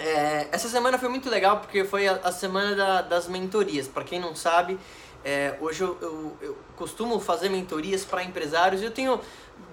É, 0.00 0.48
essa 0.50 0.68
semana 0.68 0.98
foi 0.98 1.10
muito 1.10 1.28
legal 1.28 1.58
porque 1.58 1.84
foi 1.84 2.08
a, 2.08 2.14
a 2.24 2.32
semana 2.32 2.74
da, 2.74 3.02
das 3.02 3.28
mentorias. 3.28 3.86
Para 3.86 4.02
quem 4.02 4.18
não 4.18 4.34
sabe, 4.34 4.78
é, 5.22 5.56
hoje 5.60 5.82
eu, 5.82 5.98
eu, 6.00 6.36
eu, 6.40 6.58
costumo 6.74 7.20
fazer 7.20 7.50
mentorias 7.50 8.04
para 8.04 8.24
empresários. 8.24 8.82
Eu 8.82 8.90
tenho 8.90 9.20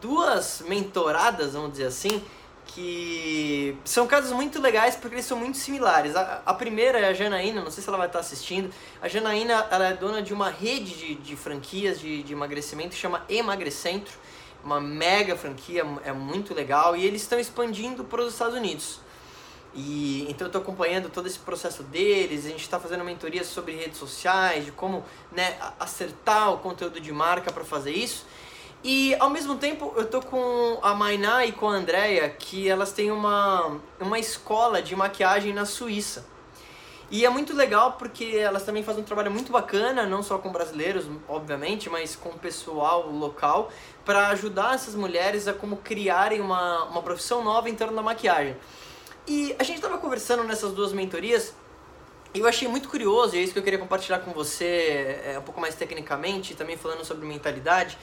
duas 0.01 0.61
mentoradas, 0.67 1.53
vamos 1.53 1.71
dizer 1.71 1.85
assim, 1.85 2.21
que 2.65 3.77
são 3.85 4.05
casos 4.05 4.33
muito 4.33 4.61
legais 4.61 4.97
porque 4.97 5.15
eles 5.15 5.25
são 5.25 5.37
muito 5.37 5.57
similares. 5.57 6.13
A, 6.13 6.41
a 6.45 6.53
primeira 6.53 6.99
é 6.99 7.05
a 7.07 7.13
Janaína, 7.13 7.63
não 7.63 7.71
sei 7.71 7.81
se 7.81 7.87
ela 7.87 7.97
vai 7.97 8.07
estar 8.07 8.19
assistindo. 8.19 8.69
A 9.01 9.07
Janaína 9.07 9.65
ela 9.71 9.87
é 9.87 9.93
dona 9.93 10.21
de 10.21 10.33
uma 10.33 10.49
rede 10.49 10.93
de, 10.93 11.15
de 11.15 11.35
franquias 11.37 12.01
de, 12.01 12.21
de 12.21 12.33
emagrecimento 12.33 12.89
que 12.89 12.97
chama 12.97 13.23
Emagrecentro. 13.29 14.13
Uma 14.61 14.81
mega 14.81 15.37
franquia, 15.37 15.85
é 16.03 16.11
muito 16.11 16.53
legal. 16.53 16.97
E 16.97 17.05
eles 17.05 17.21
estão 17.21 17.39
expandindo 17.39 18.03
para 18.03 18.21
os 18.21 18.33
Estados 18.33 18.55
Unidos. 18.55 19.06
E 19.77 20.25
então 20.27 20.45
eu 20.45 20.47
estou 20.47 20.59
acompanhando 20.59 21.07
todo 21.07 21.27
esse 21.27 21.37
processo 21.37 21.83
deles, 21.83 22.47
a 22.47 22.49
gente 22.49 22.61
está 22.61 22.79
fazendo 22.79 23.03
mentorias 23.03 23.45
sobre 23.45 23.75
redes 23.75 23.99
sociais, 23.99 24.65
de 24.65 24.71
como 24.71 25.05
né, 25.31 25.55
acertar 25.79 26.51
o 26.51 26.57
conteúdo 26.57 26.99
de 26.99 27.11
marca 27.11 27.51
para 27.51 27.63
fazer 27.63 27.91
isso. 27.91 28.25
E 28.83 29.13
ao 29.19 29.29
mesmo 29.29 29.55
tempo 29.55 29.93
eu 29.95 30.07
tô 30.07 30.19
com 30.19 30.79
a 30.81 30.95
Mainá 30.95 31.45
e 31.45 31.51
com 31.51 31.69
a 31.69 31.73
Andrea, 31.73 32.27
que 32.27 32.67
elas 32.67 32.91
têm 32.91 33.11
uma, 33.11 33.79
uma 33.99 34.17
escola 34.17 34.81
de 34.81 34.95
maquiagem 34.95 35.53
na 35.53 35.63
Suíça. 35.63 36.25
E 37.11 37.23
é 37.23 37.29
muito 37.29 37.55
legal 37.55 37.93
porque 37.93 38.35
elas 38.35 38.63
também 38.63 38.83
fazem 38.83 39.03
um 39.03 39.05
trabalho 39.05 39.29
muito 39.29 39.51
bacana, 39.51 40.07
não 40.07 40.23
só 40.23 40.39
com 40.39 40.51
brasileiros, 40.51 41.05
obviamente, 41.29 41.87
mas 41.87 42.15
com 42.15 42.29
o 42.29 42.39
pessoal 42.39 43.09
local, 43.11 43.71
para 44.03 44.29
ajudar 44.29 44.73
essas 44.73 44.95
mulheres 44.95 45.47
a 45.47 45.53
como 45.53 45.77
criarem 45.77 46.41
uma, 46.41 46.85
uma 46.85 47.01
profissão 47.03 47.43
nova 47.43 47.69
em 47.69 47.75
torno 47.75 47.95
da 47.95 48.01
maquiagem. 48.01 48.57
E 49.27 49.53
a 49.59 49.63
gente 49.63 49.75
estava 49.75 49.97
conversando 49.97 50.43
nessas 50.45 50.71
duas 50.71 50.93
mentorias 50.93 51.53
e 52.33 52.39
eu 52.39 52.47
achei 52.47 52.67
muito 52.67 52.87
curioso, 52.87 53.35
e 53.35 53.39
é 53.39 53.41
isso 53.41 53.51
que 53.51 53.59
eu 53.59 53.63
queria 53.63 53.79
compartilhar 53.79 54.19
com 54.19 54.31
você 54.31 55.19
é, 55.25 55.39
um 55.39 55.41
pouco 55.41 55.59
mais 55.59 55.75
tecnicamente, 55.75 56.55
também 56.55 56.77
falando 56.77 57.03
sobre 57.03 57.25
mentalidade, 57.25 57.97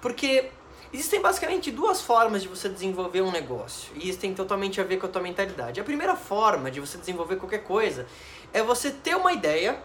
porque 0.00 0.50
existem 0.92 1.20
basicamente 1.20 1.70
duas 1.70 2.00
formas 2.00 2.42
de 2.42 2.48
você 2.48 2.68
desenvolver 2.68 3.22
um 3.22 3.30
negócio, 3.30 3.90
e 3.96 4.08
isso 4.08 4.18
tem 4.18 4.34
totalmente 4.34 4.80
a 4.80 4.84
ver 4.84 4.98
com 4.98 5.06
a 5.06 5.08
tua 5.08 5.22
mentalidade. 5.22 5.80
A 5.80 5.84
primeira 5.84 6.14
forma 6.14 6.70
de 6.70 6.80
você 6.80 6.98
desenvolver 6.98 7.36
qualquer 7.36 7.64
coisa 7.64 8.06
é 8.52 8.62
você 8.62 8.90
ter 8.90 9.16
uma 9.16 9.32
ideia 9.32 9.82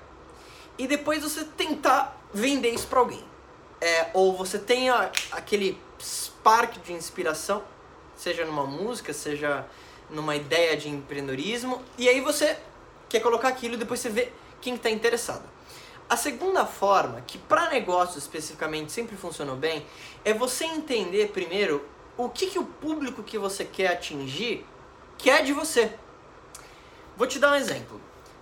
e 0.78 0.86
depois 0.86 1.24
você 1.24 1.44
tentar 1.44 2.20
vender 2.34 2.70
isso 2.70 2.88
para 2.88 3.00
alguém. 3.00 3.24
É, 3.80 4.10
ou 4.14 4.36
você 4.36 4.60
tem 4.60 4.90
aquele 4.90 5.80
spark 6.00 6.78
de 6.84 6.94
inspiração, 6.94 7.64
seja 8.16 8.46
numa 8.46 8.66
música, 8.66 9.14
seja 9.14 9.66
numa 10.10 10.36
ideia 10.36 10.76
de 10.78 10.90
empreendedorismo, 10.90 11.82
e 11.98 12.08
aí 12.08 12.22
você 12.22 12.58
quer 13.10 13.20
colocar 13.20 13.48
aquilo 13.48 13.76
e 13.76 13.78
depois 13.78 14.00
você 14.00 14.10
vê 14.10 14.32
quem 14.62 14.76
está 14.76 14.90
interessado. 14.90 15.44
A 16.10 16.18
segunda 16.18 16.66
forma, 16.66 17.22
que 17.22 17.38
para 17.38 17.70
negócios 17.70 18.18
especificamente 18.18 18.92
sempre 18.92 19.16
funcionou 19.16 19.56
bem, 19.56 19.86
é 20.24 20.34
você 20.34 20.66
entender 20.66 21.30
primeiro 21.30 21.86
o 22.18 22.30
que, 22.30 22.48
que 22.48 22.60
o 22.60 22.66
público 22.66 23.24
que 23.24 23.38
você 23.38 23.66
quer 23.66 23.88
atingir 23.88 24.66
quer 25.18 25.44
de 25.44 25.54
você. 25.54 25.92
Vou 27.16 27.28
te 27.28 27.40
dar 27.40 27.54
um 27.54 27.56
exemplo. 27.56 28.00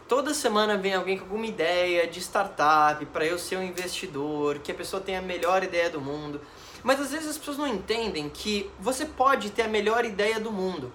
Toda 0.08 0.34
semana 0.34 0.78
vem 0.78 0.94
alguém 0.94 1.18
com 1.18 1.24
alguma 1.24 1.46
ideia 1.46 2.06
de 2.06 2.20
startup 2.20 3.06
para 3.06 3.26
eu 3.26 3.40
ser 3.40 3.56
um 3.56 3.64
investidor, 3.64 4.60
que 4.60 4.72
a 4.72 4.76
pessoa 4.76 5.02
tenha 5.02 5.20
a 5.20 5.22
melhor 5.22 5.64
ideia 5.64 5.90
do 5.90 6.02
mundo. 6.02 6.42
Mas 6.84 7.00
às 7.00 7.12
vezes 7.12 7.30
as 7.30 7.38
pessoas 7.38 7.58
não 7.58 7.68
entendem 7.68 8.28
que 8.28 8.70
você 8.80 9.06
pode 9.06 9.52
ter 9.52 9.62
a 9.62 9.68
melhor 9.68 10.04
ideia 10.04 10.40
do 10.40 10.52
mundo. 10.52 10.92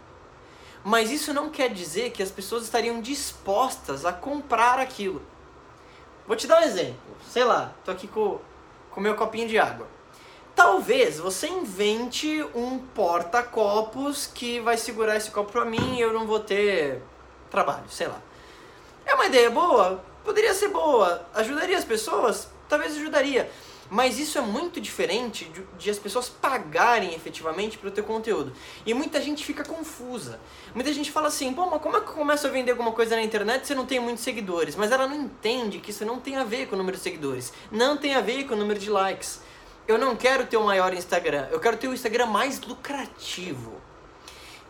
Mas 0.86 1.10
isso 1.10 1.34
não 1.34 1.50
quer 1.50 1.70
dizer 1.70 2.12
que 2.12 2.22
as 2.22 2.30
pessoas 2.30 2.62
estariam 2.62 3.00
dispostas 3.00 4.04
a 4.06 4.12
comprar 4.12 4.78
aquilo. 4.78 5.20
Vou 6.28 6.36
te 6.36 6.46
dar 6.46 6.60
um 6.60 6.62
exemplo. 6.62 7.16
Sei 7.28 7.42
lá, 7.42 7.72
tô 7.84 7.90
aqui 7.90 8.06
com 8.06 8.38
o 8.94 9.00
meu 9.00 9.16
copinho 9.16 9.48
de 9.48 9.58
água. 9.58 9.88
Talvez 10.54 11.18
você 11.18 11.48
invente 11.48 12.40
um 12.54 12.78
porta-copos 12.78 14.28
que 14.32 14.60
vai 14.60 14.76
segurar 14.76 15.16
esse 15.16 15.28
copo 15.28 15.50
para 15.50 15.64
mim 15.64 15.96
e 15.96 16.00
eu 16.00 16.12
não 16.12 16.24
vou 16.24 16.38
ter 16.38 17.02
trabalho, 17.50 17.88
sei 17.88 18.06
lá. 18.06 18.22
É 19.04 19.12
uma 19.12 19.26
ideia 19.26 19.50
boa? 19.50 20.00
Poderia 20.24 20.54
ser 20.54 20.68
boa. 20.68 21.26
Ajudaria 21.34 21.76
as 21.76 21.84
pessoas? 21.84 22.46
Talvez 22.68 22.96
ajudaria. 22.96 23.50
Mas 23.90 24.18
isso 24.18 24.38
é 24.38 24.40
muito 24.40 24.80
diferente 24.80 25.44
de, 25.46 25.62
de 25.78 25.90
as 25.90 25.98
pessoas 25.98 26.28
pagarem 26.28 27.14
efetivamente 27.14 27.78
para 27.78 27.88
o 27.88 27.90
teu 27.92 28.04
conteúdo. 28.04 28.52
E 28.84 28.92
muita 28.92 29.20
gente 29.20 29.44
fica 29.44 29.64
confusa. 29.64 30.40
Muita 30.74 30.92
gente 30.92 31.10
fala 31.10 31.28
assim, 31.28 31.52
pô, 31.52 31.66
mas 31.66 31.80
como 31.80 31.96
é 31.96 32.00
que 32.00 32.08
eu 32.08 32.14
começo 32.14 32.46
a 32.46 32.50
vender 32.50 32.72
alguma 32.72 32.92
coisa 32.92 33.16
na 33.16 33.22
internet 33.22 33.66
se 33.66 33.72
eu 33.72 33.76
não 33.76 33.86
tenho 33.86 34.02
muitos 34.02 34.24
seguidores? 34.24 34.76
Mas 34.76 34.90
ela 34.90 35.06
não 35.06 35.16
entende 35.16 35.78
que 35.78 35.90
isso 35.90 36.04
não 36.04 36.20
tem 36.20 36.36
a 36.36 36.44
ver 36.44 36.66
com 36.66 36.74
o 36.74 36.78
número 36.78 36.96
de 36.96 37.02
seguidores. 37.02 37.52
Não 37.70 37.96
tem 37.96 38.14
a 38.14 38.20
ver 38.20 38.44
com 38.44 38.54
o 38.54 38.56
número 38.56 38.78
de 38.78 38.90
likes. 38.90 39.40
Eu 39.86 39.98
não 39.98 40.16
quero 40.16 40.46
ter 40.46 40.56
o 40.56 40.64
maior 40.64 40.92
Instagram. 40.92 41.46
Eu 41.50 41.60
quero 41.60 41.76
ter 41.76 41.86
o 41.86 41.94
Instagram 41.94 42.26
mais 42.26 42.60
lucrativo. 42.60 43.80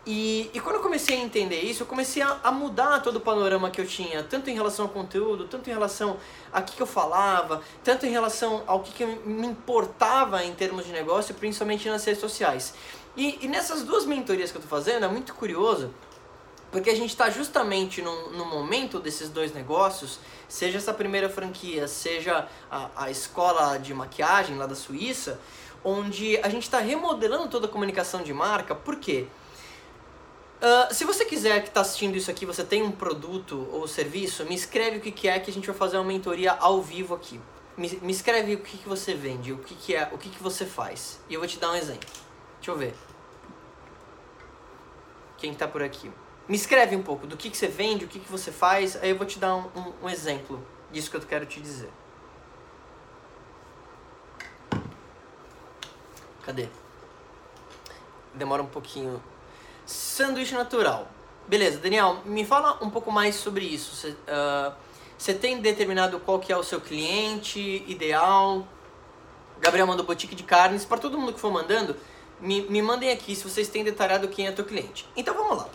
E, 0.09 0.49
e 0.53 0.61
quando 0.61 0.77
eu 0.77 0.81
comecei 0.81 1.17
a 1.17 1.19
entender 1.19 1.59
isso, 1.59 1.83
eu 1.83 1.87
comecei 1.87 2.23
a, 2.23 2.39
a, 2.41 2.49
mudar 2.49 3.01
todo 3.01 3.17
o 3.17 3.19
panorama 3.19 3.69
que 3.69 3.81
eu 3.81 3.85
tinha, 3.85 4.23
tanto 4.23 4.49
em 4.49 4.53
relação 4.53 4.85
ao 4.85 4.91
conteúdo, 4.91 5.49
tanto 5.49 5.69
em 5.69 5.73
relação 5.73 6.15
a 6.49 6.61
que, 6.61 6.77
que 6.77 6.81
eu 6.81 6.87
falava, 6.87 7.61
tanto 7.83 8.05
em 8.05 8.09
relação 8.09 8.63
ao 8.65 8.79
que, 8.79 8.93
que 8.93 9.05
me 9.05 9.45
importava 9.45 10.45
em 10.45 10.55
termos 10.55 10.85
de 10.85 10.93
negócio, 10.93 11.35
principalmente 11.35 11.89
nas 11.89 12.05
redes 12.05 12.21
sociais. 12.21 12.73
E, 13.17 13.37
e 13.41 13.49
nessas 13.49 13.83
duas 13.83 14.05
mentorias 14.05 14.49
que 14.49 14.55
eu 14.55 14.61
estou 14.61 14.79
fazendo, 14.79 15.03
é 15.03 15.09
muito 15.09 15.33
curioso, 15.33 15.93
porque 16.71 16.89
a 16.89 16.95
gente 16.95 17.09
está 17.09 17.29
justamente 17.29 18.01
no, 18.01 18.31
no 18.31 18.45
momento 18.45 19.01
desses 19.01 19.27
dois 19.27 19.53
negócios, 19.53 20.21
seja 20.47 20.77
essa 20.77 20.93
primeira 20.93 21.27
franquia, 21.27 21.85
seja 21.85 22.47
a, 22.71 22.89
a 22.95 23.11
escola 23.11 23.77
de 23.77 23.93
maquiagem 23.93 24.57
lá 24.57 24.67
da 24.67 24.75
Suíça, 24.75 25.37
onde 25.83 26.37
a 26.37 26.47
gente 26.47 26.63
está 26.63 26.79
remodelando 26.79 27.49
toda 27.49 27.67
a 27.67 27.69
comunicação 27.69 28.23
de 28.23 28.33
marca, 28.33 28.73
por 28.73 28.95
quê? 28.95 29.27
Uh, 30.57 30.91
se 30.91 31.05
você 31.05 31.23
quiser 31.23 31.61
que 31.61 31.67
está 31.67 31.81
assistindo 31.81 32.15
isso 32.15 32.31
aqui, 32.31 32.43
você 32.43 32.63
tem 32.63 32.81
um 32.81 32.91
produto 32.91 33.67
ou 33.71 33.87
serviço, 33.87 34.43
me 34.45 34.55
escreve 34.55 34.97
o 34.97 35.01
que, 35.01 35.11
que 35.11 35.27
é 35.27 35.39
que 35.39 35.51
a 35.51 35.53
gente 35.53 35.67
vai 35.67 35.75
fazer 35.75 35.97
uma 35.97 36.05
mentoria 36.05 36.51
ao 36.53 36.81
vivo 36.81 37.13
aqui. 37.13 37.39
Me, 37.77 37.87
me 38.01 38.11
escreve 38.11 38.55
o 38.55 38.59
que, 38.59 38.75
que 38.75 38.89
você 38.89 39.13
vende, 39.13 39.53
o 39.53 39.59
que, 39.59 39.75
que 39.75 39.95
é, 39.95 40.09
o 40.11 40.17
que, 40.17 40.29
que 40.29 40.41
você 40.41 40.65
faz. 40.65 41.19
E 41.29 41.35
eu 41.35 41.39
vou 41.39 41.47
te 41.47 41.59
dar 41.59 41.71
um 41.71 41.75
exemplo. 41.75 42.09
Deixa 42.55 42.71
eu 42.71 42.77
ver. 42.77 42.95
Quem 45.37 45.51
está 45.51 45.67
por 45.67 45.83
aqui? 45.83 46.11
Me 46.47 46.55
escreve 46.55 46.95
um 46.95 47.03
pouco 47.03 47.27
do 47.27 47.37
que, 47.37 47.51
que 47.51 47.57
você 47.57 47.67
vende, 47.67 48.05
o 48.05 48.07
que, 48.07 48.19
que 48.19 48.31
você 48.31 48.51
faz, 48.51 48.95
aí 48.95 49.11
eu 49.11 49.15
vou 49.15 49.27
te 49.27 49.37
dar 49.37 49.55
um, 49.55 49.67
um, 49.75 49.93
um 50.03 50.09
exemplo 50.09 50.65
disso 50.91 51.11
que 51.11 51.17
eu 51.17 51.21
quero 51.21 51.45
te 51.45 51.61
dizer. 51.61 51.91
Cadê? 56.41 56.67
Demora 58.33 58.63
um 58.63 58.67
pouquinho 58.67 59.21
Sanduíche 59.87 60.53
natural. 60.53 61.07
Beleza, 61.47 61.79
Daniel, 61.79 62.19
me 62.25 62.45
fala 62.45 62.77
um 62.83 62.89
pouco 62.89 63.09
mais 63.09 63.35
sobre 63.35 63.63
isso. 63.63 63.95
Você, 63.95 64.09
uh, 64.09 64.73
você 65.17 65.33
tem 65.33 65.61
determinado 65.61 66.19
qual 66.19 66.39
que 66.39 66.51
é 66.51 66.57
o 66.57 66.61
seu 66.61 66.81
cliente 66.81 67.85
ideal? 67.87 68.67
Gabriel 69.61 69.87
mandou 69.87 70.05
boutique 70.05 70.35
de 70.35 70.43
carnes. 70.43 70.83
Para 70.83 70.97
todo 70.97 71.17
mundo 71.17 71.31
que 71.31 71.39
for 71.39 71.53
mandando, 71.53 71.95
me, 72.41 72.63
me 72.63 72.81
mandem 72.81 73.11
aqui 73.11 73.33
se 73.33 73.45
vocês 73.45 73.69
têm 73.69 73.81
detalhado 73.81 74.27
quem 74.27 74.45
é 74.45 74.51
teu 74.51 74.65
cliente. 74.65 75.07
Então 75.15 75.33
vamos 75.33 75.57
lá. 75.57 75.69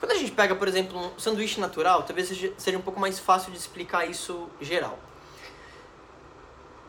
Quando 0.00 0.12
a 0.12 0.14
gente 0.14 0.32
pega, 0.32 0.54
por 0.54 0.66
exemplo, 0.66 0.98
um 0.98 1.18
sanduíche 1.18 1.60
natural, 1.60 2.04
talvez 2.04 2.28
seja, 2.28 2.54
seja 2.56 2.78
um 2.78 2.82
pouco 2.82 2.98
mais 2.98 3.18
fácil 3.18 3.52
de 3.52 3.58
explicar 3.58 4.08
isso 4.08 4.48
geral. 4.62 4.98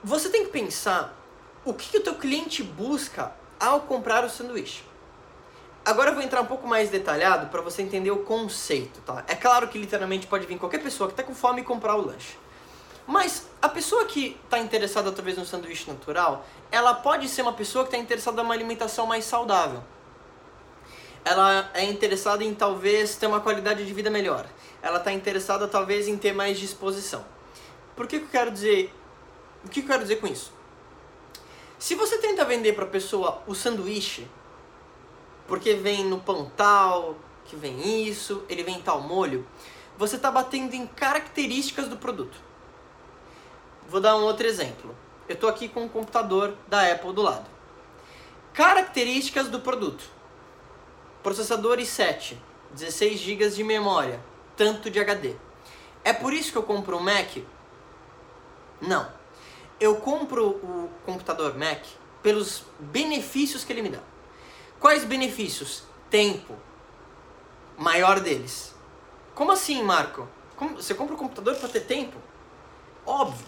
Você 0.02 0.30
tem 0.30 0.46
que 0.46 0.52
pensar 0.52 1.14
o 1.66 1.74
que, 1.74 1.90
que 1.90 1.98
o 1.98 2.04
teu 2.04 2.16
cliente 2.16 2.64
busca 2.64 3.34
ao 3.60 3.82
comprar 3.82 4.24
o 4.24 4.30
sanduíche. 4.30 4.87
Agora 5.88 6.10
eu 6.10 6.16
vou 6.16 6.22
entrar 6.22 6.42
um 6.42 6.46
pouco 6.46 6.68
mais 6.68 6.90
detalhado 6.90 7.48
para 7.48 7.62
você 7.62 7.82
entender 7.82 8.12
o 8.12 8.18
conceito, 8.18 9.00
tá? 9.06 9.24
É 9.26 9.34
claro 9.34 9.70
que 9.70 9.80
literalmente 9.80 10.28
pode 10.28 10.46
vir 10.46 10.60
qualquer 10.60 10.84
pessoa 10.84 11.08
que 11.08 11.14
está 11.14 11.24
com 11.24 11.34
fome 11.34 11.62
e 11.62 11.64
comprar 11.64 11.96
o 11.96 12.06
lanche. 12.06 12.38
Mas 13.08 13.48
a 13.62 13.70
pessoa 13.70 14.04
que 14.04 14.38
está 14.44 14.60
interessada 14.60 15.14
talvez 15.14 15.38
no 15.38 15.46
sanduíche 15.46 15.90
natural, 15.90 16.46
ela 16.70 16.94
pode 16.94 17.30
ser 17.30 17.42
uma 17.42 17.54
pessoa 17.54 17.86
que 17.86 17.92
está 17.92 17.98
interessada 17.98 18.44
numa 18.44 18.54
alimentação 18.54 19.08
mais 19.08 19.24
saudável. 19.24 19.82
Ela 21.24 21.72
é 21.74 21.86
interessada 21.86 22.44
em 22.44 22.54
talvez 22.54 23.16
ter 23.16 23.28
uma 23.28 23.40
qualidade 23.40 23.86
de 23.86 23.94
vida 23.94 24.10
melhor. 24.10 24.46
Ela 24.82 24.98
está 24.98 25.14
interessada 25.14 25.70
talvez 25.70 26.10
em 26.10 26.18
ter 26.18 26.34
mais 26.34 26.60
disposição. 26.60 27.24
Por 27.96 28.08
que, 28.08 28.20
que 28.20 28.26
eu 28.26 28.30
quero 28.30 28.52
dizer? 28.52 28.94
O 29.64 29.70
que 29.70 29.80
eu 29.80 29.86
quero 29.86 30.02
dizer 30.02 30.18
com 30.18 30.28
isso? 30.28 30.52
Se 31.80 31.96
você 31.96 32.18
tenta 32.18 32.44
vender 32.44 32.74
para 32.74 32.84
a 32.84 32.90
pessoa 32.90 33.42
o 33.48 33.56
sanduíche, 33.56 34.28
porque 35.48 35.74
vem 35.74 36.06
no 36.06 36.20
pão 36.20 36.52
tal, 36.56 37.16
que 37.46 37.56
vem 37.56 38.06
isso, 38.06 38.44
ele 38.50 38.64
vem 38.64 38.82
tal 38.82 39.02
molho, 39.02 39.48
você 39.98 40.18
está 40.18 40.30
batendo 40.30 40.74
em 40.74 40.86
características 40.86 41.88
do 41.88 41.98
produto. 41.98 42.38
Vou 43.90 44.02
dar 44.02 44.16
um 44.18 44.24
outro 44.24 44.46
exemplo. 44.46 44.96
Eu 45.28 45.36
estou 45.36 45.50
aqui 45.50 45.68
com 45.68 45.84
um 45.84 45.90
computador 45.90 46.56
da 46.68 46.92
Apple 46.92 47.14
do 47.14 47.22
lado. 47.22 47.46
Características 48.54 49.48
do 49.48 49.60
produto. 49.60 50.04
Processador 51.24 51.78
i7, 51.78 52.38
16 52.72 53.20
GB 53.20 53.50
de 53.50 53.64
memória, 53.64 54.20
tanto 54.56 54.90
de 54.90 55.00
HD. 55.00 55.36
É 56.04 56.14
por 56.14 56.34
isso 56.34 56.52
que 56.52 56.58
eu 56.58 56.64
compro 56.64 56.98
um 56.98 57.02
Mac? 57.02 57.38
Não. 58.80 59.12
Eu 59.80 59.96
compro 59.98 60.50
o 60.50 60.90
computador 61.06 61.58
Mac 61.58 61.84
pelos 62.22 62.64
benefícios 62.80 63.64
que 63.64 63.74
ele 63.74 63.82
me 63.82 63.90
dá. 63.90 64.00
Quais 64.80 65.04
benefícios? 65.04 65.84
Tempo. 66.10 66.56
Maior 67.78 68.20
deles. 68.20 68.76
Como 69.34 69.52
assim, 69.52 69.84
Marco? 69.84 70.28
Como, 70.56 70.76
você 70.76 70.94
compra 70.94 71.16
um 71.16 71.18
computador 71.18 71.56
para 71.56 71.70
ter 71.70 71.82
tempo? 71.82 72.18
Óbvio. 73.06 73.46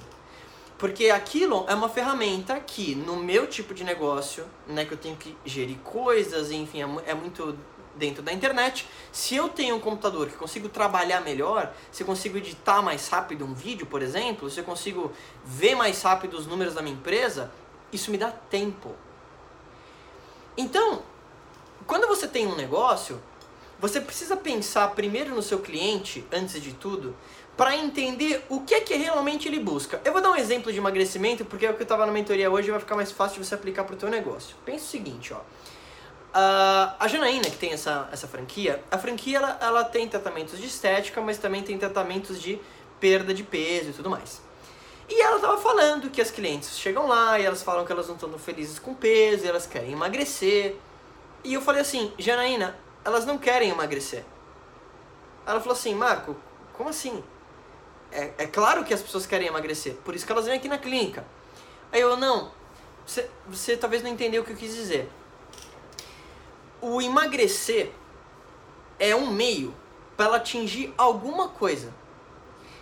Porque 0.77 1.09
aquilo 1.09 1.65
é 1.67 1.75
uma 1.75 1.89
ferramenta 1.89 2.59
que, 2.59 2.95
no 2.95 3.17
meu 3.17 3.47
tipo 3.47 3.73
de 3.73 3.83
negócio, 3.83 4.45
né, 4.65 4.85
que 4.85 4.93
eu 4.93 4.97
tenho 4.97 5.15
que 5.17 5.35
gerir 5.43 5.77
coisas, 5.79 6.51
enfim, 6.51 6.81
é, 6.81 7.11
é 7.11 7.13
muito 7.13 7.57
dentro 7.95 8.23
da 8.23 8.31
internet. 8.31 8.87
Se 9.11 9.35
eu 9.35 9.49
tenho 9.49 9.75
um 9.75 9.79
computador 9.79 10.27
que 10.27 10.37
consigo 10.37 10.69
trabalhar 10.69 11.19
melhor, 11.21 11.73
se 11.91 12.01
eu 12.03 12.07
consigo 12.07 12.37
editar 12.37 12.81
mais 12.81 13.09
rápido 13.09 13.43
um 13.43 13.53
vídeo, 13.53 13.85
por 13.85 14.01
exemplo, 14.01 14.49
se 14.49 14.59
eu 14.59 14.63
consigo 14.63 15.11
ver 15.43 15.75
mais 15.75 16.01
rápido 16.01 16.35
os 16.35 16.47
números 16.47 16.73
da 16.73 16.81
minha 16.81 16.95
empresa, 16.95 17.51
isso 17.91 18.09
me 18.09 18.17
dá 18.17 18.31
tempo. 18.31 18.95
Então, 20.55 21.03
quando 21.89 22.07
você 22.07 22.27
tem 22.27 22.45
um 22.45 22.55
negócio, 22.55 23.19
você 23.79 23.99
precisa 23.99 24.37
pensar 24.37 24.89
primeiro 24.89 25.33
no 25.33 25.41
seu 25.41 25.57
cliente, 25.57 26.23
antes 26.31 26.61
de 26.61 26.71
tudo, 26.71 27.15
para 27.57 27.75
entender 27.75 28.45
o 28.47 28.61
que 28.61 28.75
é 28.75 28.81
que 28.81 28.93
realmente 28.93 29.47
ele 29.47 29.59
busca. 29.59 29.99
Eu 30.05 30.13
vou 30.13 30.21
dar 30.21 30.29
um 30.29 30.35
exemplo 30.35 30.71
de 30.71 30.77
emagrecimento, 30.77 31.43
porque 31.43 31.65
é 31.65 31.71
o 31.71 31.73
que 31.73 31.81
eu 31.81 31.85
estava 31.85 32.05
na 32.05 32.11
mentoria 32.11 32.51
hoje 32.51 32.69
vai 32.69 32.79
ficar 32.79 32.95
mais 32.95 33.11
fácil 33.11 33.41
de 33.41 33.47
você 33.47 33.55
aplicar 33.55 33.85
para 33.85 33.95
o 33.95 33.97
teu 33.97 34.07
negócio. 34.07 34.55
Pensa 34.63 34.85
o 34.85 34.87
seguinte, 34.87 35.33
ó. 35.33 35.37
Uh, 35.37 36.93
a 36.99 37.07
Janaína, 37.07 37.49
que 37.49 37.57
tem 37.57 37.71
essa, 37.71 38.07
essa 38.11 38.27
franquia, 38.27 38.83
a 38.91 38.99
franquia 38.99 39.37
ela, 39.37 39.57
ela 39.59 39.83
tem 39.83 40.07
tratamentos 40.07 40.59
de 40.59 40.67
estética, 40.67 41.19
mas 41.21 41.39
também 41.39 41.63
tem 41.63 41.75
tratamentos 41.75 42.39
de 42.39 42.59
perda 42.99 43.33
de 43.33 43.41
peso 43.41 43.89
e 43.89 43.93
tudo 43.93 44.11
mais. 44.11 44.43
E 45.09 45.19
ela 45.19 45.37
estava 45.37 45.57
falando 45.57 46.11
que 46.11 46.21
as 46.21 46.29
clientes 46.29 46.77
chegam 46.77 47.07
lá 47.07 47.39
e 47.39 47.45
elas 47.45 47.63
falam 47.63 47.83
que 47.83 47.91
elas 47.91 48.07
não 48.07 48.13
estão 48.13 48.31
felizes 48.37 48.77
com 48.77 48.93
peso, 48.93 49.43
e 49.43 49.47
elas 49.47 49.65
querem 49.65 49.93
emagrecer. 49.93 50.77
E 51.43 51.53
eu 51.53 51.61
falei 51.61 51.81
assim, 51.81 52.13
Janaína, 52.17 52.77
elas 53.03 53.25
não 53.25 53.37
querem 53.37 53.69
emagrecer. 53.69 54.25
Ela 55.45 55.59
falou 55.59 55.73
assim, 55.73 55.95
Marco, 55.95 56.35
como 56.73 56.89
assim? 56.89 57.23
É, 58.11 58.33
é 58.39 58.47
claro 58.47 58.83
que 58.83 58.93
as 58.93 59.01
pessoas 59.01 59.25
querem 59.25 59.47
emagrecer, 59.47 59.95
por 60.03 60.15
isso 60.15 60.25
que 60.25 60.31
elas 60.31 60.45
vêm 60.45 60.55
aqui 60.55 60.67
na 60.67 60.77
clínica. 60.77 61.25
Aí 61.91 62.01
eu, 62.01 62.17
não, 62.17 62.51
você, 63.05 63.29
você 63.47 63.77
talvez 63.77 64.03
não 64.03 64.09
entendeu 64.09 64.41
o 64.41 64.45
que 64.45 64.51
eu 64.51 64.57
quis 64.57 64.73
dizer. 64.73 65.09
O 66.81 67.01
emagrecer 67.01 67.91
é 68.99 69.15
um 69.15 69.31
meio 69.31 69.73
para 70.15 70.25
ela 70.25 70.37
atingir 70.37 70.93
alguma 70.97 71.49
coisa. 71.49 71.93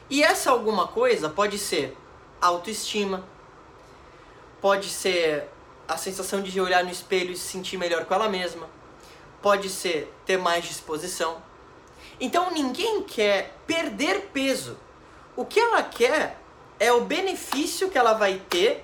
E 0.10 0.24
essa 0.24 0.52
alguma 0.52 0.88
coisa 0.88 1.30
pode 1.30 1.58
ser 1.58 1.96
autoestima, 2.42 3.24
pode 4.62 4.90
ser 4.90 5.50
a 5.88 5.98
sensação 5.98 6.42
de 6.42 6.60
olhar 6.60 6.84
no 6.84 6.92
espelho 6.92 7.32
e 7.32 7.38
se 7.38 7.48
sentir 7.48 7.78
melhor 7.78 8.06
com 8.06 8.14
ela 8.14 8.28
mesma, 8.28 8.68
pode 9.42 9.70
ser 9.70 10.14
ter 10.26 10.38
mais 10.38 10.66
disposição. 10.66 11.42
Então 12.20 12.52
ninguém 12.52 13.04
quer 13.04 13.56
perder 13.66 14.30
peso. 14.34 14.78
O 15.36 15.46
que 15.46 15.60
ela 15.60 15.84
quer 15.84 16.40
é 16.80 16.92
o 16.92 17.02
benefício 17.02 17.90
que 17.90 17.98
ela 17.98 18.14
vai 18.14 18.42
ter 18.50 18.84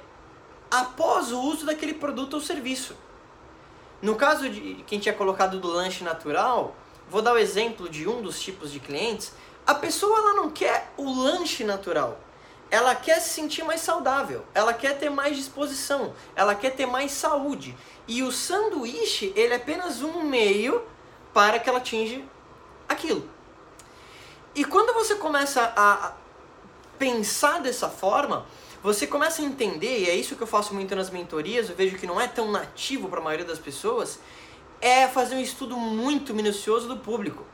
após 0.69 1.31
o 1.31 1.39
uso 1.39 1.65
daquele 1.65 1.93
produto 1.93 2.35
ou 2.35 2.41
serviço. 2.41 2.95
No 4.01 4.15
caso 4.15 4.49
de 4.49 4.83
quem 4.85 4.99
tinha 4.99 5.13
colocado 5.13 5.59
do 5.59 5.67
lanche 5.67 6.03
natural, 6.03 6.75
vou 7.09 7.21
dar 7.21 7.33
o 7.33 7.37
exemplo 7.37 7.87
de 7.87 8.07
um 8.07 8.21
dos 8.21 8.41
tipos 8.41 8.71
de 8.71 8.79
clientes. 8.79 9.33
A 9.65 9.75
pessoa 9.75 10.17
ela 10.17 10.33
não 10.33 10.49
quer 10.49 10.91
o 10.97 11.11
lanche 11.11 11.63
natural. 11.63 12.19
Ela 12.73 12.95
quer 12.95 13.19
se 13.19 13.29
sentir 13.29 13.63
mais 13.63 13.81
saudável, 13.81 14.43
ela 14.51 14.73
quer 14.73 14.97
ter 14.97 15.07
mais 15.07 15.37
disposição, 15.37 16.11
ela 16.35 16.55
quer 16.55 16.71
ter 16.71 16.87
mais 16.87 17.11
saúde. 17.11 17.77
E 18.07 18.23
o 18.23 18.31
sanduíche, 18.31 19.31
ele 19.35 19.53
é 19.53 19.57
apenas 19.57 20.01
um 20.01 20.23
meio 20.23 20.83
para 21.31 21.59
que 21.59 21.69
ela 21.69 21.77
atinja 21.77 22.19
aquilo. 22.89 23.29
E 24.55 24.65
quando 24.65 24.91
você 24.91 25.13
começa 25.13 25.71
a 25.77 26.13
pensar 26.97 27.61
dessa 27.61 27.89
forma, 27.89 28.47
você 28.81 29.05
começa 29.05 29.43
a 29.43 29.45
entender, 29.45 29.99
e 29.99 30.09
é 30.09 30.15
isso 30.15 30.35
que 30.35 30.41
eu 30.41 30.47
faço 30.47 30.73
muito 30.73 30.95
nas 30.95 31.11
mentorias, 31.11 31.69
eu 31.69 31.75
vejo 31.75 31.95
que 31.99 32.07
não 32.07 32.19
é 32.19 32.27
tão 32.27 32.49
nativo 32.49 33.07
para 33.07 33.19
a 33.19 33.23
maioria 33.23 33.45
das 33.45 33.59
pessoas, 33.59 34.17
é 34.81 35.07
fazer 35.07 35.35
um 35.35 35.39
estudo 35.39 35.77
muito 35.77 36.33
minucioso 36.33 36.87
do 36.87 36.97
público. 36.97 37.45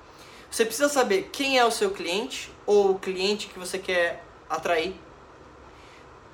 Você 0.49 0.63
precisa 0.63 0.87
saber 0.87 1.27
quem 1.29 1.59
é 1.59 1.65
o 1.65 1.71
seu 1.71 1.91
cliente 1.91 2.49
ou 2.65 2.91
o 2.91 2.99
cliente 2.99 3.47
que 3.47 3.59
você 3.59 3.77
quer 3.77 4.23
atrair. 4.49 5.08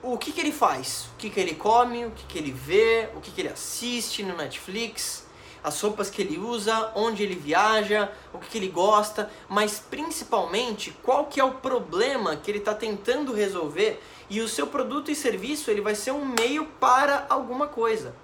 O 0.07 0.19
que, 0.19 0.31
que 0.31 0.39
ele 0.39 0.51
faz? 0.51 1.09
O 1.13 1.17
que, 1.17 1.31
que 1.31 1.39
ele 1.39 1.55
come? 1.55 2.05
O 2.05 2.11
que, 2.11 2.27
que 2.27 2.37
ele 2.37 2.51
vê? 2.51 3.09
O 3.15 3.19
que, 3.19 3.31
que 3.31 3.41
ele 3.41 3.49
assiste 3.49 4.21
no 4.21 4.37
Netflix? 4.37 5.25
As 5.63 5.81
roupas 5.81 6.11
que 6.11 6.21
ele 6.21 6.37
usa? 6.37 6.91
Onde 6.93 7.23
ele 7.23 7.33
viaja? 7.33 8.11
O 8.31 8.37
que, 8.37 8.47
que 8.47 8.57
ele 8.59 8.67
gosta? 8.67 9.31
Mas 9.49 9.79
principalmente, 9.79 10.95
qual 11.01 11.25
que 11.25 11.39
é 11.39 11.43
o 11.43 11.53
problema 11.53 12.35
que 12.35 12.51
ele 12.51 12.59
está 12.59 12.75
tentando 12.75 13.33
resolver 13.33 13.99
e 14.29 14.41
o 14.41 14.47
seu 14.47 14.67
produto 14.67 15.09
e 15.09 15.15
serviço 15.15 15.71
ele 15.71 15.81
vai 15.81 15.95
ser 15.95 16.11
um 16.11 16.23
meio 16.23 16.65
para 16.79 17.25
alguma 17.27 17.65
coisa. 17.65 18.15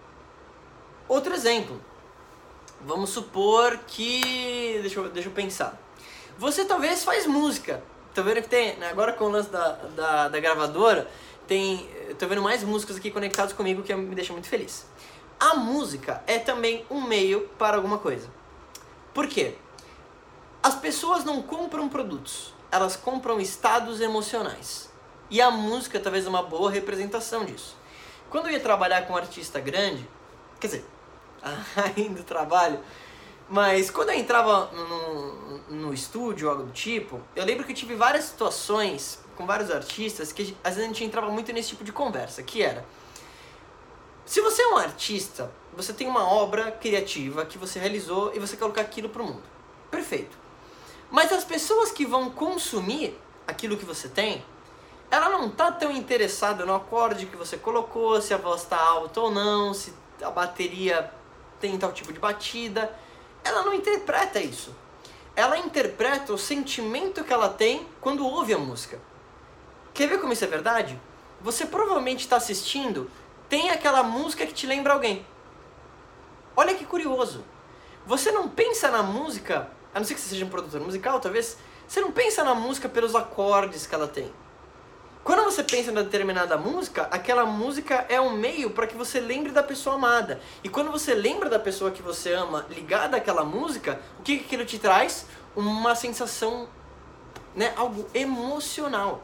Outro 1.08 1.34
exemplo. 1.34 1.82
Vamos 2.82 3.10
supor 3.10 3.80
que. 3.88 4.78
Deixa 4.82 5.00
eu, 5.00 5.10
deixa 5.10 5.30
eu 5.30 5.34
pensar. 5.34 5.80
Você 6.38 6.64
talvez 6.64 7.04
faz 7.04 7.28
música. 7.28 7.84
Tô 8.14 8.24
vendo 8.24 8.42
que 8.42 8.50
tem. 8.50 8.76
Né, 8.78 8.90
agora 8.90 9.14
com 9.14 9.26
o 9.26 9.30
lance 9.30 9.50
da, 9.50 9.74
da, 9.96 10.28
da 10.30 10.40
gravadora, 10.40 11.10
tem. 11.52 11.86
Tô 12.18 12.28
vendo 12.28 12.42
mais 12.42 12.64
músicos 12.64 12.96
aqui 12.96 13.12
conectados 13.12 13.52
comigo 13.52 13.84
que 13.84 13.94
me 13.94 14.16
deixa 14.16 14.32
muito 14.32 14.48
feliz. 14.48 14.86
A 15.38 15.56
música 15.56 16.24
é 16.26 16.40
também 16.40 16.86
um 16.90 17.02
meio 17.02 17.42
para 17.58 17.76
alguma 17.76 17.98
coisa. 17.98 18.30
Por 19.14 19.28
quê? 19.28 19.56
As 20.64 20.76
pessoas 20.76 21.26
não 21.26 21.42
compram 21.42 21.90
produtos, 21.90 22.54
elas 22.72 22.96
compram 22.96 23.38
estados 23.38 24.00
emocionais. 24.00 24.90
E 25.30 25.42
a 25.42 25.52
música 25.52 26.00
talvez 26.00 26.26
é 26.26 26.30
uma 26.30 26.42
boa 26.42 26.72
representação 26.72 27.44
disso. 27.44 27.76
Quando 28.30 28.48
eu 28.48 28.54
ia 28.54 28.60
trabalhar 28.62 29.02
com 29.02 29.12
um 29.12 29.18
artista 29.18 29.60
grande, 29.60 30.08
quer 30.58 30.68
dizer, 30.68 30.86
ainda 31.98 32.24
trabalho, 32.24 32.80
mas 33.50 33.92
quando 33.92 34.12
eu 34.12 34.16
entrava 34.16 34.72
no, 34.72 35.58
no 35.70 35.94
estúdio 35.94 36.50
algo 36.50 36.64
do 36.64 36.72
tipo, 36.72 37.20
eu 37.36 37.44
lembro 37.44 37.66
que 37.66 37.74
eu 37.74 37.76
tive 37.76 37.96
várias 37.96 38.24
situações 38.24 39.21
com 39.36 39.46
vários 39.46 39.72
artistas 39.72 40.32
que 40.32 40.56
às 40.64 40.76
vezes 40.76 40.86
a 40.86 40.94
gente 40.94 41.04
entrava 41.04 41.30
muito 41.30 41.52
nesse 41.52 41.70
tipo 41.70 41.84
de 41.84 41.92
conversa, 41.92 42.42
que 42.44 42.62
era 42.62 42.86
se 44.32 44.40
você 44.40 44.62
é 44.62 44.68
um 44.68 44.78
artista, 44.78 45.52
você 45.76 45.92
tem 45.92 46.08
uma 46.08 46.24
obra 46.24 46.72
criativa 46.72 47.46
que 47.46 47.58
você 47.58 47.80
realizou 47.80 48.32
e 48.34 48.40
você 48.40 48.56
quer 48.56 48.62
colocar 48.62 48.82
aquilo 48.82 49.10
para 49.10 49.22
o 49.22 49.26
mundo. 49.26 49.44
Perfeito. 49.90 50.38
Mas 51.10 51.34
as 51.34 51.44
pessoas 51.44 51.92
que 51.92 52.06
vão 52.06 52.30
consumir 52.30 53.20
aquilo 53.46 53.76
que 53.76 53.84
você 53.84 54.08
tem, 54.08 54.42
ela 55.10 55.28
não 55.28 55.50
tá 55.50 55.70
tão 55.70 55.92
interessada 55.92 56.66
no 56.66 56.74
acorde 56.74 57.26
que 57.26 57.36
você 57.36 57.58
colocou, 57.58 58.22
se 58.22 58.34
a 58.34 58.38
voz 58.38 58.64
tá 58.64 58.80
alta 58.80 59.20
ou 59.20 59.30
não, 59.30 59.74
se 59.74 59.94
a 60.22 60.30
bateria 60.30 61.12
tem 61.60 61.78
tal 61.78 61.92
tipo 61.92 62.14
de 62.14 62.20
batida. 62.20 62.98
Ela 63.44 63.64
não 63.64 63.74
interpreta 63.74 64.40
isso. 64.40 64.74
Ela 65.36 65.58
interpreta 65.58 66.32
o 66.32 66.38
sentimento 66.38 67.24
que 67.26 67.34
ela 67.34 67.50
tem 67.50 67.86
quando 68.00 68.26
ouve 68.26 68.54
a 68.54 68.58
música. 68.58 69.11
Quer 69.94 70.08
ver 70.08 70.20
como 70.20 70.34
isso 70.34 70.44
é 70.44 70.48
verdade? 70.48 71.00
Você 71.42 71.66
provavelmente 71.66 72.22
está 72.22 72.38
assistindo, 72.38 73.10
tem 73.50 73.70
aquela 73.70 74.04
música 74.04 74.46
que 74.46 74.54
te 74.54 74.66
lembra 74.66 74.94
alguém. 74.94 75.26
Olha 76.56 76.76
que 76.76 76.86
curioso. 76.86 77.44
Você 78.06 78.32
não 78.32 78.48
pensa 78.48 78.90
na 78.90 79.04
música, 79.04 79.70
a 79.94 80.00
não 80.00 80.06
ser 80.06 80.16
que 80.16 80.22
você 80.22 80.30
seja 80.30 80.46
um 80.46 80.50
produtor 80.50 80.82
musical, 80.82 81.20
talvez, 81.20 81.58
você 81.88 82.00
não 82.00 82.12
pensa 82.12 82.44
na 82.44 82.56
música 82.56 82.88
pelos 82.88 83.16
acordes 83.16 83.86
que 83.86 83.94
ela 83.94 84.08
tem. 84.08 84.32
Quando 85.24 85.44
você 85.44 85.64
pensa 85.64 85.92
em 85.92 85.94
determinada 85.94 86.58
música, 86.58 87.08
aquela 87.12 87.46
música 87.46 88.06
é 88.10 88.20
um 88.20 88.32
meio 88.32 88.72
para 88.72 88.88
que 88.88 88.96
você 88.96 89.20
lembre 89.20 89.52
da 89.52 89.62
pessoa 89.62 89.96
amada. 89.96 90.40
E 90.64 90.70
quando 90.70 90.90
você 90.90 91.14
lembra 91.14 91.48
da 91.48 91.60
pessoa 91.60 91.92
que 91.92 92.02
você 92.02 92.34
ama 92.34 92.66
ligada 92.70 93.18
àquela 93.18 93.44
música, 93.44 94.00
o 94.20 94.24
que 94.24 94.40
aquilo 94.40 94.66
te 94.66 94.80
traz? 94.80 95.28
Uma 95.56 95.94
sensação, 95.94 96.68
né, 97.56 97.72
algo 97.76 98.08
emocional. 98.16 99.22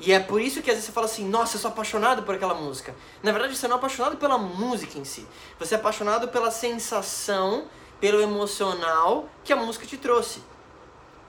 E 0.00 0.12
é 0.12 0.18
por 0.18 0.40
isso 0.40 0.62
que 0.62 0.70
às 0.70 0.76
vezes 0.76 0.86
você 0.86 0.92
fala 0.92 1.06
assim, 1.06 1.28
nossa, 1.28 1.56
eu 1.56 1.60
sou 1.60 1.70
apaixonado 1.70 2.22
por 2.22 2.34
aquela 2.34 2.54
música. 2.54 2.94
Na 3.22 3.32
verdade, 3.32 3.54
você 3.54 3.68
não 3.68 3.76
é 3.76 3.78
apaixonado 3.78 4.16
pela 4.16 4.38
música 4.38 4.98
em 4.98 5.04
si. 5.04 5.26
Você 5.58 5.74
é 5.74 5.78
apaixonado 5.78 6.28
pela 6.28 6.50
sensação, 6.50 7.66
pelo 8.00 8.20
emocional 8.20 9.28
que 9.44 9.52
a 9.52 9.56
música 9.56 9.86
te 9.86 9.98
trouxe. 9.98 10.42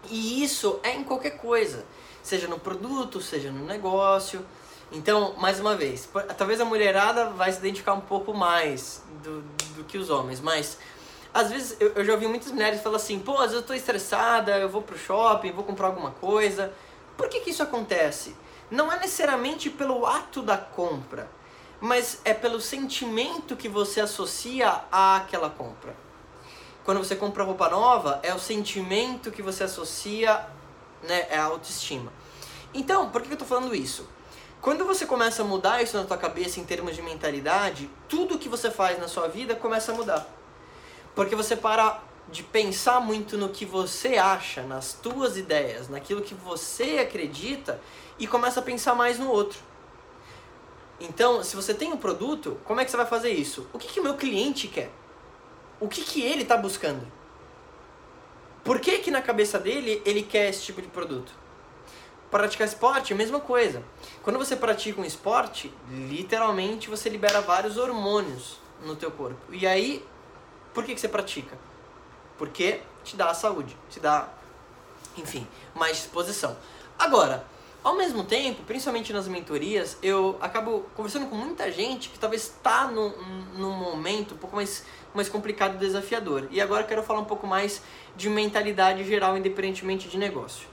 E 0.10 0.42
isso 0.42 0.80
é 0.84 0.96
em 0.96 1.04
qualquer 1.04 1.32
coisa 1.32 1.86
seja 2.24 2.48
no 2.48 2.60
produto, 2.60 3.20
seja 3.20 3.52
no 3.52 3.66
negócio. 3.66 4.46
Então, 4.92 5.34
mais 5.38 5.60
uma 5.60 5.76
vez, 5.76 6.08
talvez 6.38 6.62
a 6.62 6.66
mulherada 6.66 7.30
vai 7.32 7.52
se 7.52 7.60
identificar 7.60 7.94
um 7.94 8.02
pouco 8.02 8.34
mais 8.34 9.04
do, 9.24 9.42
do 9.76 9.84
que 9.84 9.98
os 9.98 10.10
homens, 10.10 10.40
mas 10.40 10.78
Às 11.34 11.50
vezes 11.50 11.78
eu, 11.80 11.94
eu 11.94 12.04
já 12.06 12.14
ouvi 12.14 12.28
muitas 12.28 12.52
mulheres 12.52 12.82
falar 12.82 12.98
assim, 12.98 13.20
pô, 13.20 13.34
às 13.34 13.52
vezes 13.52 13.56
eu 13.56 13.64
tô 13.64 13.74
estressada, 13.74 14.58
eu 14.58 14.70
vou 14.70 14.82
pro 14.82 14.98
shopping, 14.98 15.52
vou 15.52 15.64
comprar 15.64 15.88
alguma 15.88 16.12
coisa. 16.12 16.74
Por 17.18 17.30
que, 17.30 17.40
que 17.40 17.52
isso 17.52 17.64
acontece? 17.64 18.36
Não 18.72 18.92
é 18.92 18.98
necessariamente 18.98 19.70
pelo 19.70 20.06
ato 20.06 20.42
da 20.42 20.58
compra, 20.58 21.30
mas 21.82 22.22
é 22.24 22.34
pelo 22.34 22.62
sentimento 22.62 23.58
que 23.58 23.68
você 23.68 24.00
associa 24.00 24.86
àquela 24.90 25.50
compra. 25.50 25.94
Quando 26.86 27.00
você 27.00 27.16
compra 27.16 27.44
roupa 27.44 27.70
nova, 27.70 28.22
é 28.24 28.34
o 28.34 28.40
sentimento 28.40 29.30
que 29.30 29.42
você 29.42 29.66
associa 29.66 30.48
né, 31.04 31.28
é 31.30 31.38
a 31.38 31.44
autoestima. 31.44 32.14
Então, 32.74 33.10
por 33.10 33.22
que 33.22 33.28
eu 33.28 33.34
estou 33.34 33.48
falando 33.48 33.76
isso? 33.76 34.08
Quando 34.62 34.86
você 34.86 35.06
começa 35.06 35.42
a 35.42 35.46
mudar 35.46 35.82
isso 35.82 35.98
na 35.98 36.06
tua 36.06 36.18
cabeça 36.18 36.60
em 36.60 36.64
termos 36.64 36.96
de 36.96 37.02
mentalidade, 37.02 37.90
tudo 38.08 38.38
que 38.38 38.48
você 38.48 38.72
faz 38.72 39.00
na 39.00 39.08
sua 39.08 39.28
vida 39.28 39.56
começa 39.56 39.92
a 39.92 39.96
mudar. 39.96 40.28
Porque 41.14 41.36
você 41.36 41.56
para 41.56 42.02
de 42.32 42.44
pensar 42.44 43.02
muito 43.02 43.38
no 43.38 43.50
que 43.50 43.66
você 43.66 44.18
acha, 44.18 44.62
nas 44.62 44.94
tuas 44.94 45.36
ideias, 45.36 45.90
naquilo 45.90 46.22
que 46.22 46.34
você 46.34 47.00
acredita 47.00 47.82
e 48.22 48.28
começa 48.28 48.60
a 48.60 48.64
pensar 48.64 48.94
mais 48.94 49.18
no 49.18 49.32
outro. 49.32 49.60
Então, 51.00 51.44
se 51.44 51.56
você 51.56 51.74
tem 51.74 51.92
um 51.92 51.98
produto, 51.98 52.60
como 52.64 52.80
é 52.80 52.86
que 52.86 52.92
você 52.92 52.96
vai 52.96 53.08
fazer 53.08 53.32
isso? 53.32 53.68
O 53.74 53.80
que, 53.80 54.00
o 54.00 54.04
meu 54.04 54.14
cliente 54.14 54.68
quer? 54.68 54.92
O 55.80 55.88
que, 55.88 56.04
que 56.04 56.22
ele 56.22 56.44
está 56.44 56.56
buscando? 56.56 57.12
Por 58.64 58.80
que, 58.80 59.00
que 59.00 59.10
na 59.10 59.24
cabeça 59.24 59.58
dele 59.58 60.04
ele 60.06 60.22
quer 60.22 60.50
esse 60.50 60.62
tipo 60.62 60.84
de 60.84 60.88
produto? 60.88 61.34
Praticar 62.30 62.68
esporte, 62.68 63.12
a 63.12 63.16
mesma 63.16 63.40
coisa. 63.40 63.84
Quando 64.22 64.38
você 64.38 64.56
pratica 64.56 65.02
um 65.02 65.06
esporte, 65.06 65.74
literalmente 65.90 66.92
você 66.92 67.10
libera 67.10 67.42
vários 67.42 67.76
hormônios 67.76 68.60
no 68.86 68.96
teu 68.96 69.10
corpo. 69.10 69.52
E 69.52 69.66
aí, 69.66 70.06
por 70.76 70.84
que, 70.84 70.94
que 70.94 71.02
você 71.02 71.10
pratica? 71.10 71.58
Porque 72.38 72.82
te 73.04 73.16
dá 73.16 73.32
a 73.32 73.34
saúde, 73.34 73.76
te 73.90 74.00
dá, 74.00 74.30
enfim, 75.18 75.48
mais 75.74 75.98
disposição. 75.98 76.56
Agora, 77.00 77.44
ao 77.84 77.96
mesmo 77.96 78.24
tempo, 78.24 78.62
principalmente 78.64 79.12
nas 79.12 79.28
mentorias, 79.28 79.98
eu 80.04 80.38
acabo 80.40 80.86
conversando 80.96 81.26
com 81.28 81.36
muita 81.36 81.72
gente 81.72 82.10
que 82.10 82.20
talvez 82.20 82.44
está 82.44 82.88
num, 82.88 83.10
num 83.58 83.72
momento 83.72 84.36
um 84.36 84.38
pouco 84.38 84.56
mais, 84.56 84.86
mais 85.16 85.28
complicado 85.28 85.76
e 85.76 85.78
desafiador. 85.80 86.48
E 86.52 86.62
agora 86.62 86.84
quero 86.84 87.02
falar 87.02 87.22
um 87.22 87.26
pouco 87.26 87.48
mais 87.48 87.82
de 88.16 88.30
mentalidade 88.30 89.04
geral, 89.04 89.36
independentemente 89.36 90.08
de 90.08 90.18
negócio. 90.18 90.68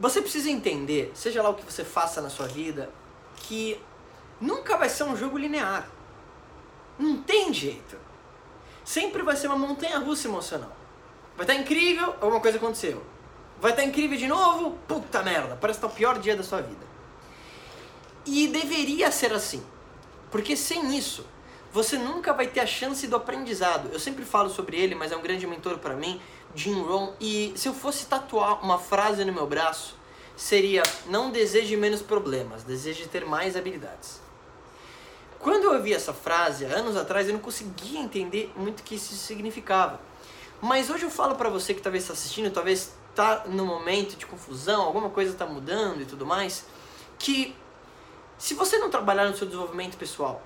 Você 0.00 0.22
precisa 0.22 0.50
entender, 0.50 1.12
seja 1.14 1.42
lá 1.42 1.50
o 1.50 1.54
que 1.54 1.64
você 1.64 1.84
faça 1.84 2.22
na 2.22 2.30
sua 2.30 2.46
vida, 2.46 2.90
que 3.36 3.78
nunca 4.40 4.78
vai 4.78 4.88
ser 4.88 5.04
um 5.04 5.16
jogo 5.16 5.36
linear. 5.36 5.90
Não 6.98 7.18
tem 7.18 7.52
jeito. 7.52 7.98
Sempre 8.82 9.22
vai 9.22 9.36
ser 9.36 9.48
uma 9.48 9.58
montanha 9.58 9.98
russa 9.98 10.26
emocional. 10.26 10.74
Vai 11.36 11.44
estar 11.44 11.54
incrível, 11.54 12.14
alguma 12.20 12.40
coisa 12.40 12.56
aconteceu 12.56 13.02
Vai 13.60 13.70
estar 13.70 13.84
incrível 13.84 14.18
de 14.18 14.26
novo? 14.26 14.78
Puta 14.86 15.22
merda, 15.22 15.56
parece 15.56 15.78
estar 15.78 15.86
o 15.86 15.90
pior 15.90 16.18
dia 16.18 16.36
da 16.36 16.42
sua 16.42 16.60
vida. 16.60 16.86
E 18.24 18.48
deveria 18.48 19.10
ser 19.10 19.32
assim. 19.32 19.64
Porque 20.30 20.56
sem 20.56 20.96
isso, 20.96 21.24
você 21.72 21.96
nunca 21.96 22.32
vai 22.32 22.46
ter 22.46 22.60
a 22.60 22.66
chance 22.66 23.06
do 23.06 23.16
aprendizado. 23.16 23.88
Eu 23.92 24.00
sempre 24.00 24.24
falo 24.24 24.50
sobre 24.50 24.76
ele, 24.78 24.94
mas 24.94 25.12
é 25.12 25.16
um 25.16 25.22
grande 25.22 25.46
mentor 25.46 25.78
para 25.78 25.94
mim, 25.94 26.20
Jim 26.54 26.80
Rohn. 26.82 27.12
E 27.20 27.52
se 27.56 27.68
eu 27.68 27.74
fosse 27.74 28.06
tatuar 28.06 28.62
uma 28.64 28.78
frase 28.78 29.24
no 29.24 29.32
meu 29.32 29.46
braço, 29.46 29.96
seria: 30.36 30.82
Não 31.06 31.30
deseje 31.30 31.76
menos 31.76 32.02
problemas, 32.02 32.62
deseje 32.62 33.06
ter 33.06 33.24
mais 33.24 33.56
habilidades. 33.56 34.20
Quando 35.38 35.64
eu 35.64 35.74
ouvi 35.74 35.92
essa 35.92 36.12
frase, 36.12 36.64
anos 36.64 36.96
atrás, 36.96 37.28
eu 37.28 37.34
não 37.34 37.40
conseguia 37.40 38.00
entender 38.00 38.52
muito 38.56 38.80
o 38.80 38.82
que 38.82 38.96
isso 38.96 39.14
significava. 39.14 40.00
Mas 40.60 40.90
hoje 40.90 41.04
eu 41.04 41.10
falo 41.10 41.34
para 41.36 41.48
você 41.48 41.74
que 41.74 41.80
talvez 41.80 42.04
está 42.04 42.14
assistindo, 42.14 42.50
talvez 42.50 42.92
tá 43.16 43.44
no 43.46 43.64
momento 43.64 44.14
de 44.16 44.26
confusão, 44.26 44.82
alguma 44.82 45.08
coisa 45.08 45.32
está 45.32 45.46
mudando 45.46 46.02
e 46.02 46.04
tudo 46.04 46.26
mais, 46.26 46.66
que 47.18 47.56
se 48.36 48.52
você 48.52 48.76
não 48.76 48.90
trabalhar 48.90 49.26
no 49.26 49.36
seu 49.36 49.46
desenvolvimento 49.46 49.96
pessoal, 49.96 50.42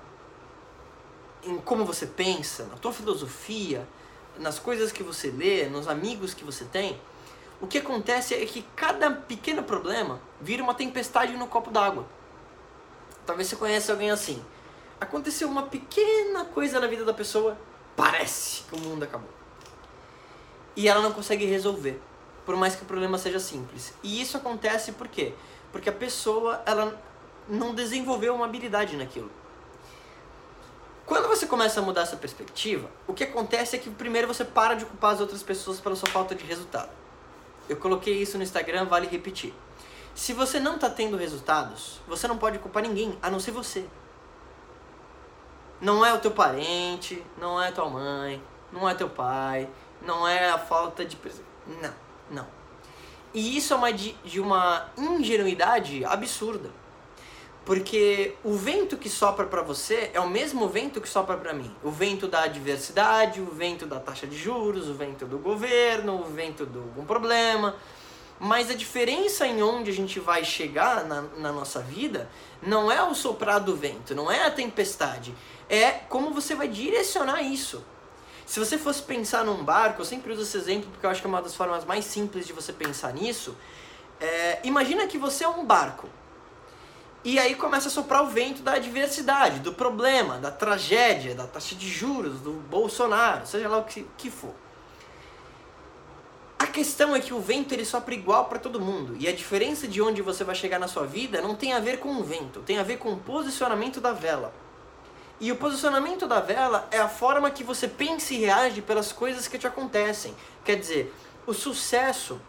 em 1.43 1.57
como 1.57 1.83
você 1.83 2.07
pensa, 2.07 2.63
na 2.67 2.77
tua 2.77 2.93
filosofia, 2.93 3.85
nas 4.39 4.57
coisas 4.57 4.89
que 4.91 5.03
você 5.03 5.29
lê, 5.29 5.65
nos 5.65 5.89
amigos 5.89 6.33
que 6.33 6.45
você 6.45 6.63
tem, 6.63 6.97
o 7.59 7.67
que 7.67 7.77
acontece 7.77 8.33
é 8.33 8.45
que 8.45 8.65
cada 8.73 9.11
pequeno 9.11 9.63
problema 9.63 10.21
vira 10.39 10.63
uma 10.63 10.73
tempestade 10.73 11.33
no 11.33 11.47
copo 11.47 11.69
d'água. 11.69 12.05
Talvez 13.25 13.49
você 13.49 13.57
conheça 13.57 13.91
alguém 13.91 14.09
assim. 14.09 14.41
Aconteceu 14.99 15.49
uma 15.49 15.63
pequena 15.63 16.45
coisa 16.45 16.79
na 16.79 16.87
vida 16.87 17.03
da 17.03 17.13
pessoa, 17.13 17.57
parece 17.97 18.63
que 18.63 18.75
o 18.75 18.79
mundo 18.79 19.03
acabou. 19.03 19.29
E 20.75 20.87
ela 20.87 21.01
não 21.01 21.11
consegue 21.11 21.45
resolver 21.45 22.01
por 22.45 22.55
mais 22.55 22.75
que 22.75 22.83
o 22.83 22.85
problema 22.85 23.17
seja 23.17 23.39
simples. 23.39 23.93
E 24.03 24.21
isso 24.21 24.37
acontece 24.37 24.91
por 24.93 25.07
quê? 25.07 25.33
Porque 25.71 25.89
a 25.89 25.93
pessoa 25.93 26.61
ela 26.65 26.99
não 27.47 27.73
desenvolveu 27.73 28.35
uma 28.35 28.45
habilidade 28.45 28.95
naquilo. 28.95 29.29
Quando 31.05 31.27
você 31.27 31.45
começa 31.45 31.79
a 31.79 31.83
mudar 31.83 32.01
essa 32.01 32.15
perspectiva, 32.15 32.89
o 33.05 33.13
que 33.13 33.23
acontece 33.23 33.75
é 33.75 33.79
que 33.79 33.89
primeiro 33.89 34.27
você 34.27 34.45
para 34.45 34.75
de 34.75 34.85
culpar 34.85 35.13
as 35.13 35.19
outras 35.19 35.43
pessoas 35.43 35.79
pela 35.79 35.95
sua 35.95 36.09
falta 36.09 36.33
de 36.33 36.45
resultado. 36.45 36.89
Eu 37.67 37.77
coloquei 37.77 38.21
isso 38.21 38.37
no 38.37 38.43
Instagram, 38.43 38.85
vale 38.85 39.07
repetir. 39.07 39.53
Se 40.15 40.33
você 40.33 40.59
não 40.59 40.75
está 40.75 40.89
tendo 40.89 41.17
resultados, 41.17 41.99
você 42.07 42.27
não 42.27 42.37
pode 42.37 42.59
culpar 42.59 42.83
ninguém, 42.83 43.17
a 43.21 43.29
não 43.29 43.39
ser 43.39 43.51
você. 43.51 43.85
Não 45.79 46.05
é 46.05 46.13
o 46.13 46.19
teu 46.19 46.31
parente, 46.31 47.23
não 47.37 47.61
é 47.61 47.71
tua 47.71 47.89
mãe, 47.89 48.41
não 48.71 48.87
é 48.87 48.93
teu 48.93 49.09
pai, 49.09 49.67
não 50.01 50.27
é 50.27 50.49
a 50.49 50.57
falta 50.57 51.03
de. 51.03 51.17
Não 51.81 52.10
não. 52.31 52.47
E 53.33 53.57
isso 53.57 53.73
é 53.73 53.77
uma 53.77 53.93
de, 53.93 54.13
de 54.25 54.39
uma 54.39 54.89
ingenuidade 54.97 56.03
absurda. 56.03 56.69
Porque 57.63 58.35
o 58.43 58.55
vento 58.55 58.97
que 58.97 59.07
sopra 59.07 59.45
para 59.45 59.61
você 59.61 60.09
é 60.13 60.19
o 60.19 60.27
mesmo 60.27 60.67
vento 60.67 60.99
que 60.99 61.07
sopra 61.07 61.37
para 61.37 61.53
mim. 61.53 61.73
O 61.83 61.91
vento 61.91 62.27
da 62.27 62.43
adversidade, 62.43 63.39
o 63.39 63.45
vento 63.45 63.85
da 63.85 63.99
taxa 63.99 64.25
de 64.25 64.35
juros, 64.35 64.89
o 64.89 64.93
vento 64.95 65.25
do 65.25 65.37
governo, 65.37 66.19
o 66.19 66.23
vento 66.23 66.65
de 66.65 66.77
algum 66.77 67.05
problema. 67.05 67.75
Mas 68.39 68.71
a 68.71 68.73
diferença 68.73 69.45
em 69.45 69.61
onde 69.61 69.91
a 69.91 69.93
gente 69.93 70.19
vai 70.19 70.43
chegar 70.43 71.05
na, 71.05 71.21
na 71.37 71.51
nossa 71.51 71.79
vida 71.79 72.27
não 72.61 72.91
é 72.91 73.03
o 73.03 73.13
soprar 73.13 73.59
do 73.59 73.75
vento, 73.75 74.15
não 74.15 74.31
é 74.31 74.43
a 74.43 74.51
tempestade. 74.51 75.33
É 75.69 75.91
como 75.91 76.33
você 76.33 76.55
vai 76.55 76.67
direcionar 76.67 77.43
isso. 77.43 77.85
Se 78.51 78.59
você 78.59 78.77
fosse 78.77 79.01
pensar 79.03 79.45
num 79.45 79.63
barco, 79.63 80.01
eu 80.01 80.05
sempre 80.05 80.33
uso 80.33 80.41
esse 80.41 80.57
exemplo 80.57 80.89
porque 80.91 81.05
eu 81.05 81.09
acho 81.09 81.21
que 81.21 81.25
é 81.25 81.29
uma 81.29 81.41
das 81.41 81.55
formas 81.55 81.85
mais 81.85 82.03
simples 82.03 82.45
de 82.45 82.51
você 82.51 82.73
pensar 82.73 83.13
nisso. 83.13 83.55
É, 84.19 84.59
imagina 84.65 85.07
que 85.07 85.17
você 85.17 85.45
é 85.45 85.47
um 85.47 85.63
barco. 85.63 86.09
E 87.23 87.39
aí 87.39 87.55
começa 87.55 87.87
a 87.87 87.89
soprar 87.89 88.21
o 88.21 88.27
vento 88.27 88.61
da 88.61 88.73
adversidade, 88.73 89.61
do 89.61 89.71
problema, 89.71 90.37
da 90.37 90.51
tragédia, 90.51 91.33
da 91.33 91.47
taxa 91.47 91.75
de 91.75 91.87
juros, 91.87 92.41
do 92.41 92.51
Bolsonaro, 92.51 93.47
seja 93.47 93.69
lá 93.69 93.77
o 93.77 93.85
que, 93.85 94.05
que 94.17 94.29
for. 94.29 94.53
A 96.59 96.67
questão 96.67 97.15
é 97.15 97.21
que 97.21 97.33
o 97.33 97.39
vento 97.39 97.73
ele 97.73 97.85
sopra 97.85 98.13
igual 98.13 98.49
para 98.49 98.59
todo 98.59 98.81
mundo. 98.81 99.15
E 99.17 99.29
a 99.29 99.33
diferença 99.33 99.87
de 99.87 100.01
onde 100.01 100.21
você 100.21 100.43
vai 100.43 100.55
chegar 100.55 100.77
na 100.77 100.89
sua 100.89 101.05
vida 101.05 101.41
não 101.41 101.55
tem 101.55 101.71
a 101.71 101.79
ver 101.79 101.99
com 101.99 102.17
o 102.17 102.21
vento, 102.21 102.59
tem 102.59 102.79
a 102.79 102.83
ver 102.83 102.97
com 102.97 103.13
o 103.13 103.17
posicionamento 103.17 104.01
da 104.01 104.11
vela. 104.11 104.53
E 105.41 105.51
o 105.51 105.55
posicionamento 105.55 106.27
da 106.27 106.39
vela 106.39 106.87
é 106.91 106.99
a 106.99 107.09
forma 107.09 107.49
que 107.49 107.63
você 107.63 107.87
pensa 107.87 108.31
e 108.31 108.37
reage 108.37 108.79
pelas 108.79 109.11
coisas 109.11 109.47
que 109.47 109.57
te 109.57 109.65
acontecem. 109.65 110.35
Quer 110.63 110.75
dizer, 110.75 111.11
o 111.47 111.53
sucesso, 111.53 112.39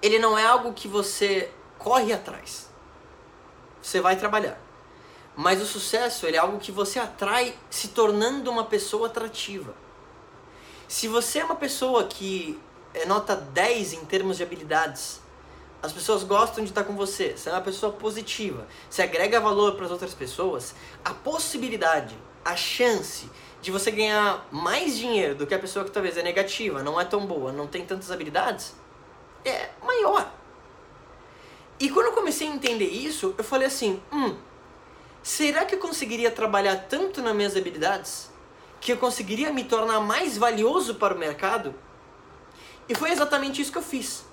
ele 0.00 0.18
não 0.18 0.38
é 0.38 0.46
algo 0.46 0.72
que 0.72 0.88
você 0.88 1.52
corre 1.78 2.14
atrás. 2.14 2.70
Você 3.82 4.00
vai 4.00 4.16
trabalhar. 4.16 4.58
Mas 5.36 5.60
o 5.60 5.66
sucesso, 5.66 6.24
ele 6.26 6.38
é 6.38 6.40
algo 6.40 6.58
que 6.58 6.72
você 6.72 6.98
atrai 6.98 7.54
se 7.68 7.88
tornando 7.88 8.50
uma 8.50 8.64
pessoa 8.64 9.08
atrativa. 9.08 9.74
Se 10.88 11.08
você 11.08 11.40
é 11.40 11.44
uma 11.44 11.56
pessoa 11.56 12.04
que 12.04 12.58
é 12.94 13.04
nota 13.04 13.36
10 13.36 13.92
em 13.92 14.04
termos 14.06 14.38
de 14.38 14.42
habilidades, 14.42 15.20
as 15.82 15.92
pessoas 15.92 16.24
gostam 16.24 16.64
de 16.64 16.70
estar 16.70 16.84
com 16.84 16.94
você, 16.94 17.36
você 17.36 17.48
é 17.48 17.52
uma 17.52 17.60
pessoa 17.60 17.92
positiva, 17.92 18.66
você 18.90 19.02
agrega 19.02 19.40
valor 19.40 19.76
para 19.76 19.86
as 19.86 19.90
outras 19.90 20.12
pessoas, 20.12 20.74
a 21.04 21.14
possibilidade, 21.14 22.16
a 22.44 22.56
chance 22.56 23.30
de 23.60 23.70
você 23.70 23.90
ganhar 23.90 24.46
mais 24.50 24.96
dinheiro 24.96 25.34
do 25.34 25.46
que 25.46 25.54
a 25.54 25.58
pessoa 25.58 25.84
que 25.84 25.90
talvez 25.90 26.16
é 26.16 26.22
negativa, 26.22 26.82
não 26.82 27.00
é 27.00 27.04
tão 27.04 27.26
boa, 27.26 27.52
não 27.52 27.66
tem 27.66 27.84
tantas 27.84 28.10
habilidades, 28.10 28.74
é 29.44 29.70
maior. 29.84 30.32
E 31.80 31.88
quando 31.90 32.06
eu 32.06 32.12
comecei 32.12 32.48
a 32.48 32.50
entender 32.50 32.88
isso, 32.88 33.34
eu 33.38 33.44
falei 33.44 33.68
assim: 33.68 34.02
hum, 34.12 34.36
será 35.22 35.64
que 35.64 35.76
eu 35.76 35.78
conseguiria 35.78 36.30
trabalhar 36.30 36.76
tanto 36.88 37.22
nas 37.22 37.34
minhas 37.34 37.56
habilidades 37.56 38.30
que 38.80 38.92
eu 38.92 38.96
conseguiria 38.96 39.52
me 39.52 39.64
tornar 39.64 40.00
mais 40.00 40.36
valioso 40.36 40.96
para 40.96 41.14
o 41.14 41.18
mercado? 41.18 41.74
E 42.88 42.94
foi 42.94 43.10
exatamente 43.10 43.60
isso 43.60 43.70
que 43.70 43.78
eu 43.78 43.82
fiz. 43.82 44.27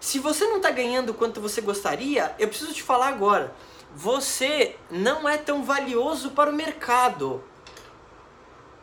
Se 0.00 0.18
você 0.18 0.46
não 0.46 0.58
está 0.58 0.70
ganhando 0.70 1.12
quanto 1.12 1.40
você 1.40 1.60
gostaria, 1.60 2.34
eu 2.38 2.48
preciso 2.48 2.72
te 2.72 2.82
falar 2.82 3.08
agora. 3.08 3.54
Você 3.94 4.76
não 4.90 5.28
é 5.28 5.36
tão 5.36 5.64
valioso 5.64 6.30
para 6.30 6.50
o 6.50 6.54
mercado. 6.54 7.42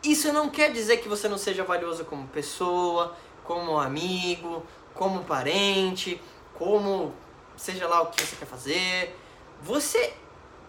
Isso 0.02 0.32
não 0.32 0.48
quer 0.48 0.72
dizer 0.72 0.98
que 0.98 1.08
você 1.08 1.28
não 1.28 1.38
seja 1.38 1.64
valioso 1.64 2.04
como 2.04 2.28
pessoa, 2.28 3.16
como 3.42 3.78
amigo, 3.78 4.62
como 4.94 5.24
parente, 5.24 6.20
como 6.54 7.14
seja 7.56 7.88
lá 7.88 8.02
o 8.02 8.06
que 8.06 8.22
você 8.22 8.36
quer 8.36 8.46
fazer. 8.46 9.16
Você 9.62 10.12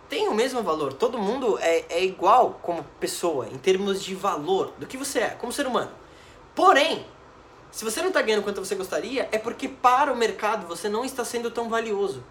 tem 0.07 0.27
o 0.27 0.33
mesmo 0.33 0.63
valor. 0.63 0.93
Todo 0.93 1.19
mundo 1.19 1.57
é, 1.59 1.85
é 1.89 2.03
igual 2.03 2.59
como 2.61 2.83
pessoa, 2.99 3.47
em 3.47 3.57
termos 3.57 4.01
de 4.01 4.15
valor, 4.15 4.73
do 4.77 4.87
que 4.87 4.97
você 4.97 5.19
é, 5.19 5.29
como 5.29 5.51
ser 5.51 5.67
humano. 5.67 5.91
Porém, 6.55 7.05
se 7.71 7.83
você 7.83 8.01
não 8.01 8.09
está 8.09 8.21
ganhando 8.21 8.43
quanto 8.43 8.63
você 8.63 8.75
gostaria, 8.75 9.27
é 9.31 9.37
porque 9.37 9.67
para 9.67 10.11
o 10.11 10.15
mercado 10.15 10.65
você 10.67 10.89
não 10.89 11.03
está 11.05 11.23
sendo 11.23 11.51
tão 11.51 11.69
valioso. 11.69 12.23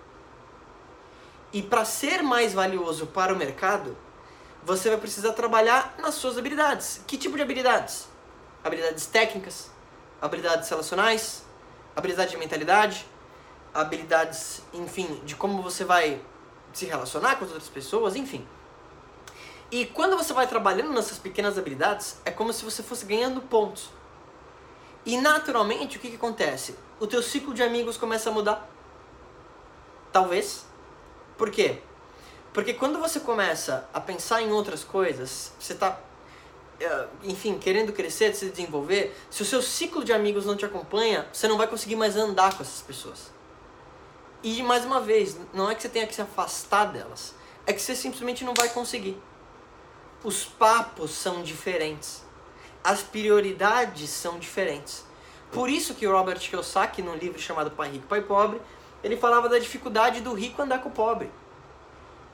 E 1.53 1.63
para 1.63 1.85
ser 1.85 2.23
mais 2.23 2.53
valioso 2.53 3.07
para 3.07 3.33
o 3.33 3.37
mercado, 3.37 3.97
você 4.65 4.89
vai 4.89 4.99
precisar 4.99 5.33
trabalhar 5.33 5.95
nas 5.99 6.15
suas 6.17 6.37
habilidades. 6.37 7.01
Que 7.07 7.17
tipo 7.17 7.37
de 7.37 7.43
habilidades? 7.43 8.09
Habilidades 8.65 9.07
técnicas, 9.07 9.71
habilidades 10.21 10.69
relacionais, 10.69 11.45
habilidade 11.95 12.33
de 12.33 12.37
mentalidade, 12.37 13.07
habilidades, 13.73 14.63
enfim, 14.73 15.21
de 15.25 15.37
como 15.37 15.63
você 15.63 15.85
vai 15.85 16.21
se 16.73 16.85
relacionar 16.87 17.37
com 17.37 17.45
as 17.45 17.51
outras 17.51 17.69
pessoas, 17.69 18.17
enfim. 18.17 18.47
E 19.71 19.87
quando 19.87 20.17
você 20.17 20.33
vai 20.33 20.47
trabalhando 20.47 20.93
nessas 20.93 21.19
pequenas 21.19 21.59
habilidades, 21.59 22.19
é 22.25 22.31
como 22.31 22.53
se 22.53 22.65
você 22.65 22.83
fosse 22.83 23.05
ganhando 23.05 23.41
pontos. 23.41 23.91
E 25.07 25.17
naturalmente, 25.17 25.97
o 25.97 26.01
que, 26.01 26.11
que 26.11 26.17
acontece? 26.17 26.75
O 26.99 27.07
teu 27.07 27.23
ciclo 27.23 27.55
de 27.55 27.63
amigos 27.63 27.97
começa 27.97 28.29
a 28.29 28.33
mudar. 28.33 28.69
Talvez. 30.13 30.67
Por 31.39 31.49
quê? 31.49 31.79
Porque 32.53 32.75
quando 32.75 32.99
você 32.99 33.21
começa 33.21 33.89
a 33.95 34.01
pensar 34.01 34.43
em 34.43 34.51
outras 34.51 34.83
coisas, 34.83 35.53
você 35.61 35.75
está, 35.75 36.01
eh, 36.81 37.07
enfim, 37.23 37.57
querendo 37.57 37.93
crescer, 37.93 38.35
se 38.35 38.51
desenvolver, 38.51 39.17
se 39.31 39.43
o 39.43 39.45
seu 39.45 39.63
ciclo 39.63 40.03
de 40.03 40.13
amigos 40.13 40.45
não 40.45 40.57
te 40.57 40.65
acompanha, 40.65 41.29
você 41.33 41.47
não 41.47 41.57
vai 41.57 41.69
conseguir 41.69 41.95
mais 41.95 42.17
andar 42.17 42.57
com 42.57 42.63
essas 42.63 42.83
pessoas. 42.83 43.31
E 44.43 44.61
mais 44.63 44.85
uma 44.85 45.01
vez, 45.01 45.39
não 45.53 45.71
é 45.71 45.75
que 45.75 45.83
você 45.83 45.89
tenha 45.89 46.07
que 46.07 46.15
se 46.15 46.23
afastar 46.23 46.87
delas, 46.87 47.35
é 47.65 47.73
que 47.73 47.81
você 47.81 47.95
simplesmente 47.95 48.43
não 48.43 48.55
vai 48.55 48.71
conseguir. 48.71 49.17
Os 50.25 50.45
papos 50.45 51.13
são 51.13 51.43
diferentes. 51.45 52.26
As 52.87 53.03
prioridades 53.03 54.11
são 54.11 54.39
diferentes. 54.39 55.05
Por 55.51 55.69
isso 55.69 55.93
que 55.93 56.07
o 56.07 56.13
Robert 56.13 56.39
Kiyosaki, 56.39 57.03
num 57.03 57.17
livro 57.17 57.37
chamado 57.37 57.73
Pai 57.73 57.91
Rico, 57.91 58.07
Pai 58.07 58.23
Pobre, 58.23 58.63
ele 59.03 59.17
falava 59.17 59.49
da 59.49 59.59
dificuldade 59.59 60.21
do 60.21 60.33
rico 60.33 60.63
andar 60.63 60.81
com 60.81 60.89
o 60.89 60.93
pobre. 60.93 61.29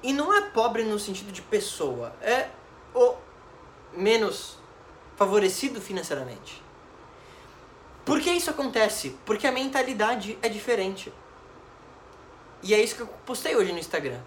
E 0.03 0.13
não 0.13 0.31
é 0.31 0.43
pobre 0.43 0.85
no 0.85 0.99
sentido 0.99 1.33
de 1.33 1.41
pessoa, 1.41 2.15
é 2.21 2.51
o 2.95 3.15
menos 3.95 4.59
favorecido 5.17 5.81
financeiramente. 5.81 6.63
Por 8.05 8.21
que 8.21 8.31
isso 8.31 8.51
acontece? 8.51 9.17
Porque 9.25 9.47
a 9.47 9.53
mentalidade 9.53 10.39
é 10.43 10.51
diferente. 10.51 11.11
E 12.63 12.75
é 12.75 12.83
isso 12.83 12.97
que 12.97 13.01
eu 13.01 13.07
postei 13.25 13.57
hoje 13.57 13.73
no 13.73 13.79
Instagram. 13.79 14.21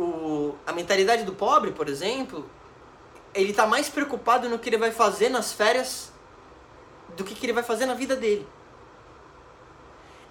O, 0.00 0.56
a 0.66 0.72
mentalidade 0.72 1.22
do 1.22 1.32
pobre, 1.32 1.70
por 1.70 1.88
exemplo, 1.88 2.50
ele 3.34 3.50
está 3.50 3.66
mais 3.66 3.88
preocupado 3.88 4.48
no 4.48 4.58
que 4.58 4.68
ele 4.68 4.78
vai 4.78 4.90
fazer 4.90 5.28
nas 5.28 5.52
férias 5.52 6.12
do 7.16 7.24
que, 7.24 7.34
que 7.34 7.46
ele 7.46 7.52
vai 7.52 7.62
fazer 7.62 7.86
na 7.86 7.94
vida 7.94 8.16
dele. 8.16 8.46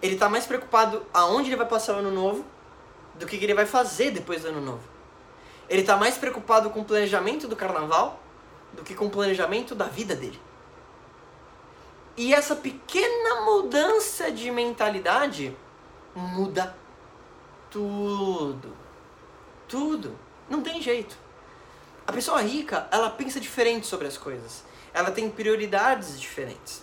Ele 0.01 0.13
está 0.13 0.29
mais 0.29 0.45
preocupado 0.45 1.05
aonde 1.13 1.49
ele 1.49 1.55
vai 1.55 1.65
passar 1.65 1.95
o 1.95 1.99
ano 1.99 2.11
novo 2.11 2.45
do 3.15 3.25
que 3.25 3.35
ele 3.35 3.53
vai 3.53 3.65
fazer 3.65 4.11
depois 4.11 4.43
do 4.43 4.49
ano 4.49 4.61
novo. 4.61 4.83
Ele 5.69 5.81
está 5.81 5.97
mais 5.97 6.17
preocupado 6.17 6.69
com 6.69 6.81
o 6.81 6.85
planejamento 6.85 7.47
do 7.47 7.55
carnaval 7.55 8.21
do 8.73 8.83
que 8.83 8.93
com 8.93 9.05
o 9.05 9.09
planejamento 9.09 9.73
da 9.73 9.85
vida 9.85 10.15
dele. 10.15 10.39
E 12.15 12.33
essa 12.33 12.55
pequena 12.55 13.41
mudança 13.41 14.31
de 14.31 14.49
mentalidade 14.49 15.55
muda 16.15 16.75
tudo. 17.69 18.75
Tudo. 19.67 20.17
Não 20.49 20.61
tem 20.61 20.81
jeito. 20.81 21.17
A 22.07 22.13
pessoa 22.13 22.41
rica, 22.41 22.87
ela 22.89 23.09
pensa 23.09 23.37
diferente 23.37 23.85
sobre 23.85 24.07
as 24.07 24.17
coisas. 24.17 24.63
Ela 24.93 25.11
tem 25.11 25.29
prioridades 25.29 26.17
diferentes. 26.17 26.81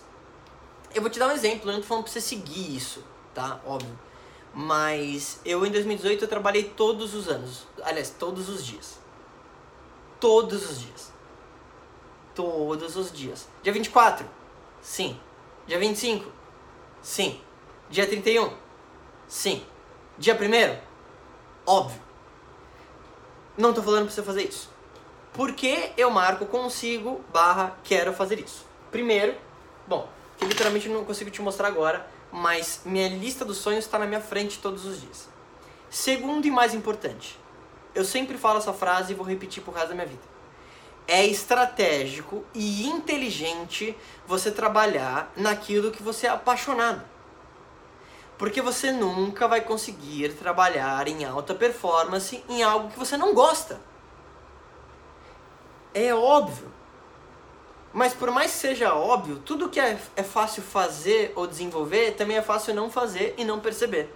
Eu 0.93 1.01
vou 1.01 1.09
te 1.09 1.17
dar 1.17 1.27
um 1.27 1.31
exemplo, 1.31 1.69
eu 1.69 1.73
não 1.73 1.81
tô 1.81 1.87
falando 1.87 2.03
pra 2.03 2.13
você 2.13 2.21
seguir 2.21 2.75
isso, 2.75 3.03
tá? 3.33 3.59
Óbvio. 3.65 3.99
Mas 4.53 5.41
eu 5.43 5.65
em 5.65 5.71
2018 5.71 6.23
eu 6.23 6.27
trabalhei 6.27 6.63
todos 6.63 7.15
os 7.15 7.27
anos. 7.27 7.67
Aliás, 7.83 8.11
todos 8.11 8.47
os 8.47 8.63
dias. 8.63 8.99
Todos 10.19 10.69
os 10.69 10.79
dias. 10.79 11.11
Todos 12.35 12.95
os 12.95 13.11
dias. 13.11 13.49
Dia 13.63 13.73
24? 13.73 14.29
Sim. 14.79 15.19
Dia 15.65 15.79
25? 15.79 16.31
Sim. 17.01 17.41
Dia 17.89 18.05
31? 18.05 18.53
Sim. 19.27 19.65
Dia 20.17 20.35
1 20.35 20.79
Óbvio. 21.65 22.01
Não 23.57 23.73
tô 23.73 23.81
falando 23.81 24.05
pra 24.05 24.13
você 24.13 24.21
fazer 24.21 24.43
isso. 24.43 24.74
Por 25.35 25.51
que 25.51 25.91
eu 25.97 26.09
marco 26.09 26.45
consigo 26.45 27.19
barra 27.33 27.75
quero 27.83 28.13
fazer 28.13 28.39
isso? 28.39 28.65
Primeiro, 28.89 29.35
bom, 29.85 30.07
que 30.37 30.45
literalmente 30.45 30.87
não 30.87 31.03
consigo 31.03 31.29
te 31.29 31.41
mostrar 31.41 31.67
agora, 31.67 32.09
mas 32.31 32.79
minha 32.85 33.09
lista 33.09 33.43
dos 33.43 33.57
sonhos 33.57 33.83
está 33.83 33.99
na 33.99 34.05
minha 34.05 34.21
frente 34.21 34.59
todos 34.59 34.85
os 34.85 35.01
dias. 35.01 35.27
Segundo 35.89 36.45
e 36.45 36.51
mais 36.51 36.73
importante, 36.73 37.37
eu 37.93 38.05
sempre 38.05 38.37
falo 38.37 38.59
essa 38.59 38.71
frase 38.71 39.11
e 39.11 39.15
vou 39.15 39.25
repetir 39.25 39.61
por 39.61 39.73
resto 39.73 39.89
da 39.89 39.95
minha 39.95 40.07
vida. 40.07 40.23
É 41.05 41.25
estratégico 41.25 42.45
e 42.53 42.87
inteligente 42.87 43.93
você 44.25 44.49
trabalhar 44.49 45.33
naquilo 45.35 45.91
que 45.91 46.01
você 46.01 46.27
é 46.27 46.29
apaixonado. 46.29 47.03
Porque 48.37 48.61
você 48.61 48.89
nunca 48.89 49.49
vai 49.49 49.59
conseguir 49.59 50.29
trabalhar 50.35 51.09
em 51.09 51.25
alta 51.25 51.53
performance 51.53 52.41
em 52.47 52.63
algo 52.63 52.89
que 52.89 52.97
você 52.97 53.17
não 53.17 53.33
gosta. 53.33 53.81
É 55.95 56.13
óbvio. 56.13 56.69
Mas 57.93 58.13
por 58.13 58.29
mais 58.29 58.51
que 58.51 58.57
seja 58.57 58.93
óbvio, 58.93 59.37
tudo 59.37 59.69
que 59.69 59.79
é, 59.79 59.97
é 60.17 60.23
fácil 60.23 60.61
fazer 60.61 61.31
ou 61.33 61.47
desenvolver 61.47 62.11
também 62.15 62.35
é 62.35 62.41
fácil 62.41 62.75
não 62.75 62.91
fazer 62.91 63.33
e 63.37 63.45
não 63.45 63.61
perceber. 63.61 64.13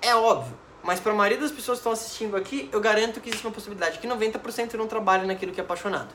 É 0.00 0.16
óbvio. 0.16 0.58
Mas 0.82 0.98
para 0.98 1.12
a 1.12 1.14
maioria 1.14 1.38
das 1.38 1.52
pessoas 1.52 1.76
que 1.76 1.80
estão 1.80 1.92
assistindo 1.92 2.34
aqui, 2.34 2.70
eu 2.72 2.80
garanto 2.80 3.20
que 3.20 3.28
existe 3.28 3.46
uma 3.46 3.52
possibilidade 3.52 3.98
que 3.98 4.08
90% 4.08 4.72
não 4.72 4.88
trabalha 4.88 5.24
naquilo 5.24 5.52
que 5.52 5.60
é 5.60 5.62
apaixonado. 5.62 6.14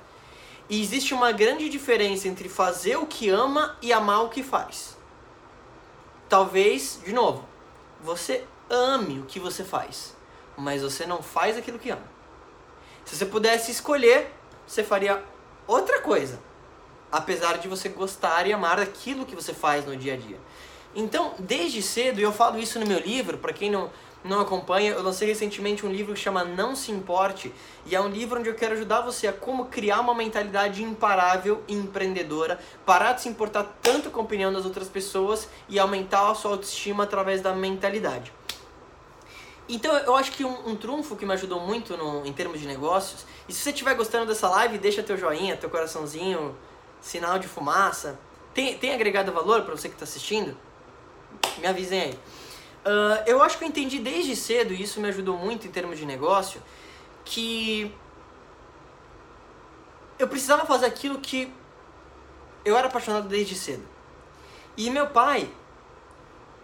E 0.67 0.81
existe 0.81 1.13
uma 1.13 1.31
grande 1.31 1.69
diferença 1.69 2.27
entre 2.27 2.49
fazer 2.49 2.97
o 2.97 3.05
que 3.05 3.29
ama 3.29 3.77
e 3.83 3.93
amar 3.93 4.23
o 4.23 4.29
que 4.29 4.41
faz. 4.41 4.97
Talvez, 6.27 6.99
de 7.05 7.13
novo, 7.13 7.45
você 8.01 8.43
ame 8.67 9.19
o 9.19 9.25
que 9.25 9.39
você 9.39 9.63
faz, 9.63 10.17
mas 10.57 10.81
você 10.81 11.05
não 11.05 11.21
faz 11.21 11.55
aquilo 11.55 11.77
que 11.77 11.91
ama. 11.91 12.17
Se 13.05 13.15
você 13.15 13.25
pudesse 13.27 13.69
escolher, 13.71 14.33
você 14.67 14.83
faria 14.83 15.23
outra 15.65 16.01
coisa 16.01 16.47
apesar 17.11 17.57
de 17.57 17.67
você 17.67 17.89
gostar 17.89 18.47
e 18.47 18.53
amar 18.53 18.79
aquilo 18.79 19.25
que 19.25 19.35
você 19.35 19.53
faz 19.53 19.85
no 19.85 19.95
dia 19.95 20.13
a 20.13 20.17
dia. 20.17 20.37
Então, 20.95 21.33
desde 21.39 21.81
cedo, 21.81 22.19
e 22.19 22.23
eu 22.23 22.31
falo 22.31 22.59
isso 22.59 22.79
no 22.79 22.85
meu 22.85 22.99
livro, 22.99 23.37
para 23.37 23.53
quem 23.53 23.69
não, 23.69 23.89
não 24.23 24.39
acompanha, 24.39 24.91
eu 24.91 25.03
lancei 25.03 25.27
recentemente 25.27 25.85
um 25.85 25.91
livro 25.91 26.13
que 26.13 26.19
chama 26.19 26.43
Não 26.43 26.75
Se 26.75 26.91
Importe, 26.91 27.53
e 27.85 27.95
é 27.95 28.01
um 28.01 28.07
livro 28.07 28.39
onde 28.39 28.49
eu 28.49 28.55
quero 28.55 28.73
ajudar 28.73 29.01
você 29.01 29.27
a 29.27 29.33
como 29.33 29.65
criar 29.65 29.99
uma 29.99 30.15
mentalidade 30.15 30.83
imparável 30.83 31.63
e 31.67 31.73
empreendedora, 31.73 32.59
parar 32.85 33.13
de 33.13 33.21
se 33.21 33.29
importar 33.29 33.77
tanto 33.81 34.09
com 34.09 34.19
a 34.19 34.23
opinião 34.23 34.51
das 34.51 34.65
outras 34.65 34.87
pessoas 34.87 35.47
e 35.69 35.77
aumentar 35.77 36.29
a 36.29 36.35
sua 36.35 36.51
autoestima 36.51 37.03
através 37.03 37.41
da 37.41 37.53
mentalidade. 37.53 38.33
Então 39.69 39.95
eu 39.97 40.15
acho 40.15 40.31
que 40.31 40.45
um, 40.45 40.69
um 40.69 40.75
trunfo 40.75 41.15
que 41.15 41.25
me 41.25 41.33
ajudou 41.33 41.59
muito 41.59 41.97
no, 41.97 42.25
em 42.25 42.31
termos 42.31 42.59
de 42.59 42.67
negócios, 42.67 43.25
e 43.49 43.53
se 43.53 43.59
você 43.61 43.71
estiver 43.71 43.93
gostando 43.95 44.25
dessa 44.25 44.49
live, 44.49 44.77
deixa 44.77 45.03
teu 45.03 45.17
joinha, 45.17 45.57
teu 45.57 45.69
coraçãozinho, 45.69 46.55
sinal 47.01 47.37
de 47.37 47.47
fumaça. 47.47 48.19
Tem, 48.53 48.77
tem 48.77 48.93
agregado 48.93 49.31
valor 49.31 49.63
para 49.63 49.75
você 49.75 49.89
que 49.89 49.95
está 49.95 50.05
assistindo? 50.05 50.57
Me 51.57 51.67
avisem 51.67 52.01
aí. 52.01 52.13
Uh, 52.13 53.23
eu 53.25 53.43
acho 53.43 53.57
que 53.57 53.65
eu 53.65 53.67
entendi 53.67 53.99
desde 53.99 54.35
cedo, 54.35 54.73
e 54.73 54.81
isso 54.81 55.01
me 55.01 55.09
ajudou 55.09 55.37
muito 55.37 55.67
em 55.67 55.71
termos 55.71 55.97
de 55.97 56.05
negócio, 56.05 56.61
que 57.25 57.93
eu 60.17 60.27
precisava 60.27 60.65
fazer 60.65 60.85
aquilo 60.85 61.19
que 61.19 61.51
eu 62.63 62.77
era 62.77 62.87
apaixonado 62.87 63.27
desde 63.27 63.55
cedo. 63.55 63.85
E 64.77 64.89
meu 64.89 65.07
pai, 65.07 65.51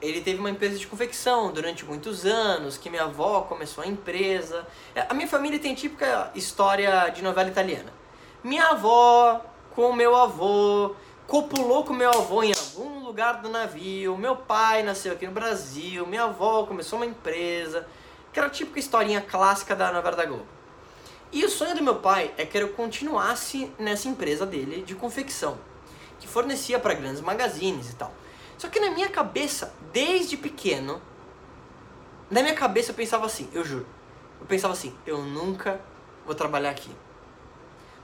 ele 0.03 0.21
teve 0.21 0.39
uma 0.39 0.49
empresa 0.49 0.77
de 0.77 0.85
confecção 0.85 1.51
durante 1.51 1.85
muitos 1.85 2.25
anos, 2.25 2.77
que 2.77 2.89
minha 2.89 3.03
avó 3.03 3.41
começou 3.41 3.83
a 3.83 3.87
empresa. 3.87 4.67
A 5.07 5.13
minha 5.13 5.27
família 5.27 5.57
tem 5.57 5.73
típica 5.73 6.29
história 6.35 7.09
de 7.09 7.23
novela 7.23 7.49
italiana. 7.49 7.91
Minha 8.43 8.67
avó 8.67 9.41
com 9.73 9.93
meu 9.93 10.15
avô, 10.15 10.93
copulou 11.25 11.83
com 11.83 11.93
meu 11.93 12.09
avô 12.09 12.43
em 12.43 12.53
algum 12.53 13.03
lugar 13.03 13.41
do 13.41 13.49
navio, 13.49 14.17
meu 14.17 14.35
pai 14.35 14.83
nasceu 14.83 15.13
aqui 15.13 15.25
no 15.25 15.31
Brasil, 15.31 16.05
minha 16.05 16.25
avó 16.25 16.65
começou 16.65 16.99
uma 16.99 17.05
empresa, 17.05 17.87
aquela 18.29 18.49
típica 18.49 18.79
historinha 18.79 19.21
clássica 19.21 19.75
da 19.75 19.91
novela 19.91 20.15
da 20.15 20.25
Globo. 20.25 20.45
E 21.31 21.43
o 21.43 21.49
sonho 21.49 21.75
do 21.75 21.81
meu 21.81 21.95
pai 21.95 22.31
é 22.37 22.45
que 22.45 22.57
eu 22.57 22.69
continuasse 22.69 23.71
nessa 23.79 24.07
empresa 24.07 24.45
dele 24.45 24.83
de 24.83 24.93
confecção, 24.93 25.57
que 26.19 26.27
fornecia 26.27 26.77
para 26.77 26.93
grandes 26.93 27.21
magazines 27.21 27.89
e 27.89 27.95
tal. 27.95 28.13
Só 28.57 28.67
que 28.67 28.79
na 28.79 28.91
minha 28.91 29.09
cabeça, 29.09 29.73
desde 29.93 30.35
pequeno, 30.35 31.01
na 32.29 32.41
minha 32.41 32.55
cabeça 32.55 32.91
eu 32.91 32.95
pensava 32.95 33.25
assim, 33.25 33.47
eu 33.53 33.63
juro. 33.63 33.85
Eu 34.41 34.47
pensava 34.47 34.73
assim, 34.73 34.93
eu 35.05 35.19
nunca 35.19 35.79
vou 36.25 36.35
trabalhar 36.35 36.71
aqui. 36.71 36.91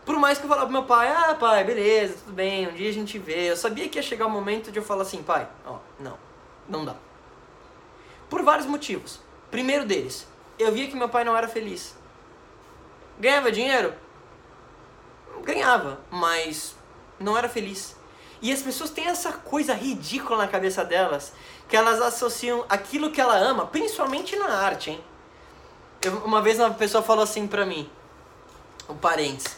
Por 0.06 0.18
mais 0.18 0.38
que 0.38 0.46
eu 0.46 0.48
falava 0.48 0.68
pro 0.68 0.74
meu 0.74 0.86
pai, 0.86 1.10
ah 1.12 1.36
pai, 1.36 1.64
beleza, 1.64 2.20
tudo 2.24 2.34
bem, 2.34 2.68
um 2.68 2.74
dia 2.74 2.90
a 2.90 2.94
gente 2.94 3.18
vê. 3.20 3.52
Eu 3.52 3.58
sabia 3.58 3.90
que 3.90 3.98
ia 3.98 4.04
chegar 4.04 4.28
o 4.28 4.30
momento 4.30 4.72
de 4.72 4.80
eu 4.80 4.84
falar 4.84 5.02
assim, 5.02 5.22
pai, 5.22 5.48
ó, 5.66 5.80
não, 6.00 6.18
não 6.68 6.86
dá. 6.86 6.96
Por 8.30 8.44
vários 8.44 8.68
motivos. 8.68 9.20
Primeiro 9.52 9.86
deles, 9.86 10.28
eu 10.58 10.72
via 10.72 10.88
que 10.88 10.96
meu 10.96 11.10
pai 11.10 11.24
não 11.24 11.36
era 11.36 11.48
feliz. 11.48 11.96
Ganhava 13.20 13.52
dinheiro? 13.52 13.94
Ganhava, 15.44 16.00
mas 16.12 16.76
não 17.20 17.38
era 17.38 17.50
feliz. 17.50 17.96
E 18.42 18.52
as 18.52 18.62
pessoas 18.62 18.90
têm 18.90 19.08
essa 19.08 19.34
coisa 19.34 19.74
ridícula 19.74 20.38
na 20.38 20.48
cabeça 20.48 20.86
delas, 20.86 21.34
que 21.70 21.78
elas 21.78 22.02
associam 22.02 22.66
aquilo 22.68 23.12
que 23.12 23.22
ela 23.22 23.38
ama, 23.38 23.68
principalmente 23.68 24.36
na 24.36 24.48
arte, 24.48 24.90
hein? 24.90 25.04
Eu, 26.02 26.18
uma 26.26 26.42
vez 26.42 26.60
uma 26.60 26.72
pessoa 26.72 27.04
falou 27.04 27.24
assim 27.24 27.48
pra 27.48 27.66
mim, 27.66 27.88
um 28.90 28.96
parênteses. 28.96 29.58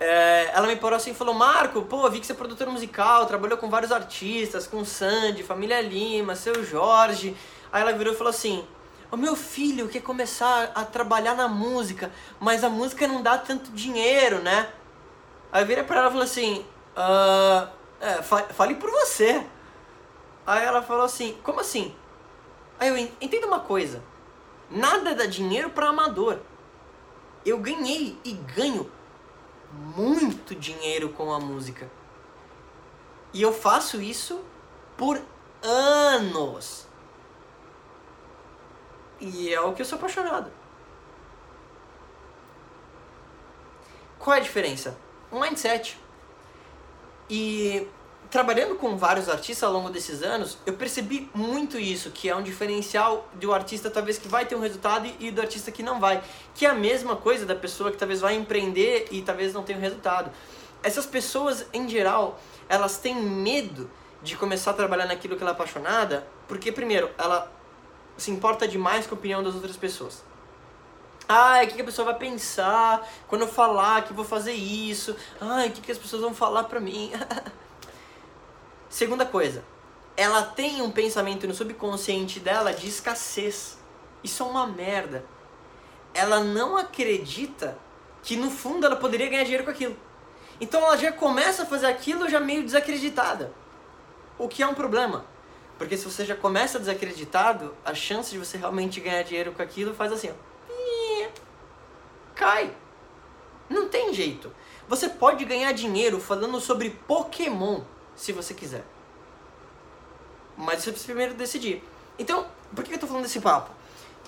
É, 0.00 0.50
ela 0.54 0.66
me 0.66 0.74
parou 0.74 0.96
assim 0.96 1.10
e 1.10 1.14
falou, 1.14 1.34
Marco, 1.34 1.82
pô, 1.82 2.08
vi 2.10 2.18
que 2.18 2.26
você 2.26 2.32
é 2.32 2.34
produtor 2.34 2.66
musical, 2.68 3.26
trabalhou 3.26 3.58
com 3.58 3.68
vários 3.68 3.92
artistas, 3.92 4.66
com 4.66 4.84
Sandy, 4.84 5.42
Família 5.42 5.80
Lima, 5.80 6.34
Seu 6.34 6.64
Jorge. 6.64 7.36
Aí 7.70 7.82
ela 7.82 7.92
virou 7.92 8.14
e 8.14 8.16
falou 8.16 8.30
assim, 8.30 8.66
o 9.10 9.16
meu 9.16 9.36
filho 9.36 9.88
quer 9.88 10.00
começar 10.00 10.72
a 10.74 10.84
trabalhar 10.84 11.34
na 11.34 11.46
música, 11.46 12.10
mas 12.40 12.64
a 12.64 12.70
música 12.70 13.06
não 13.06 13.22
dá 13.22 13.36
tanto 13.36 13.70
dinheiro, 13.72 14.38
né? 14.38 14.68
Aí 15.52 15.62
eu 15.62 15.66
virei 15.66 15.84
pra 15.84 15.98
ela 15.98 16.08
e 16.08 16.10
falei 16.12 16.24
assim, 16.24 16.64
uh, 16.96 17.68
é, 18.00 18.22
fale 18.22 18.76
por 18.76 18.90
você. 18.90 19.44
Aí 20.46 20.64
ela 20.64 20.82
falou 20.82 21.04
assim, 21.04 21.38
como 21.42 21.60
assim? 21.60 21.94
Aí 22.78 22.88
eu 22.88 22.96
entendo 23.20 23.46
uma 23.46 23.60
coisa, 23.60 24.02
nada 24.70 25.14
dá 25.14 25.26
dinheiro 25.26 25.70
para 25.70 25.88
amador. 25.88 26.40
Eu 27.44 27.58
ganhei 27.58 28.18
e 28.24 28.32
ganho 28.32 28.90
muito 29.72 30.54
dinheiro 30.54 31.10
com 31.10 31.32
a 31.32 31.40
música. 31.40 31.90
E 33.32 33.40
eu 33.40 33.52
faço 33.52 34.00
isso 34.00 34.44
por 34.96 35.20
anos. 35.62 36.86
E 39.20 39.52
é 39.52 39.60
o 39.60 39.72
que 39.72 39.82
eu 39.82 39.86
sou 39.86 39.96
apaixonado. 39.96 40.50
Qual 44.18 44.34
é 44.34 44.40
a 44.40 44.42
diferença? 44.42 44.96
Um 45.30 45.40
mindset. 45.40 45.98
E 47.30 47.88
trabalhando 48.32 48.76
com 48.76 48.96
vários 48.96 49.28
artistas 49.28 49.62
ao 49.62 49.70
longo 49.70 49.90
desses 49.90 50.22
anos, 50.22 50.56
eu 50.64 50.72
percebi 50.72 51.30
muito 51.34 51.78
isso, 51.78 52.10
que 52.10 52.30
é 52.30 52.34
um 52.34 52.42
diferencial 52.42 53.28
do 53.34 53.52
artista 53.52 53.90
talvez 53.90 54.16
que 54.16 54.26
vai 54.26 54.46
ter 54.46 54.56
um 54.56 54.60
resultado 54.60 55.06
e 55.20 55.30
do 55.30 55.42
artista 55.42 55.70
que 55.70 55.82
não 55.82 56.00
vai. 56.00 56.24
Que 56.54 56.64
é 56.64 56.70
a 56.70 56.74
mesma 56.74 57.14
coisa 57.14 57.44
da 57.44 57.54
pessoa 57.54 57.90
que 57.90 57.98
talvez 57.98 58.22
vai 58.22 58.34
empreender 58.34 59.06
e 59.10 59.20
talvez 59.20 59.52
não 59.52 59.62
tenha 59.62 59.78
um 59.78 59.82
resultado. 59.82 60.30
Essas 60.82 61.04
pessoas, 61.04 61.66
em 61.74 61.86
geral, 61.86 62.40
elas 62.70 62.96
têm 62.96 63.14
medo 63.14 63.90
de 64.22 64.34
começar 64.34 64.70
a 64.70 64.74
trabalhar 64.74 65.04
naquilo 65.04 65.36
que 65.36 65.42
ela 65.42 65.50
é 65.50 65.54
apaixonada, 65.54 66.26
porque 66.48 66.72
primeiro, 66.72 67.10
ela 67.18 67.52
se 68.16 68.30
importa 68.30 68.66
demais 68.66 69.06
com 69.06 69.14
a 69.14 69.18
opinião 69.18 69.42
das 69.42 69.54
outras 69.54 69.76
pessoas. 69.76 70.24
Ai, 71.28 71.66
o 71.66 71.68
que, 71.68 71.82
a 71.82 71.84
pessoa 71.84 72.06
vai 72.06 72.14
pensar 72.14 73.06
quando 73.28 73.42
eu 73.42 73.48
falar 73.48 74.04
que 74.04 74.14
vou 74.14 74.24
fazer 74.24 74.54
isso? 74.54 75.14
Ai, 75.38 75.68
o 75.68 75.70
que, 75.70 75.82
que 75.82 75.92
as 75.92 75.98
pessoas 75.98 76.22
vão 76.22 76.34
falar 76.34 76.64
pra 76.64 76.80
mim? 76.80 77.12
Segunda 78.92 79.24
coisa, 79.24 79.64
ela 80.16 80.42
tem 80.42 80.82
um 80.82 80.90
pensamento 80.90 81.48
no 81.48 81.54
subconsciente 81.54 82.38
dela 82.38 82.74
de 82.74 82.86
escassez. 82.86 83.78
Isso 84.22 84.42
é 84.42 84.46
uma 84.46 84.66
merda. 84.66 85.24
Ela 86.12 86.40
não 86.40 86.76
acredita 86.76 87.78
que 88.22 88.36
no 88.36 88.50
fundo 88.50 88.84
ela 88.84 88.96
poderia 88.96 89.30
ganhar 89.30 89.44
dinheiro 89.44 89.64
com 89.64 89.70
aquilo. 89.70 89.96
Então 90.60 90.84
ela 90.84 90.98
já 90.98 91.10
começa 91.10 91.62
a 91.62 91.66
fazer 91.66 91.86
aquilo 91.86 92.28
já 92.28 92.38
meio 92.38 92.62
desacreditada. 92.62 93.50
O 94.38 94.46
que 94.46 94.62
é 94.62 94.66
um 94.66 94.74
problema. 94.74 95.24
Porque 95.78 95.96
se 95.96 96.04
você 96.04 96.26
já 96.26 96.36
começa 96.36 96.78
desacreditado, 96.78 97.74
a 97.82 97.94
chance 97.94 98.30
de 98.30 98.38
você 98.38 98.58
realmente 98.58 99.00
ganhar 99.00 99.22
dinheiro 99.22 99.52
com 99.52 99.62
aquilo 99.62 99.94
faz 99.94 100.12
assim, 100.12 100.28
ó 100.28 100.52
cai. 102.42 102.74
Não 103.70 103.88
tem 103.88 104.12
jeito. 104.12 104.52
Você 104.88 105.08
pode 105.08 105.44
ganhar 105.44 105.72
dinheiro 105.72 106.20
falando 106.20 106.60
sobre 106.60 106.90
Pokémon, 106.90 107.82
se 108.16 108.32
você 108.32 108.54
quiser. 108.54 108.84
Mas 110.56 110.82
você 110.82 110.90
precisa 110.90 111.12
primeiro 111.12 111.34
decidir. 111.34 111.82
Então, 112.18 112.46
por 112.74 112.84
que 112.84 112.94
eu 112.94 112.98
tô 112.98 113.06
falando 113.06 113.24
desse 113.24 113.40
papo? 113.40 113.70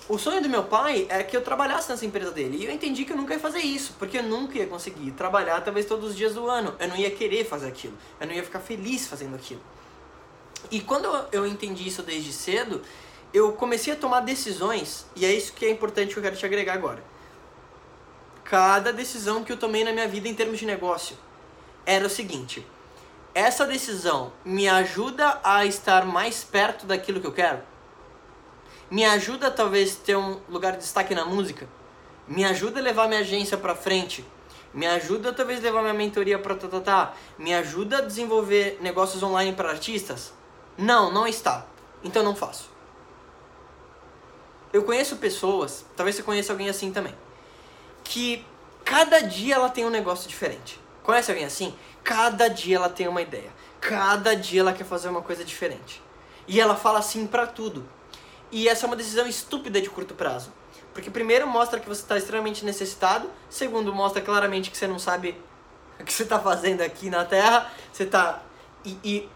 O 0.07 0.17
sonho 0.17 0.41
do 0.41 0.49
meu 0.49 0.63
pai 0.63 1.07
é 1.09 1.23
que 1.23 1.35
eu 1.35 1.41
trabalhasse 1.41 1.89
nessa 1.89 2.05
empresa 2.05 2.31
dele. 2.31 2.57
E 2.57 2.65
eu 2.65 2.71
entendi 2.71 3.05
que 3.05 3.13
eu 3.13 3.17
nunca 3.17 3.33
ia 3.33 3.39
fazer 3.39 3.59
isso, 3.59 3.95
porque 3.97 4.17
eu 4.19 4.23
nunca 4.23 4.57
ia 4.57 4.67
conseguir 4.67 5.11
trabalhar 5.11 5.61
talvez 5.61 5.85
todos 5.85 6.11
os 6.11 6.15
dias 6.15 6.33
do 6.33 6.47
ano. 6.49 6.75
Eu 6.79 6.87
não 6.87 6.95
ia 6.95 7.09
querer 7.09 7.45
fazer 7.45 7.67
aquilo. 7.67 7.97
Eu 8.19 8.27
não 8.27 8.33
ia 8.33 8.43
ficar 8.43 8.59
feliz 8.59 9.07
fazendo 9.07 9.35
aquilo. 9.35 9.61
E 10.69 10.79
quando 10.79 11.07
eu 11.31 11.45
entendi 11.45 11.87
isso 11.87 12.03
desde 12.03 12.33
cedo, 12.33 12.81
eu 13.33 13.53
comecei 13.53 13.93
a 13.93 13.95
tomar 13.95 14.21
decisões, 14.21 15.05
e 15.15 15.25
é 15.25 15.31
isso 15.31 15.53
que 15.53 15.65
é 15.65 15.69
importante 15.69 16.13
que 16.13 16.19
eu 16.19 16.23
quero 16.23 16.35
te 16.35 16.45
agregar 16.45 16.73
agora 16.73 17.03
cada 18.45 18.93
decisão 18.93 19.43
que 19.43 19.51
eu 19.51 19.57
tomei 19.57 19.83
na 19.83 19.91
minha 19.91 20.07
vida 20.07 20.29
em 20.29 20.33
termos 20.33 20.59
de 20.59 20.65
negócio. 20.65 21.17
Era 21.85 22.05
o 22.05 22.09
seguinte: 22.09 22.65
essa 23.35 23.67
decisão 23.67 24.31
me 24.45 24.67
ajuda 24.67 25.39
a 25.43 25.65
estar 25.65 26.05
mais 26.05 26.43
perto 26.43 26.87
daquilo 26.87 27.19
que 27.19 27.27
eu 27.27 27.33
quero? 27.33 27.61
Me 28.89 29.03
ajuda 29.03 29.51
talvez 29.51 29.95
ter 29.95 30.15
um 30.15 30.39
lugar 30.49 30.71
de 30.71 30.79
destaque 30.79 31.13
na 31.13 31.25
música? 31.25 31.67
Me 32.27 32.45
ajuda 32.45 32.79
a 32.79 32.83
levar 32.83 33.07
minha 33.07 33.19
agência 33.19 33.57
para 33.57 33.75
frente? 33.75 34.25
Me 34.73 34.87
ajuda 34.87 35.33
talvez 35.33 35.61
levar 35.61 35.81
minha 35.81 35.93
mentoria 35.93 36.39
para 36.39 36.55
tá, 36.55 36.67
tá, 36.67 36.79
tá? 36.79 37.13
Me 37.37 37.53
ajuda 37.53 37.97
a 37.97 38.01
desenvolver 38.01 38.79
negócios 38.81 39.21
online 39.21 39.53
para 39.53 39.69
artistas? 39.69 40.33
Não, 40.77 41.11
não 41.11 41.27
está. 41.27 41.65
Então 42.03 42.23
não 42.23 42.35
faço. 42.35 42.69
Eu 44.71 44.83
conheço 44.83 45.17
pessoas, 45.17 45.85
talvez 45.95 46.15
você 46.15 46.23
conheça 46.23 46.51
alguém 46.51 46.69
assim 46.69 46.91
também 46.91 47.13
que 48.05 48.45
cada 48.85 49.19
dia 49.19 49.55
ela 49.55 49.67
tem 49.67 49.83
um 49.83 49.89
negócio 49.89 50.29
diferente. 50.29 50.79
Conhece 51.05 51.31
alguém 51.31 51.45
assim? 51.45 51.75
Cada 52.03 52.47
dia 52.47 52.77
ela 52.77 52.89
tem 52.89 53.07
uma 53.07 53.21
ideia. 53.21 53.51
Cada 53.79 54.35
dia 54.35 54.61
ela 54.61 54.73
quer 54.73 54.85
fazer 54.85 55.07
uma 55.07 55.21
coisa 55.21 55.45
diferente. 55.45 56.01
E 56.47 56.59
ela 56.59 56.75
fala 56.75 56.99
assim 56.99 57.27
para 57.27 57.45
tudo. 57.45 57.87
E 58.51 58.67
essa 58.67 58.85
é 58.85 58.87
uma 58.87 58.95
decisão 58.95 59.27
estúpida 59.27 59.79
de 59.79 59.89
curto 59.89 60.15
prazo. 60.15 60.51
Porque 60.93 61.11
primeiro 61.11 61.45
mostra 61.45 61.79
que 61.79 61.87
você 61.87 62.01
está 62.01 62.17
extremamente 62.17 62.65
necessitado, 62.65 63.29
segundo 63.49 63.93
mostra 63.93 64.21
claramente 64.21 64.71
que 64.71 64.77
você 64.77 64.87
não 64.87 64.97
sabe 64.97 65.39
o 65.99 66.03
que 66.03 66.11
você 66.11 66.23
está 66.23 66.39
fazendo 66.39 66.81
aqui 66.81 67.09
na 67.09 67.23
Terra. 67.23 67.71
Você 67.93 68.03
está 68.03 68.41
e, 68.83 68.97
e 69.03 69.29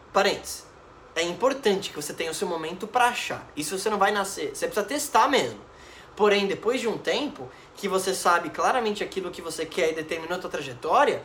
é 1.15 1.21
importante 1.21 1.91
que 1.91 1.95
você 1.95 2.13
tenha 2.13 2.31
o 2.31 2.33
seu 2.33 2.47
momento 2.47 2.87
para 2.87 3.09
achar. 3.09 3.47
Isso 3.55 3.77
você 3.77 3.89
não 3.89 3.97
vai 3.97 4.11
nascer, 4.11 4.55
você 4.55 4.65
precisa 4.65 4.85
testar 4.85 5.27
mesmo. 5.27 5.59
Porém, 6.15 6.47
depois 6.47 6.81
de 6.81 6.87
um 6.87 6.97
tempo, 6.97 7.49
que 7.75 7.87
você 7.87 8.13
sabe 8.13 8.49
claramente 8.49 9.01
aquilo 9.03 9.31
que 9.31 9.41
você 9.41 9.65
quer 9.65 9.91
e 9.91 9.95
determinou 9.95 10.37
a 10.37 10.41
tua 10.41 10.49
trajetória, 10.49 11.23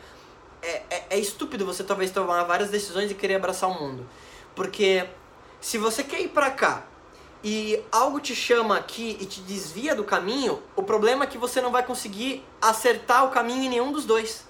é, 0.65 0.83
é, 0.89 1.05
é 1.11 1.19
estúpido 1.19 1.65
você 1.65 1.83
talvez 1.83 2.09
tomar 2.11 2.43
várias 2.43 2.69
decisões 2.69 3.11
e 3.11 3.13
querer 3.13 3.35
abraçar 3.35 3.69
o 3.69 3.79
mundo. 3.79 4.07
Porque 4.55 5.07
se 5.61 5.77
você 5.77 6.03
quer 6.03 6.21
ir 6.21 6.29
para 6.29 6.49
cá 6.49 6.83
e 7.43 7.79
algo 7.91 8.19
te 8.19 8.35
chama 8.35 8.75
aqui 8.75 9.17
e 9.19 9.25
te 9.25 9.41
desvia 9.41 9.93
do 9.93 10.03
caminho, 10.03 10.61
o 10.75 10.81
problema 10.81 11.25
é 11.25 11.27
que 11.27 11.37
você 11.37 11.61
não 11.61 11.71
vai 11.71 11.83
conseguir 11.83 12.43
acertar 12.59 13.25
o 13.25 13.29
caminho 13.29 13.63
em 13.63 13.69
nenhum 13.69 13.91
dos 13.91 14.05
dois. 14.05 14.45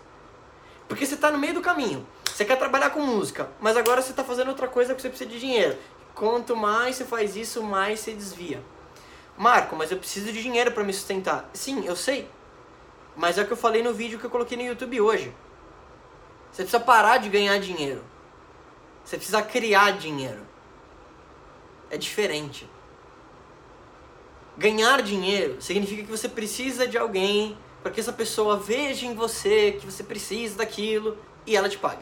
Porque 0.88 1.06
você 1.06 1.16
está 1.16 1.30
no 1.30 1.38
meio 1.38 1.54
do 1.54 1.62
caminho. 1.62 2.08
Você 2.26 2.46
quer 2.46 2.58
trabalhar 2.58 2.92
com 2.92 3.02
música, 3.02 3.50
mas 3.60 3.76
agora 3.76 4.02
você 4.02 4.12
está 4.12 4.24
fazendo 4.24 4.50
outra 4.50 4.68
coisa 4.68 4.94
que 4.94 5.02
você 5.02 5.10
precisa 5.10 5.30
de 5.30 5.40
dinheiro. 5.40 5.78
Quanto 6.14 6.56
mais 6.56 6.96
você 6.96 7.06
faz 7.06 7.36
isso, 7.36 7.62
mais 7.62 8.00
você 8.00 8.14
desvia. 8.14 8.64
Marco, 9.38 9.76
mas 9.76 9.92
eu 9.92 9.98
preciso 9.98 10.32
de 10.32 10.42
dinheiro 10.42 10.72
para 10.72 10.84
me 10.84 10.94
sustentar. 10.94 11.50
Sim, 11.54 11.86
eu 11.86 11.96
sei. 11.96 12.30
Mas 13.18 13.38
é 13.38 13.42
o 13.42 13.46
que 13.46 13.52
eu 13.52 13.58
falei 13.58 13.84
no 13.84 13.94
vídeo 13.94 14.20
que 14.20 14.26
eu 14.26 14.30
coloquei 14.30 14.58
no 14.58 14.64
YouTube 14.64 15.02
hoje. 15.02 15.34
Você 16.56 16.64
precisa 16.64 16.80
parar 16.80 17.18
de 17.18 17.28
ganhar 17.28 17.60
dinheiro. 17.60 18.02
Você 19.04 19.18
precisa 19.18 19.42
criar 19.42 19.98
dinheiro. 19.98 20.40
É 21.90 21.98
diferente. 21.98 22.70
Ganhar 24.58 25.02
dinheiro 25.02 25.62
significa 25.62 26.04
que 26.04 26.10
você 26.10 26.30
precisa 26.30 26.88
de 26.88 26.98
alguém 26.98 27.58
para 27.84 27.92
que 27.92 28.00
essa 28.00 28.14
pessoa 28.14 28.56
veja 28.56 29.06
em 29.06 29.14
você 29.14 29.74
que 29.74 29.86
você 29.86 30.02
precisa 30.02 30.60
daquilo 30.60 31.18
e 31.46 31.58
ela 31.58 31.68
te 31.68 31.78
pague. 31.78 32.02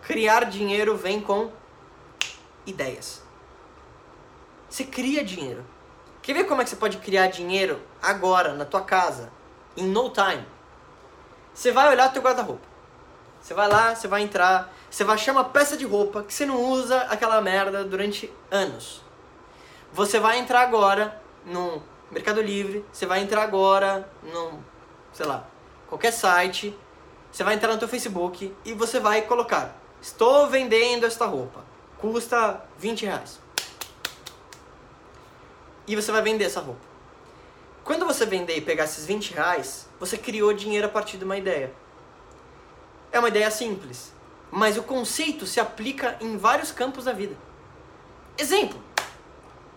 Criar 0.00 0.44
dinheiro 0.44 0.96
vem 0.96 1.20
com 1.20 1.52
ideias. 2.64 3.22
Você 4.70 4.84
cria 4.84 5.22
dinheiro. 5.22 5.66
Quer 6.22 6.32
ver 6.32 6.44
como 6.44 6.62
é 6.62 6.64
que 6.64 6.70
você 6.70 6.76
pode 6.76 6.96
criar 6.96 7.26
dinheiro 7.26 7.78
agora, 8.00 8.54
na 8.54 8.64
tua 8.64 8.80
casa? 8.80 9.30
em 9.76 9.86
no 9.86 10.10
time. 10.10 10.44
Você 11.54 11.72
vai 11.72 11.88
olhar 11.90 12.12
teu 12.12 12.22
guarda-roupa. 12.22 12.69
Você 13.50 13.54
vai 13.54 13.68
lá, 13.68 13.96
você 13.96 14.06
vai 14.06 14.22
entrar, 14.22 14.72
você 14.88 15.02
vai 15.02 15.16
achar 15.16 15.32
uma 15.32 15.42
peça 15.42 15.76
de 15.76 15.84
roupa 15.84 16.22
que 16.22 16.32
você 16.32 16.46
não 16.46 16.70
usa 16.70 17.00
aquela 17.10 17.40
merda 17.40 17.82
durante 17.82 18.32
anos. 18.48 19.02
Você 19.92 20.20
vai 20.20 20.38
entrar 20.38 20.60
agora 20.60 21.20
no 21.44 21.82
Mercado 22.12 22.40
Livre, 22.40 22.84
você 22.92 23.06
vai 23.06 23.20
entrar 23.20 23.42
agora 23.42 24.08
no, 24.22 24.62
sei 25.12 25.26
lá, 25.26 25.48
qualquer 25.88 26.12
site, 26.12 26.78
você 27.32 27.42
vai 27.42 27.54
entrar 27.54 27.72
no 27.72 27.78
teu 27.80 27.88
Facebook 27.88 28.54
e 28.64 28.72
você 28.72 29.00
vai 29.00 29.22
colocar, 29.22 29.76
estou 30.00 30.46
vendendo 30.46 31.04
esta 31.04 31.26
roupa, 31.26 31.64
custa 31.98 32.62
20 32.78 33.04
reais. 33.06 33.40
E 35.88 35.96
você 35.96 36.12
vai 36.12 36.22
vender 36.22 36.44
essa 36.44 36.60
roupa. 36.60 36.86
Quando 37.82 38.06
você 38.06 38.24
vender 38.24 38.56
e 38.58 38.60
pegar 38.60 38.84
esses 38.84 39.06
20 39.06 39.34
reais, 39.34 39.88
você 39.98 40.16
criou 40.16 40.52
dinheiro 40.52 40.86
a 40.86 40.90
partir 40.90 41.16
de 41.16 41.24
uma 41.24 41.36
ideia. 41.36 41.79
É 43.12 43.18
uma 43.18 43.28
ideia 43.28 43.50
simples, 43.50 44.12
mas 44.50 44.76
o 44.76 44.82
conceito 44.82 45.46
se 45.46 45.58
aplica 45.60 46.16
em 46.20 46.36
vários 46.36 46.70
campos 46.70 47.04
da 47.04 47.12
vida. 47.12 47.36
Exemplo: 48.38 48.80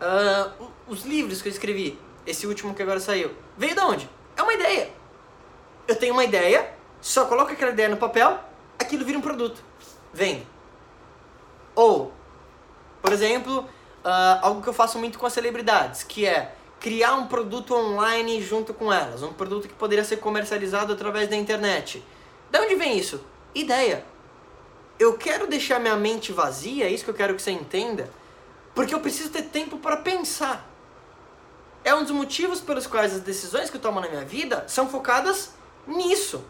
uh, 0.02 0.68
os 0.88 1.04
livros 1.04 1.42
que 1.42 1.48
eu 1.48 1.52
escrevi, 1.52 2.00
esse 2.26 2.46
último 2.46 2.74
que 2.74 2.82
agora 2.82 3.00
saiu, 3.00 3.32
veio 3.58 3.74
de 3.74 3.82
onde? 3.82 4.10
É 4.36 4.42
uma 4.42 4.54
ideia. 4.54 4.92
Eu 5.88 5.96
tenho 5.96 6.14
uma 6.14 6.24
ideia, 6.24 6.74
só 7.02 7.26
coloco 7.26 7.52
aquela 7.52 7.72
ideia 7.72 7.90
no 7.90 7.98
papel, 7.98 8.40
aquilo 8.80 9.04
vira 9.06 9.18
um 9.18 9.22
produto. 9.22 9.64
Vende. 10.14 10.48
Ou, 11.76 12.14
por 13.02 13.12
exemplo, 13.12 13.62
uh, 13.62 14.40
algo 14.42 14.62
que 14.62 14.70
eu 14.70 14.74
faço 14.74 15.00
muito 15.00 15.18
com 15.18 15.26
as 15.26 15.34
celebridades, 15.34 16.04
que 16.04 16.26
é 16.26 16.56
criar 16.80 17.16
um 17.16 17.28
produto 17.28 17.74
online 17.74 18.42
junto 18.42 18.74
com 18.74 18.92
elas, 18.92 19.24
um 19.24 19.34
produto 19.34 19.68
que 19.68 19.74
poderia 19.74 20.04
ser 20.04 20.18
comercializado 20.18 20.94
através 20.94 21.30
da 21.30 21.36
internet. 21.36 22.04
Da 22.54 22.62
onde 22.62 22.76
vem 22.76 22.96
isso? 22.96 23.26
Ideia. 23.56 24.06
Eu 25.00 25.18
quero 25.18 25.48
deixar 25.48 25.80
minha 25.80 25.96
mente 25.96 26.32
vazia, 26.32 26.86
é 26.86 26.90
isso 26.90 27.04
que 27.04 27.10
eu 27.10 27.16
quero 27.16 27.36
que 27.36 27.42
você 27.42 27.50
entenda, 27.50 28.14
porque 28.76 28.94
eu 28.94 29.00
preciso 29.00 29.32
ter 29.32 29.42
tempo 29.42 29.80
para 29.80 29.98
pensar. 29.98 30.70
É 31.84 31.96
um 31.96 32.04
dos 32.04 32.12
motivos 32.12 32.62
pelos 32.62 32.86
quais 32.86 33.14
as 33.16 33.22
decisões 33.22 33.72
que 33.72 33.78
eu 33.78 33.82
tomo 33.82 34.00
na 34.00 34.08
minha 34.08 34.24
vida 34.24 34.64
são 34.68 34.88
focadas 34.88 35.56
nisso. 35.88 36.46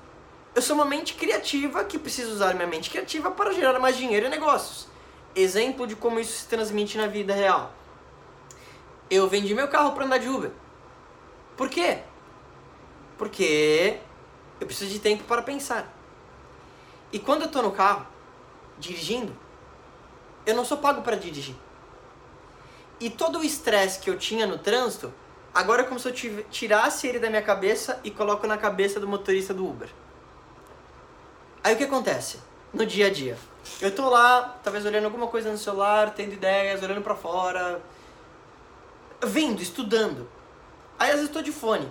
Eu 0.54 0.62
sou 0.62 0.76
uma 0.76 0.86
mente 0.86 1.14
criativa 1.14 1.86
que 1.86 1.98
precisa 1.98 2.32
usar 2.32 2.54
minha 2.54 2.68
mente 2.68 2.90
criativa 2.90 3.32
para 3.32 3.54
gerar 3.54 3.80
mais 3.80 3.96
dinheiro 3.96 4.26
e 4.26 4.30
negócios. 4.30 4.90
Exemplo 5.34 5.88
de 5.88 5.96
como 5.96 6.20
isso 6.20 6.34
se 6.42 6.48
transmite 6.48 6.98
na 6.98 7.08
vida 7.08 7.34
real 7.34 7.74
eu 9.16 9.28
vendi 9.28 9.54
meu 9.54 9.68
carro 9.68 9.92
para 9.94 10.06
andar 10.06 10.18
de 10.18 10.28
Uber. 10.28 10.52
Por 11.56 11.70
quê? 11.70 12.00
Porque 13.18 14.00
eu 14.60 14.68
preciso 14.68 14.92
de 14.92 15.00
tempo 15.00 15.24
para 15.24 15.42
pensar. 15.42 15.92
E 17.12 17.20
quando 17.20 17.42
eu 17.42 17.48
estou 17.48 17.62
no 17.62 17.72
carro, 17.72 18.08
dirigindo, 18.78 19.36
eu 20.46 20.56
não 20.56 20.66
sou 20.66 20.78
pago 20.78 21.02
para 21.02 21.16
dirigir. 21.16 21.56
E 23.00 23.10
todo 23.10 23.40
o 23.40 23.44
estresse 23.44 24.00
que 24.00 24.10
eu 24.10 24.18
tinha 24.18 24.48
no 24.48 24.58
trânsito, 24.58 25.14
agora 25.54 25.82
é 25.82 25.86
como 25.86 26.00
se 26.00 26.08
eu 26.08 26.14
tirasse 26.50 27.08
ele 27.08 27.20
da 27.20 27.30
minha 27.30 27.42
cabeça 27.42 28.00
e 28.04 28.12
coloco 28.12 28.48
na 28.48 28.58
cabeça 28.58 29.00
do 29.00 29.08
motorista 29.08 29.54
do 29.54 29.68
Uber. 29.68 29.90
Aí 31.64 31.74
o 31.76 31.78
que 31.78 31.84
acontece? 31.84 32.40
No 32.74 32.86
dia 32.86 33.08
a 33.08 33.10
dia. 33.10 33.38
Eu 33.80 33.94
tô 33.94 34.10
lá, 34.10 34.60
talvez 34.64 34.86
olhando 34.86 35.06
alguma 35.06 35.28
coisa 35.28 35.52
no 35.52 35.58
celular, 35.58 36.14
tendo 36.14 36.34
ideias, 36.34 36.82
olhando 36.84 37.02
para 37.02 37.16
fora, 37.16 37.82
vendo, 39.22 39.62
estudando. 39.62 40.30
Aí 41.00 41.12
às 41.12 41.20
vezes 41.20 41.36
eu 41.36 41.42
de 41.42 41.52
fone. 41.52 41.90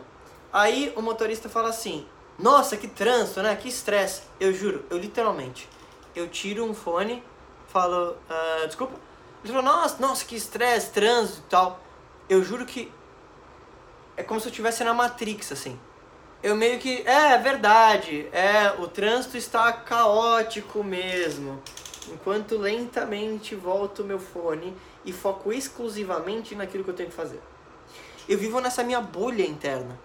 Aí 0.53 0.93
o 0.97 1.01
motorista 1.03 1.49
fala 1.49 1.71
assim: 1.71 2.07
Nossa, 2.39 2.77
que 2.77 2.89
trânsito, 2.89 3.43
né? 3.43 3.55
Que 3.55 3.69
estresse. 3.69 4.23
Eu 4.41 4.53
juro, 4.53 4.85
eu 4.91 4.99
literalmente. 4.99 5.69
Eu 6.15 6.29
tiro 6.29 6.65
um 6.65 6.75
fone, 6.75 7.23
falo: 7.69 8.17
uh, 8.29 8.67
Desculpa. 8.67 8.95
Ele 9.45 9.53
falou: 9.53 9.63
Nossa, 9.63 9.97
nossa, 10.01 10.25
que 10.25 10.37
estresse, 10.37 10.91
trânsito 10.91 11.41
e 11.41 11.51
tal. 11.51 11.81
Eu 12.29 12.43
juro 12.43 12.65
que. 12.65 12.91
É 14.17 14.23
como 14.23 14.41
se 14.41 14.47
eu 14.47 14.51
estivesse 14.51 14.85
na 14.85 14.93
Matrix, 14.93 15.53
assim. 15.53 15.79
Eu 16.43 16.57
meio 16.57 16.79
que. 16.79 17.03
É, 17.07 17.33
é 17.33 17.39
verdade. 17.39 18.29
É, 18.33 18.75
o 18.79 18.89
trânsito 18.89 19.37
está 19.37 19.73
caótico 19.73 20.83
mesmo. 20.83 21.63
Enquanto 22.09 22.59
lentamente 22.59 23.55
volto 23.55 24.03
o 24.03 24.05
meu 24.05 24.19
fone 24.19 24.77
e 25.05 25.13
foco 25.13 25.53
exclusivamente 25.53 26.55
naquilo 26.55 26.83
que 26.83 26.91
eu 26.91 26.95
tenho 26.95 27.11
que 27.11 27.15
fazer. 27.15 27.41
Eu 28.29 28.39
vivo 28.39 28.61
nessa 28.61 28.83
minha 28.83 29.01
bolha 29.01 29.45
interna. 29.45 29.99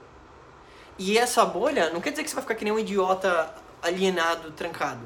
E 0.97 1.17
essa 1.17 1.45
bolha 1.45 1.91
não 1.91 2.01
quer 2.01 2.11
dizer 2.11 2.23
que 2.23 2.29
você 2.29 2.35
vai 2.35 2.41
ficar 2.41 2.55
que 2.55 2.63
nem 2.63 2.73
um 2.73 2.79
idiota 2.79 3.53
alienado, 3.81 4.51
trancado. 4.51 5.01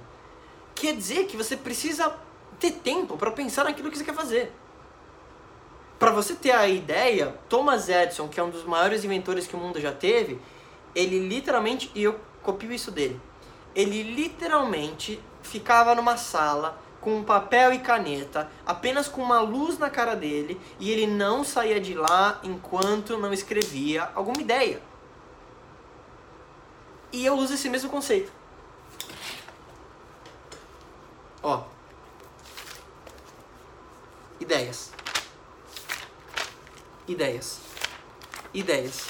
Quer 0.73 0.95
dizer 0.95 1.25
que 1.25 1.35
você 1.35 1.57
precisa 1.57 2.15
ter 2.59 2.71
tempo 2.71 3.17
para 3.17 3.31
pensar 3.31 3.65
naquilo 3.65 3.91
que 3.91 3.97
você 3.97 4.03
quer 4.03 4.15
fazer. 4.15 4.53
Para 5.99 6.11
você 6.11 6.33
ter 6.33 6.51
a 6.51 6.67
ideia, 6.67 7.35
Thomas 7.49 7.89
Edison, 7.89 8.27
que 8.27 8.39
é 8.39 8.43
um 8.43 8.49
dos 8.49 8.63
maiores 8.63 9.03
inventores 9.03 9.45
que 9.45 9.55
o 9.55 9.59
mundo 9.59 9.79
já 9.79 9.91
teve, 9.91 10.39
ele 10.95 11.27
literalmente, 11.27 11.91
e 11.93 12.03
eu 12.03 12.19
copio 12.41 12.71
isso 12.71 12.89
dele, 12.89 13.19
ele 13.75 14.01
literalmente 14.01 15.21
ficava 15.43 15.93
numa 15.93 16.17
sala 16.17 16.81
com 16.99 17.23
papel 17.23 17.73
e 17.73 17.79
caneta, 17.79 18.49
apenas 18.65 19.07
com 19.07 19.21
uma 19.21 19.41
luz 19.41 19.77
na 19.77 19.89
cara 19.89 20.15
dele, 20.15 20.59
e 20.79 20.91
ele 20.91 21.07
não 21.07 21.43
saía 21.43 21.79
de 21.79 21.93
lá 21.93 22.39
enquanto 22.43 23.17
não 23.17 23.33
escrevia 23.33 24.09
alguma 24.15 24.39
ideia. 24.39 24.81
E 27.11 27.25
eu 27.25 27.35
uso 27.35 27.53
esse 27.53 27.69
mesmo 27.69 27.89
conceito. 27.89 28.31
Ó. 31.43 31.63
Ideias. 34.39 34.91
Ideias. 37.07 37.59
Ideias. 38.53 39.07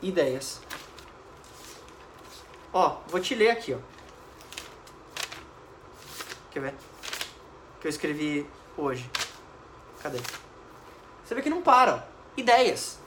Ideias. 0.00 0.60
Ó, 2.72 3.00
vou 3.08 3.20
te 3.20 3.34
ler 3.34 3.50
aqui, 3.50 3.74
ó. 3.74 3.78
Quer 6.50 6.60
ver? 6.60 6.74
Que 7.80 7.86
eu 7.86 7.90
escrevi 7.90 8.48
hoje. 8.76 9.10
Cadê? 10.02 10.18
Você 11.24 11.34
vê 11.34 11.42
que 11.42 11.50
não 11.50 11.62
para. 11.62 12.08
Ideias. 12.36 12.98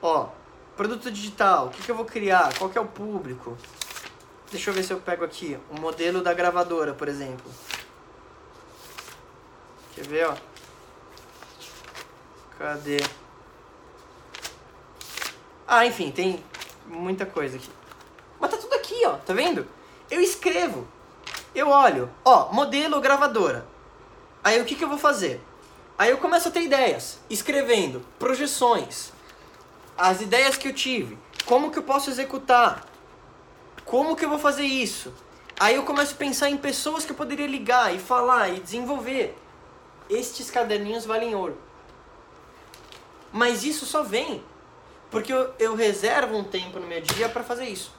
Ó, 0.00 0.28
produto 0.76 1.10
digital. 1.10 1.66
O 1.66 1.70
que, 1.70 1.82
que 1.82 1.90
eu 1.90 1.94
vou 1.94 2.04
criar? 2.04 2.56
Qual 2.58 2.70
que 2.70 2.78
é 2.78 2.80
o 2.80 2.86
público? 2.86 3.56
Deixa 4.50 4.70
eu 4.70 4.74
ver 4.74 4.84
se 4.84 4.92
eu 4.92 5.00
pego 5.00 5.24
aqui 5.24 5.58
o 5.70 5.80
modelo 5.80 6.22
da 6.22 6.32
gravadora, 6.32 6.94
por 6.94 7.08
exemplo. 7.08 7.50
Quer 9.94 10.06
ver, 10.06 10.26
ó? 10.28 10.36
Cadê? 12.58 12.98
Ah, 15.66 15.86
enfim, 15.86 16.10
tem 16.10 16.42
muita 16.86 17.24
coisa 17.24 17.56
aqui. 17.56 17.70
Mas 18.38 18.50
tá 18.50 18.56
tudo 18.56 18.74
aqui, 18.74 19.04
ó. 19.06 19.16
Tá 19.16 19.32
vendo? 19.32 19.66
Eu 20.10 20.20
escrevo. 20.20 20.86
Eu 21.54 21.68
olho, 21.68 22.10
ó, 22.24 22.52
modelo 22.52 23.00
gravadora. 23.00 23.66
Aí 24.42 24.60
o 24.60 24.64
que, 24.64 24.74
que 24.74 24.84
eu 24.84 24.88
vou 24.88 24.98
fazer? 24.98 25.40
Aí 25.96 26.10
eu 26.10 26.18
começo 26.18 26.48
a 26.48 26.50
ter 26.50 26.62
ideias, 26.62 27.20
escrevendo 27.30 28.04
projeções, 28.18 29.12
as 29.96 30.20
ideias 30.20 30.56
que 30.56 30.68
eu 30.68 30.74
tive, 30.74 31.18
como 31.46 31.70
que 31.70 31.78
eu 31.78 31.82
posso 31.82 32.10
executar, 32.10 32.84
como 33.84 34.16
que 34.16 34.24
eu 34.24 34.28
vou 34.28 34.38
fazer 34.38 34.64
isso. 34.64 35.12
Aí 35.58 35.76
eu 35.76 35.84
começo 35.84 36.14
a 36.14 36.16
pensar 36.16 36.50
em 36.50 36.56
pessoas 36.56 37.04
que 37.04 37.12
eu 37.12 37.16
poderia 37.16 37.46
ligar 37.46 37.94
e 37.94 37.98
falar 37.98 38.48
e 38.48 38.60
desenvolver. 38.60 39.38
Estes 40.10 40.50
caderninhos 40.50 41.04
valem 41.04 41.34
ouro. 41.34 41.56
Mas 43.32 43.64
isso 43.64 43.86
só 43.86 44.02
vem 44.02 44.42
porque 45.10 45.32
eu, 45.32 45.54
eu 45.60 45.76
reservo 45.76 46.36
um 46.36 46.42
tempo 46.42 46.80
no 46.80 46.86
meu 46.86 47.00
dia 47.00 47.28
para 47.28 47.44
fazer 47.44 47.66
isso. 47.66 47.92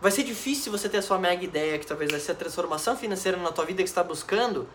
Vai 0.00 0.10
ser 0.10 0.24
difícil 0.24 0.72
você 0.72 0.88
ter 0.88 0.98
a 0.98 1.02
sua 1.02 1.18
mega 1.18 1.42
ideia, 1.42 1.78
que 1.78 1.86
talvez 1.86 2.10
vai 2.10 2.20
ser 2.20 2.32
a 2.32 2.34
transformação 2.34 2.96
financeira 2.96 3.36
na 3.38 3.52
tua 3.52 3.64
vida 3.64 3.82
que 3.82 3.88
está 3.88 4.02
buscando, 4.02 4.68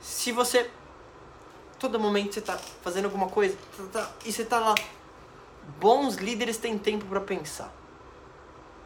se 0.00 0.32
você 0.32 0.70
todo 1.78 1.98
momento 1.98 2.34
você 2.34 2.40
está 2.40 2.56
fazendo 2.82 3.06
alguma 3.06 3.28
coisa 3.28 3.56
tá, 3.92 4.00
tá, 4.00 4.10
e 4.24 4.32
você 4.32 4.42
está 4.42 4.58
lá. 4.58 4.74
Bons 5.78 6.16
líderes 6.16 6.56
têm 6.56 6.78
tempo 6.78 7.04
para 7.06 7.20
pensar. 7.20 7.72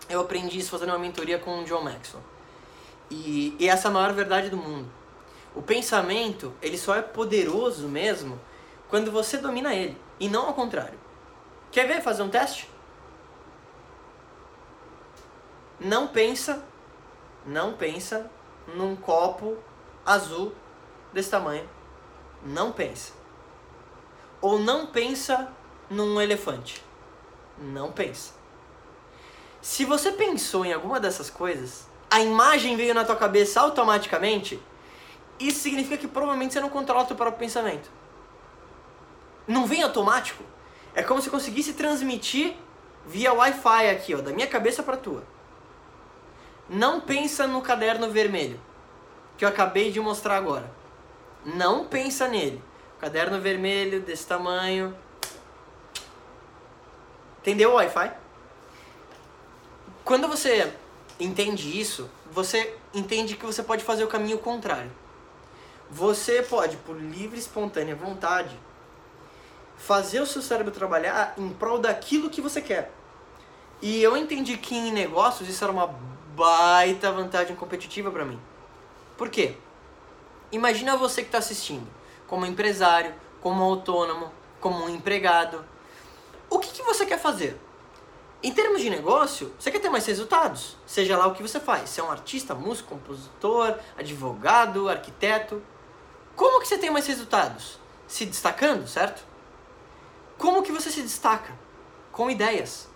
Eu 0.08 0.20
aprendi 0.20 0.58
isso 0.58 0.70
fazendo 0.70 0.90
uma 0.90 0.98
mentoria 0.98 1.38
com 1.38 1.60
o 1.60 1.64
John 1.64 1.82
Maxwell. 1.82 2.22
E, 3.10 3.56
e 3.58 3.68
essa 3.68 3.88
é 3.88 3.90
a 3.90 3.94
maior 3.94 4.12
verdade 4.12 4.50
do 4.50 4.56
mundo. 4.56 4.88
O 5.54 5.62
pensamento, 5.62 6.52
ele 6.60 6.76
só 6.76 6.94
é 6.94 7.02
poderoso 7.02 7.88
mesmo 7.88 8.40
quando 8.88 9.10
você 9.10 9.38
domina 9.38 9.74
ele, 9.74 9.96
e 10.20 10.28
não 10.28 10.46
ao 10.46 10.54
contrário. 10.54 10.98
Quer 11.70 11.86
ver 11.86 12.02
fazer 12.02 12.22
um 12.22 12.28
teste? 12.28 12.68
não 15.78 16.08
pensa, 16.08 16.62
não 17.44 17.74
pensa 17.74 18.30
num 18.74 18.96
copo 18.96 19.56
azul 20.04 20.54
desse 21.12 21.30
tamanho. 21.30 21.68
Não 22.44 22.72
pensa. 22.72 23.12
Ou 24.40 24.58
não 24.58 24.86
pensa 24.86 25.52
num 25.90 26.20
elefante. 26.20 26.82
Não 27.58 27.92
pensa. 27.92 28.34
Se 29.60 29.84
você 29.84 30.12
pensou 30.12 30.64
em 30.64 30.72
alguma 30.72 31.00
dessas 31.00 31.30
coisas, 31.30 31.88
a 32.10 32.20
imagem 32.20 32.76
veio 32.76 32.94
na 32.94 33.04
tua 33.04 33.16
cabeça 33.16 33.60
automaticamente, 33.60 34.62
isso 35.38 35.60
significa 35.60 35.96
que 35.96 36.08
provavelmente 36.08 36.52
você 36.52 36.60
não 36.60 36.68
controla 36.68 37.04
o 37.04 37.06
teu 37.06 37.16
próprio 37.16 37.38
pensamento. 37.38 37.90
Não 39.46 39.66
vem 39.66 39.82
automático. 39.82 40.42
É 40.94 41.02
como 41.02 41.20
se 41.20 41.30
conseguisse 41.30 41.74
transmitir 41.74 42.54
via 43.06 43.32
Wi-Fi 43.32 43.90
aqui, 43.90 44.14
ó, 44.14 44.18
da 44.18 44.32
minha 44.32 44.46
cabeça 44.46 44.82
para 44.82 44.96
tua. 44.96 45.22
Não 46.68 47.00
pensa 47.00 47.46
no 47.46 47.62
caderno 47.62 48.10
vermelho 48.10 48.60
que 49.36 49.44
eu 49.44 49.48
acabei 49.48 49.92
de 49.92 50.00
mostrar 50.00 50.36
agora. 50.36 50.70
Não 51.44 51.84
pensa 51.86 52.26
nele. 52.26 52.62
Caderno 52.98 53.40
vermelho 53.40 54.00
desse 54.00 54.26
tamanho. 54.26 54.96
Entendeu 57.46 57.70
o 57.70 57.74
Wi-Fi? 57.74 58.10
Quando 60.04 60.26
você 60.26 60.72
entende 61.20 61.80
isso, 61.80 62.10
você 62.32 62.76
entende 62.92 63.36
que 63.36 63.46
você 63.46 63.62
pode 63.62 63.84
fazer 63.84 64.02
o 64.02 64.08
caminho 64.08 64.36
contrário. 64.38 64.90
Você 65.88 66.42
pode, 66.42 66.76
por 66.78 67.00
livre 67.00 67.36
e 67.36 67.38
espontânea 67.38 67.94
vontade, 67.94 68.58
fazer 69.76 70.20
o 70.20 70.26
seu 70.26 70.42
cérebro 70.42 70.72
trabalhar 70.72 71.34
em 71.38 71.50
prol 71.50 71.78
daquilo 71.78 72.30
que 72.30 72.40
você 72.40 72.60
quer. 72.60 72.90
E 73.80 74.02
eu 74.02 74.16
entendi 74.16 74.56
que 74.56 74.74
em 74.74 74.90
negócios 74.90 75.48
isso 75.48 75.62
era 75.62 75.72
uma 75.72 75.86
baita 76.34 77.12
vantagem 77.12 77.54
competitiva 77.54 78.10
para 78.10 78.24
mim. 78.24 78.40
Por 79.16 79.28
quê? 79.28 79.54
Imagina 80.50 80.96
você 80.96 81.22
que 81.22 81.28
está 81.28 81.38
assistindo, 81.38 81.86
como 82.26 82.44
empresário, 82.44 83.14
como 83.40 83.62
autônomo, 83.62 84.32
como 84.60 84.84
um 84.84 84.88
empregado. 84.88 85.64
O 86.48 86.58
que, 86.58 86.70
que 86.70 86.82
você 86.82 87.04
quer 87.04 87.18
fazer? 87.18 87.58
Em 88.42 88.52
termos 88.52 88.80
de 88.80 88.90
negócio, 88.90 89.52
você 89.58 89.70
quer 89.70 89.80
ter 89.80 89.88
mais 89.88 90.06
resultados, 90.06 90.76
seja 90.86 91.16
lá 91.16 91.26
o 91.26 91.34
que 91.34 91.42
você 91.42 91.58
faz. 91.58 91.90
Se 91.90 92.00
é 92.00 92.04
um 92.04 92.10
artista, 92.10 92.54
músico, 92.54 92.90
compositor, 92.90 93.78
advogado, 93.96 94.88
arquiteto. 94.88 95.62
Como 96.36 96.60
que 96.60 96.68
você 96.68 96.78
tem 96.78 96.90
mais 96.90 97.06
resultados? 97.06 97.78
Se 98.06 98.26
destacando, 98.26 98.86
certo? 98.86 99.24
Como 100.38 100.62
que 100.62 100.70
você 100.70 100.90
se 100.90 101.02
destaca? 101.02 101.52
Com 102.12 102.30
ideias. 102.30 102.88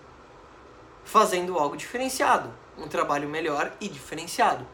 Fazendo 1.04 1.58
algo 1.58 1.76
diferenciado, 1.76 2.52
um 2.78 2.86
trabalho 2.86 3.28
melhor 3.28 3.72
e 3.80 3.88
diferenciado. 3.88 4.66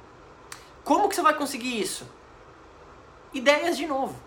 Como 0.85 1.09
que 1.09 1.15
você 1.15 1.23
vai 1.23 1.35
conseguir 1.35 1.81
isso? 1.81 2.07
Ideias 3.33 3.77
de 3.77 3.87
novo. 3.87 4.26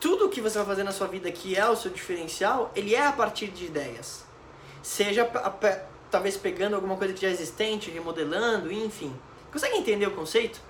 Tudo 0.00 0.30
que 0.30 0.40
você 0.40 0.58
vai 0.58 0.66
fazer 0.66 0.82
na 0.82 0.92
sua 0.92 1.06
vida 1.06 1.30
que 1.30 1.54
é 1.54 1.68
o 1.68 1.76
seu 1.76 1.90
diferencial, 1.90 2.72
ele 2.74 2.94
é 2.94 3.06
a 3.06 3.12
partir 3.12 3.48
de 3.48 3.66
ideias. 3.66 4.24
Seja 4.82 5.30
talvez 6.10 6.36
pegando 6.36 6.74
alguma 6.74 6.96
coisa 6.96 7.12
que 7.12 7.20
já 7.20 7.28
é 7.28 7.30
existente, 7.30 7.90
remodelando, 7.90 8.72
enfim. 8.72 9.14
Consegue 9.52 9.76
entender 9.76 10.06
o 10.06 10.12
conceito? 10.12 10.60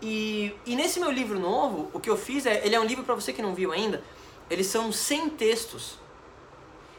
E, 0.00 0.54
e 0.64 0.76
nesse 0.76 1.00
meu 1.00 1.10
livro 1.10 1.38
novo, 1.38 1.90
o 1.92 1.98
que 1.98 2.08
eu 2.08 2.16
fiz 2.16 2.46
é, 2.46 2.64
ele 2.64 2.74
é 2.74 2.80
um 2.80 2.84
livro 2.84 3.04
para 3.04 3.14
você 3.14 3.32
que 3.32 3.42
não 3.42 3.54
viu 3.54 3.72
ainda, 3.72 4.02
eles 4.48 4.66
são 4.66 4.92
100 4.92 5.30
textos 5.30 5.98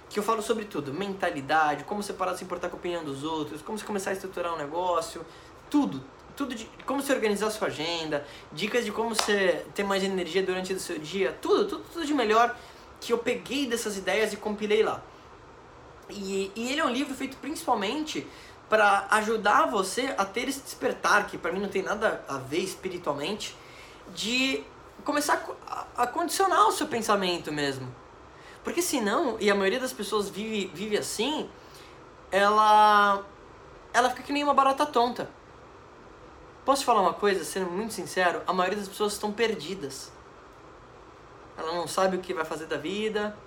que 0.10 0.20
eu 0.20 0.24
falo 0.24 0.42
sobre 0.42 0.66
tudo, 0.66 0.94
mentalidade, 0.94 1.84
como 1.84 2.02
você 2.02 2.14
parar 2.14 2.34
de 2.34 2.40
se 2.40 2.44
importar 2.44 2.70
com 2.70 2.78
a 2.78 2.80
opinião 2.80 3.04
dos 3.04 3.24
outros, 3.24 3.62
como 3.62 3.78
você 3.78 3.86
começar 3.86 4.12
a 4.12 4.14
estruturar 4.14 4.54
um 4.54 4.58
negócio, 4.58 5.26
tudo, 5.70 6.04
tudo 6.36 6.54
de 6.54 6.70
como 6.86 7.02
você 7.02 7.14
organizar 7.14 7.48
a 7.48 7.52
sua 7.52 7.68
agenda, 7.68 8.26
dicas 8.52 8.86
de 8.86 8.92
como 8.92 9.10
você 9.10 9.66
ter 9.74 9.84
mais 9.84 10.04
energia 10.04 10.44
durante 10.44 10.74
o 10.74 10.80
seu 10.80 11.00
dia, 11.00 11.38
tudo, 11.42 11.66
tudo, 11.66 11.84
tudo 11.92 12.06
de 12.06 12.14
melhor 12.14 12.56
que 13.00 13.14
eu 13.14 13.18
peguei 13.18 13.68
dessas 13.68 13.98
ideias 13.98 14.34
e 14.34 14.38
compilei 14.38 14.84
lá. 14.84 15.02
E, 16.10 16.52
e 16.56 16.72
ele 16.72 16.82
é 16.82 16.86
um 16.86 16.90
livro 16.90 17.14
feito 17.16 17.38
principalmente 17.38 18.28
para 18.70 19.08
ajudar 19.12 19.68
você 19.68 20.14
a 20.18 20.26
ter 20.26 20.48
esse 20.48 20.62
despertar, 20.62 21.28
que 21.28 21.38
para 21.38 21.52
mim 21.52 21.60
não 21.60 21.70
tem 21.70 21.82
nada 21.82 22.24
a 22.28 22.38
ver 22.38 22.60
espiritualmente, 22.60 23.56
de 24.14 24.64
começar 25.04 25.46
a, 25.68 26.04
a 26.04 26.08
condicionar 26.08 26.68
o 26.68 26.72
seu 26.72 26.88
pensamento 26.88 27.52
mesmo. 27.52 27.94
Porque 28.64 28.82
senão, 28.82 29.38
e 29.40 29.52
a 29.52 29.56
maioria 29.56 29.80
das 29.80 29.94
pessoas 29.94 30.30
vive, 30.30 30.72
vive 30.74 30.98
assim, 30.98 31.48
ela, 32.32 33.24
ela 33.94 34.10
fica 34.10 34.24
que 34.24 34.34
nem 34.34 34.44
uma 34.44 34.54
barata 34.54 34.86
tonta. 34.86 35.30
Posso 36.66 36.82
te 36.82 36.86
falar 36.88 37.02
uma 37.02 37.14
coisa, 37.14 37.46
sendo 37.46 37.70
muito 37.70 37.94
sincero? 37.94 38.42
A 38.48 38.52
maioria 38.52 38.80
das 38.80 38.90
pessoas 38.90 39.14
estão 39.14 39.32
perdidas. 39.32 40.12
Ela 41.56 41.74
não 41.74 41.88
sabe 41.88 42.18
o 42.18 42.20
que 42.20 42.34
vai 42.34 42.44
fazer 42.44 42.66
da 42.66 42.76
vida, 42.76 43.38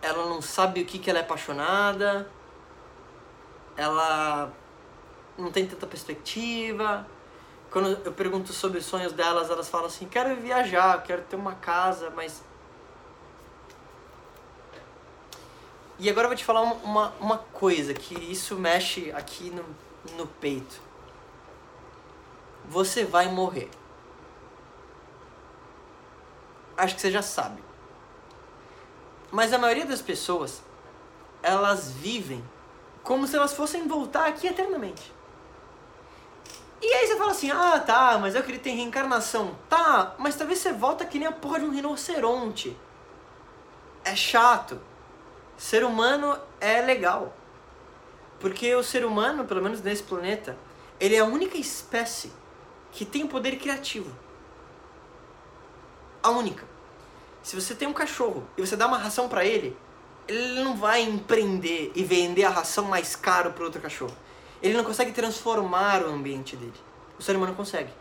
ela 0.00 0.26
não 0.26 0.40
sabe 0.40 0.82
o 0.82 0.86
que, 0.86 1.00
que 1.00 1.10
ela 1.10 1.18
é 1.18 1.22
apaixonada, 1.22 2.30
ela 3.76 4.52
não 5.36 5.50
tem 5.50 5.66
tanta 5.66 5.84
perspectiva. 5.84 7.06
Quando 7.72 7.98
eu 8.04 8.12
pergunto 8.12 8.52
sobre 8.52 8.78
os 8.78 8.86
sonhos 8.86 9.12
delas, 9.12 9.50
elas 9.50 9.68
falam 9.68 9.86
assim: 9.86 10.06
quero 10.06 10.36
viajar, 10.36 11.02
quero 11.02 11.22
ter 11.22 11.34
uma 11.34 11.56
casa, 11.56 12.08
mas. 12.10 12.40
E 15.98 16.08
agora 16.08 16.26
eu 16.26 16.28
vou 16.30 16.36
te 16.36 16.44
falar 16.44 16.62
uma, 16.62 17.12
uma 17.20 17.38
coisa 17.38 17.92
que 17.92 18.14
isso 18.14 18.54
mexe 18.54 19.10
aqui 19.10 19.50
no, 19.50 19.64
no 20.16 20.26
peito. 20.26 20.83
Você 22.68 23.04
vai 23.04 23.28
morrer. 23.28 23.70
Acho 26.76 26.94
que 26.94 27.00
você 27.00 27.10
já 27.10 27.22
sabe. 27.22 27.62
Mas 29.30 29.52
a 29.52 29.58
maioria 29.58 29.86
das 29.86 30.00
pessoas, 30.00 30.62
elas 31.42 31.90
vivem 31.90 32.44
como 33.02 33.26
se 33.26 33.36
elas 33.36 33.52
fossem 33.52 33.86
voltar 33.86 34.26
aqui 34.26 34.46
eternamente. 34.46 35.12
E 36.80 36.86
aí 36.86 37.06
você 37.06 37.16
fala 37.16 37.30
assim, 37.30 37.50
ah 37.50 37.80
tá, 37.80 38.18
mas 38.18 38.34
eu 38.34 38.42
queria 38.42 38.60
ter 38.60 38.70
reencarnação. 38.70 39.56
Tá, 39.68 40.14
mas 40.18 40.36
talvez 40.36 40.58
você 40.58 40.72
volta 40.72 41.04
que 41.04 41.18
nem 41.18 41.28
a 41.28 41.32
porra 41.32 41.60
de 41.60 41.66
um 41.66 41.70
rinoceronte. 41.70 42.76
É 44.04 44.14
chato. 44.14 44.80
Ser 45.56 45.84
humano 45.84 46.38
é 46.60 46.80
legal. 46.82 47.32
Porque 48.38 48.74
o 48.74 48.82
ser 48.82 49.04
humano, 49.04 49.44
pelo 49.44 49.62
menos 49.62 49.80
nesse 49.80 50.02
planeta, 50.02 50.56
ele 51.00 51.16
é 51.16 51.20
a 51.20 51.24
única 51.24 51.56
espécie 51.56 52.30
que 52.94 53.04
tem 53.04 53.26
poder 53.26 53.58
criativo. 53.58 54.10
A 56.22 56.30
única. 56.30 56.64
Se 57.42 57.54
você 57.54 57.74
tem 57.74 57.86
um 57.86 57.92
cachorro 57.92 58.46
e 58.56 58.60
você 58.60 58.76
dá 58.76 58.86
uma 58.86 58.96
ração 58.96 59.28
para 59.28 59.44
ele, 59.44 59.76
ele 60.26 60.62
não 60.62 60.76
vai 60.76 61.02
empreender 61.02 61.92
e 61.94 62.02
vender 62.04 62.44
a 62.44 62.50
ração 62.50 62.84
mais 62.84 63.14
caro 63.14 63.52
para 63.52 63.64
outro 63.64 63.82
cachorro. 63.82 64.16
Ele 64.62 64.76
não 64.76 64.84
consegue 64.84 65.12
transformar 65.12 66.02
o 66.02 66.08
ambiente 66.08 66.56
dele. 66.56 66.72
O 67.18 67.22
ser 67.22 67.36
humano 67.36 67.54
consegue. 67.54 67.92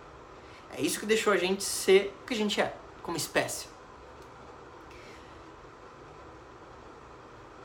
É 0.77 0.81
isso 0.81 0.99
que 0.99 1.05
deixou 1.05 1.33
a 1.33 1.37
gente 1.37 1.63
ser 1.63 2.15
o 2.21 2.27
que 2.27 2.33
a 2.33 2.37
gente 2.37 2.61
é, 2.61 2.73
como 3.01 3.17
espécie. 3.17 3.67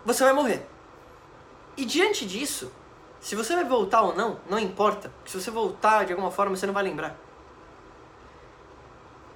Você 0.05 0.25
vai 0.25 0.33
morrer. 0.33 0.67
E 1.77 1.85
diante 1.85 2.27
disso, 2.27 2.73
se 3.21 3.35
você 3.35 3.55
vai 3.55 3.65
voltar 3.65 4.03
ou 4.03 4.15
não, 4.15 4.41
não 4.49 4.59
importa. 4.59 5.13
Se 5.27 5.41
você 5.41 5.51
voltar 5.51 6.05
de 6.05 6.13
alguma 6.13 6.31
forma, 6.31 6.57
você 6.57 6.67
não 6.67 6.75
vai 6.75 6.85
lembrar. 6.85 7.17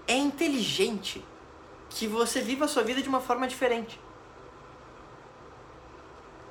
É 0.07 0.15
inteligente 0.15 1.25
que 1.91 2.07
você 2.07 2.41
viva 2.41 2.65
a 2.65 2.69
sua 2.69 2.83
vida 2.83 3.03
de 3.03 3.09
uma 3.09 3.21
forma 3.21 3.47
diferente. 3.47 4.01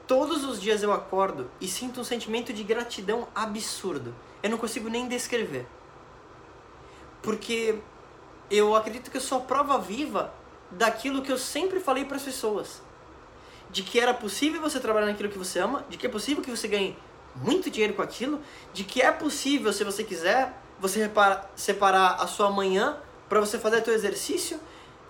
Todos 0.08 0.44
os 0.44 0.62
dias 0.62 0.84
eu 0.84 0.91
acordo 0.91 1.50
e 1.60 1.67
sinto 1.67 2.02
um 2.02 2.04
sentimento 2.04 2.52
de 2.52 2.63
gratidão 2.63 3.28
absurdo. 3.34 4.13
Eu 4.44 4.50
não 4.50 4.58
consigo 4.58 4.89
nem 4.89 5.08
descrever. 5.08 5.65
Porque 7.22 7.80
eu 8.50 8.76
acredito 8.76 9.10
que 9.10 9.17
eu 9.17 9.22
sou 9.22 9.38
a 9.38 9.41
prova 9.41 9.78
viva 9.78 10.34
daquilo 10.70 11.22
que 11.22 11.32
eu 11.32 11.38
sempre 11.38 11.80
falei 11.80 12.04
para 12.04 12.17
as 12.17 12.24
pessoas. 12.24 12.82
De 13.70 13.84
que 13.84 14.00
era 14.00 14.13
possível 14.13 14.60
você 14.60 14.82
trabalhar 14.82 15.06
naquilo 15.06 15.30
que 15.30 15.38
você 15.38 15.60
ama, 15.60 15.86
de 15.89 15.98
que 15.98 16.06
é 16.06 16.10
possível 16.10 16.44
que 16.44 16.52
você 16.52 16.67
ganhe 16.67 16.98
muito 17.36 17.69
dinheiro 17.69 17.94
com 17.94 18.02
aquilo, 18.02 18.42
de 18.73 18.84
que 18.84 19.02
é 19.02 19.12
possível, 19.12 19.71
se 19.71 19.84
você 19.84 20.04
quiser, 20.04 20.54
você 20.79 21.10
separar 21.56 22.15
a 22.19 22.27
sua 22.27 22.50
manhã 22.50 22.98
para 23.29 23.40
você 23.40 23.58
fazer 23.58 23.84
seu 23.84 23.94
exercício, 23.94 24.60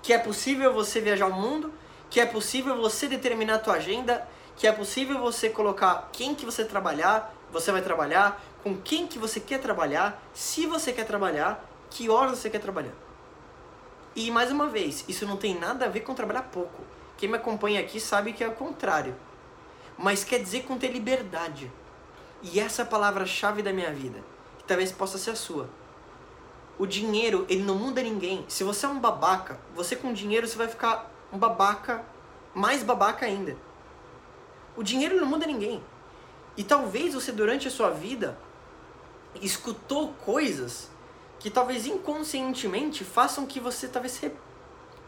que 0.01 0.13
é 0.13 0.17
possível 0.17 0.73
você 0.73 0.99
viajar 0.99 1.27
o 1.27 1.33
mundo, 1.33 1.73
que 2.09 2.19
é 2.19 2.25
possível 2.25 2.75
você 2.77 3.07
determinar 3.07 3.55
a 3.55 3.59
tua 3.59 3.75
agenda 3.75 4.27
que 4.61 4.67
é 4.67 4.71
possível 4.71 5.17
você 5.17 5.49
colocar 5.49 6.09
quem 6.11 6.35
que 6.35 6.45
você 6.45 6.63
trabalhar, 6.63 7.33
você 7.51 7.71
vai 7.71 7.81
trabalhar, 7.81 8.39
com 8.63 8.77
quem 8.77 9.07
que 9.07 9.17
você 9.17 9.39
quer 9.39 9.59
trabalhar, 9.59 10.21
se 10.35 10.67
você 10.67 10.93
quer 10.93 11.05
trabalhar, 11.05 11.67
que 11.89 12.11
horas 12.11 12.37
você 12.37 12.47
quer 12.47 12.59
trabalhar. 12.59 12.93
E 14.15 14.29
mais 14.29 14.51
uma 14.51 14.67
vez, 14.67 15.03
isso 15.07 15.25
não 15.25 15.35
tem 15.35 15.57
nada 15.57 15.85
a 15.85 15.89
ver 15.89 16.01
com 16.01 16.13
trabalhar 16.13 16.43
pouco. 16.43 16.83
Quem 17.17 17.27
me 17.27 17.37
acompanha 17.37 17.79
aqui 17.79 17.99
sabe 17.99 18.33
que 18.33 18.43
é 18.43 18.47
o 18.47 18.53
contrário. 18.53 19.15
Mas 19.97 20.23
quer 20.23 20.37
dizer 20.37 20.61
com 20.63 20.77
ter 20.77 20.91
liberdade. 20.91 21.71
E 22.41 22.59
essa 22.59 22.81
é 22.81 22.83
a 22.83 22.87
palavra-chave 22.87 23.61
da 23.61 23.71
minha 23.71 23.91
vida, 23.91 24.23
que 24.57 24.63
talvez 24.63 24.91
possa 24.91 25.17
ser 25.17 25.31
a 25.31 25.35
sua. 25.35 25.69
O 26.79 26.85
dinheiro, 26.85 27.45
ele 27.47 27.61
não 27.61 27.75
muda 27.75 28.01
ninguém. 28.01 28.43
Se 28.47 28.63
você 28.63 28.85
é 28.85 28.89
um 28.89 28.99
babaca, 28.99 29.59
você 29.75 29.95
com 29.95 30.11
dinheiro 30.13 30.47
você 30.47 30.57
vai 30.57 30.67
ficar 30.67 31.11
um 31.31 31.37
babaca, 31.37 32.03
mais 32.55 32.81
babaca 32.81 33.25
ainda. 33.25 33.55
O 34.75 34.81
dinheiro 34.81 35.19
não 35.19 35.27
muda 35.27 35.45
ninguém. 35.45 35.83
E 36.57 36.63
talvez 36.63 37.13
você, 37.13 37.31
durante 37.31 37.67
a 37.67 37.71
sua 37.71 37.91
vida, 37.91 38.37
escutou 39.39 40.13
coisas 40.25 40.89
que 41.39 41.49
talvez 41.49 41.85
inconscientemente 41.85 43.03
façam 43.03 43.45
que 43.45 43.59
você 43.59 43.87
talvez 43.87 44.19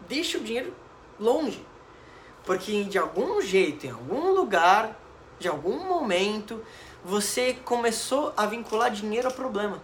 deixe 0.07 0.37
o 0.37 0.41
dinheiro 0.41 0.73
longe. 1.19 1.65
Porque 2.45 2.83
de 2.83 2.97
algum 2.97 3.41
jeito, 3.41 3.85
em 3.85 3.91
algum 3.91 4.31
lugar, 4.33 4.99
de 5.39 5.47
algum 5.47 5.83
momento, 5.85 6.63
você 7.03 7.53
começou 7.53 8.33
a 8.37 8.45
vincular 8.45 8.91
dinheiro 8.91 9.27
ao 9.27 9.33
problema. 9.33 9.81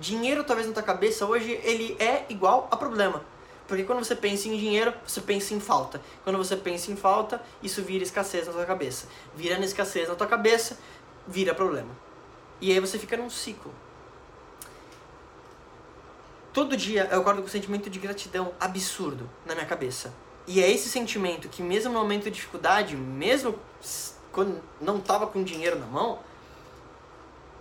Dinheiro, 0.00 0.44
talvez 0.44 0.68
na 0.68 0.74
tua 0.74 0.82
cabeça 0.82 1.26
hoje, 1.26 1.58
ele 1.64 1.96
é 1.98 2.24
igual 2.28 2.68
a 2.70 2.76
problema. 2.76 3.24
Porque 3.66 3.84
quando 3.84 4.04
você 4.04 4.14
pensa 4.14 4.48
em 4.48 4.56
dinheiro, 4.56 4.94
você 5.06 5.20
pensa 5.20 5.54
em 5.54 5.60
falta. 5.60 6.00
Quando 6.24 6.38
você 6.38 6.56
pensa 6.56 6.90
em 6.90 6.96
falta, 6.96 7.42
isso 7.62 7.82
vira 7.82 8.02
escassez 8.02 8.46
na 8.46 8.52
tua 8.52 8.64
cabeça. 8.64 9.08
Virando 9.34 9.64
escassez 9.64 10.08
na 10.08 10.14
tua 10.14 10.26
cabeça, 10.26 10.78
vira 11.26 11.54
problema. 11.54 11.90
E 12.60 12.72
aí 12.72 12.80
você 12.80 12.98
fica 12.98 13.16
num 13.16 13.28
ciclo. 13.28 13.72
Todo 16.52 16.76
dia 16.76 17.08
eu 17.12 17.20
acordo 17.20 17.42
com 17.42 17.46
um 17.46 17.50
sentimento 17.50 17.90
de 17.90 17.98
gratidão 17.98 18.52
absurdo 18.58 19.28
na 19.44 19.54
minha 19.54 19.66
cabeça. 19.66 20.14
E 20.46 20.62
é 20.62 20.70
esse 20.70 20.88
sentimento 20.88 21.48
que 21.48 21.62
mesmo 21.62 21.92
no 21.92 21.98
momento 21.98 22.24
de 22.24 22.30
dificuldade, 22.30 22.96
mesmo 22.96 23.58
quando 24.38 24.62
não 24.80 25.00
tava 25.00 25.26
com 25.26 25.42
dinheiro 25.42 25.76
na 25.76 25.86
mão, 25.86 26.20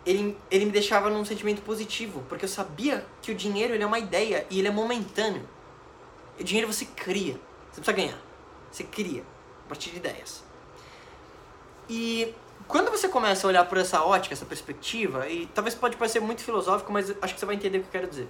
ele, 0.06 0.38
ele 0.52 0.66
me 0.66 0.72
deixava 0.72 1.10
num 1.10 1.26
sentimento 1.26 1.64
positivo, 1.64 2.24
porque 2.30 2.46
eu 2.46 2.50
sabia 2.50 3.04
que 3.20 3.32
o 3.32 3.36
dinheiro 3.36 3.74
ele 3.74 3.82
é 3.82 3.88
uma 3.88 3.98
ideia 3.98 4.46
e 4.48 4.60
ele 4.60 4.68
é 4.68 4.72
momentâneo. 4.72 5.42
O 6.40 6.44
dinheiro 6.44 6.72
você 6.72 6.86
cria, 6.86 7.34
você 7.72 7.82
precisa 7.82 7.94
ganhar. 7.94 8.20
Você 8.72 8.84
cria 8.84 9.24
a 9.66 9.70
partir 9.70 9.90
de 9.90 9.98
ideias. 9.98 10.44
E 11.90 12.32
quando 12.68 12.92
você 12.92 13.10
começa 13.10 13.48
a 13.48 13.50
olhar 13.50 13.66
por 13.68 13.80
essa 13.80 14.04
ótica, 14.04 14.36
essa 14.36 14.46
perspectiva, 14.46 15.28
e 15.28 15.48
talvez 15.48 15.74
pode 15.74 15.98
parecer 15.98 16.20
muito 16.20 16.44
filosófico, 16.44 16.94
mas 16.94 17.12
acho 17.24 17.34
que 17.34 17.40
você 17.40 17.46
vai 17.48 17.56
entender 17.56 17.80
o 17.80 17.82
que 17.82 17.88
eu 17.88 17.92
quero 17.92 18.08
dizer. 18.08 18.30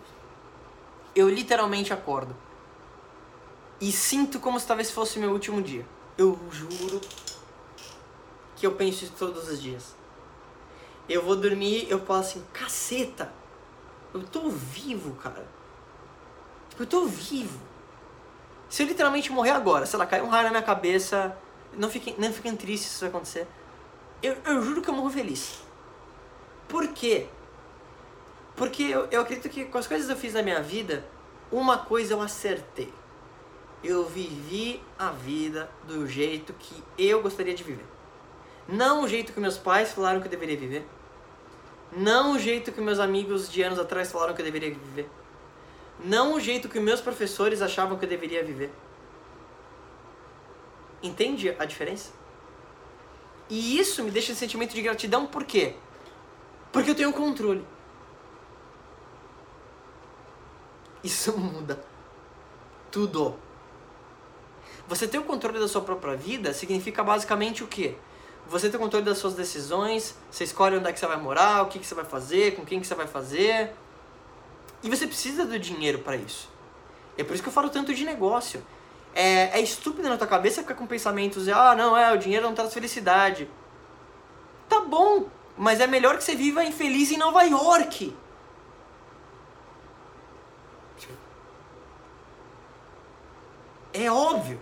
Eu 1.13 1.27
literalmente 1.27 1.91
acordo 1.91 2.33
e 3.81 3.91
sinto 3.91 4.39
como 4.39 4.57
se 4.57 4.65
talvez 4.65 4.89
fosse 4.89 5.19
meu 5.19 5.31
último 5.31 5.61
dia. 5.61 5.85
Eu 6.17 6.39
juro 6.49 7.01
que 8.57 8.65
eu 8.65 8.73
penso 8.73 9.05
isso 9.05 9.13
todos 9.17 9.47
os 9.47 9.61
dias. 9.61 9.95
Eu 11.07 11.23
vou 11.23 11.37
dormir, 11.37 11.87
eu 11.89 11.99
falo 11.99 12.19
assim, 12.19 12.43
caceta, 12.51 13.31
eu 14.13 14.23
tô 14.23 14.49
vivo, 14.49 15.15
cara. 15.15 15.47
Eu 16.77 16.85
tô 16.85 17.05
vivo. 17.05 17.59
Se 18.67 18.83
eu 18.83 18.87
literalmente 18.87 19.31
morrer 19.31 19.51
agora, 19.51 19.85
sei 19.85 19.97
lá, 19.97 20.05
cair 20.05 20.21
um 20.21 20.27
raio 20.27 20.45
na 20.45 20.49
minha 20.49 20.63
cabeça, 20.63 21.37
não 21.73 21.89
fiquem, 21.89 22.15
não 22.17 22.33
fiquem 22.33 22.55
tristes 22.55 22.89
se 22.89 22.95
isso 22.95 23.05
acontecer. 23.05 23.47
Eu, 24.21 24.35
eu 24.45 24.61
juro 24.61 24.81
que 24.81 24.89
eu 24.89 24.93
morro 24.93 25.09
feliz. 25.09 25.61
Por 26.67 26.87
quê? 26.89 27.27
Porque 28.55 28.83
eu, 28.83 29.07
eu 29.11 29.21
acredito 29.21 29.47
que 29.49 29.65
com 29.65 29.77
as 29.77 29.87
coisas 29.87 30.07
que 30.07 30.13
eu 30.13 30.17
fiz 30.17 30.33
na 30.33 30.41
minha 30.41 30.61
vida, 30.61 31.05
uma 31.51 31.77
coisa 31.77 32.15
eu 32.15 32.21
acertei. 32.21 32.91
Eu 33.83 34.05
vivi 34.05 34.81
a 34.97 35.11
vida 35.11 35.69
do 35.87 36.07
jeito 36.07 36.53
que 36.53 36.83
eu 36.97 37.21
gostaria 37.21 37.53
de 37.53 37.63
viver. 37.63 37.96
Não 38.67 39.03
o 39.03 39.07
jeito 39.07 39.31
que 39.31 39.39
meus 39.39 39.57
pais 39.57 39.93
falaram 39.93 40.19
que 40.19 40.27
eu 40.27 40.31
deveria 40.31 40.57
viver. 40.57 40.85
Não 41.91 42.33
o 42.33 42.39
jeito 42.39 42.71
que 42.71 42.81
meus 42.81 42.99
amigos 42.99 43.49
de 43.49 43.61
anos 43.61 43.79
atrás 43.79 44.11
falaram 44.11 44.33
que 44.33 44.41
eu 44.41 44.45
deveria 44.45 44.69
viver. 44.69 45.09
Não 46.03 46.33
o 46.33 46.39
jeito 46.39 46.67
que 46.67 46.79
meus 46.79 46.99
professores 46.99 47.61
achavam 47.61 47.97
que 47.97 48.05
eu 48.05 48.09
deveria 48.09 48.43
viver. 48.43 48.71
Entende 51.01 51.55
a 51.57 51.65
diferença? 51.65 52.11
E 53.49 53.79
isso 53.79 54.03
me 54.03 54.11
deixa 54.11 54.31
esse 54.31 54.39
sentimento 54.39 54.73
de 54.73 54.81
gratidão 54.81 55.25
por 55.25 55.45
quê? 55.45 55.75
Porque 56.71 56.91
eu 56.91 56.95
tenho 56.95 57.13
controle. 57.13 57.65
Isso 61.03 61.35
muda 61.37 61.81
tudo. 62.91 63.37
Você 64.87 65.07
ter 65.07 65.19
o 65.19 65.23
controle 65.23 65.59
da 65.59 65.67
sua 65.67 65.81
própria 65.81 66.15
vida 66.15 66.53
significa 66.53 67.03
basicamente 67.03 67.63
o 67.63 67.67
quê? 67.67 67.95
Você 68.49 68.69
ter 68.69 68.77
o 68.77 68.79
controle 68.79 69.05
das 69.05 69.17
suas 69.17 69.33
decisões, 69.33 70.15
você 70.31 70.43
escolhe 70.45 70.77
onde 70.77 70.87
é 70.87 70.93
que 70.93 70.99
você 70.99 71.07
vai 71.07 71.17
morar, 71.17 71.63
o 71.63 71.67
que, 71.67 71.79
que 71.79 71.85
você 71.85 71.95
vai 71.95 72.05
fazer, 72.05 72.55
com 72.55 72.65
quem 72.65 72.79
que 72.79 72.87
você 72.87 72.95
vai 72.95 73.07
fazer. 73.07 73.73
E 74.81 74.89
você 74.89 75.05
precisa 75.05 75.45
do 75.45 75.59
dinheiro 75.59 75.99
para 75.99 76.15
isso. 76.15 76.49
É 77.17 77.23
por 77.23 77.33
isso 77.33 77.43
que 77.43 77.49
eu 77.49 77.53
falo 77.53 77.69
tanto 77.69 77.93
de 77.93 78.05
negócio. 78.05 78.63
É, 79.13 79.59
é 79.59 79.61
estúpido 79.61 80.07
na 80.07 80.17
tua 80.17 80.27
cabeça 80.27 80.61
ficar 80.61 80.75
com 80.75 80.87
pensamentos 80.87 81.45
de, 81.45 81.51
ah, 81.51 81.75
não, 81.75 81.97
é, 81.97 82.13
o 82.13 82.17
dinheiro 82.17 82.45
não 82.45 82.55
traz 82.55 82.73
felicidade. 82.73 83.49
Tá 84.69 84.79
bom, 84.81 85.25
mas 85.57 85.79
é 85.79 85.87
melhor 85.87 86.17
que 86.17 86.23
você 86.23 86.35
viva 86.35 86.63
infeliz 86.63 87.11
em 87.11 87.17
Nova 87.17 87.43
York. 87.43 88.15
É 93.93 94.11
óbvio. 94.11 94.61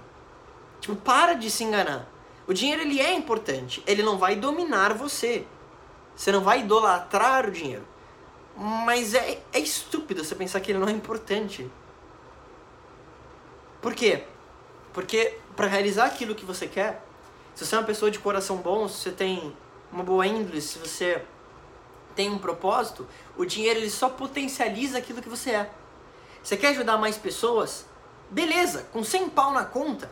Tipo, 0.80 0.96
para 0.96 1.34
de 1.34 1.52
se 1.52 1.64
enganar. 1.64 2.08
O 2.48 2.54
dinheiro 2.54 2.82
ele 2.82 3.00
é 3.00 3.14
importante, 3.14 3.84
ele 3.88 4.04
não 4.04 4.18
vai 4.18 4.36
dominar 4.36 4.94
você. 4.94 5.46
Você 6.16 6.32
não 6.32 6.42
vai 6.42 6.62
idolatrar 6.62 7.48
o 7.48 7.52
dinheiro. 7.52 7.86
Mas 8.56 9.14
é, 9.14 9.42
é 9.52 9.60
estúpido 9.60 10.24
você 10.24 10.36
pensar 10.36 10.60
que 10.62 10.72
ele 10.72 10.80
não 10.80 10.88
é 10.88 10.92
importante. 10.92 11.70
Por 13.82 13.94
quê? 13.94 14.24
Porque 14.94 15.38
para 15.56 15.68
realizar 15.68 16.06
aquilo 16.06 16.36
que 16.36 16.46
você 16.46 16.68
quer, 16.68 17.04
se 17.54 17.66
você 17.66 17.76
é 17.76 17.80
uma 17.80 17.86
pessoa 17.86 18.10
de 18.10 18.20
coração 18.20 18.58
bom, 18.58 18.88
se 18.88 19.02
você 19.02 19.12
tem 19.12 19.56
uma 19.92 20.04
boa 20.04 20.26
índole, 20.26 20.62
se 20.62 20.78
você 20.80 21.24
tem 22.16 22.32
um 22.32 22.38
propósito, 22.38 23.08
o 23.36 23.46
dinheiro 23.46 23.80
ele 23.80 23.90
só 23.90 24.08
potencializa 24.08 24.98
aquilo 24.98 25.22
que 25.22 25.30
você 25.30 25.52
é. 25.52 25.70
Você 26.42 26.56
quer 26.56 26.70
ajudar 26.70 26.98
mais 26.98 27.18
pessoas? 27.18 27.86
Beleza, 28.30 28.88
com 28.94 29.04
100 29.04 29.30
pau 29.30 29.52
na 29.52 29.66
conta, 29.66 30.12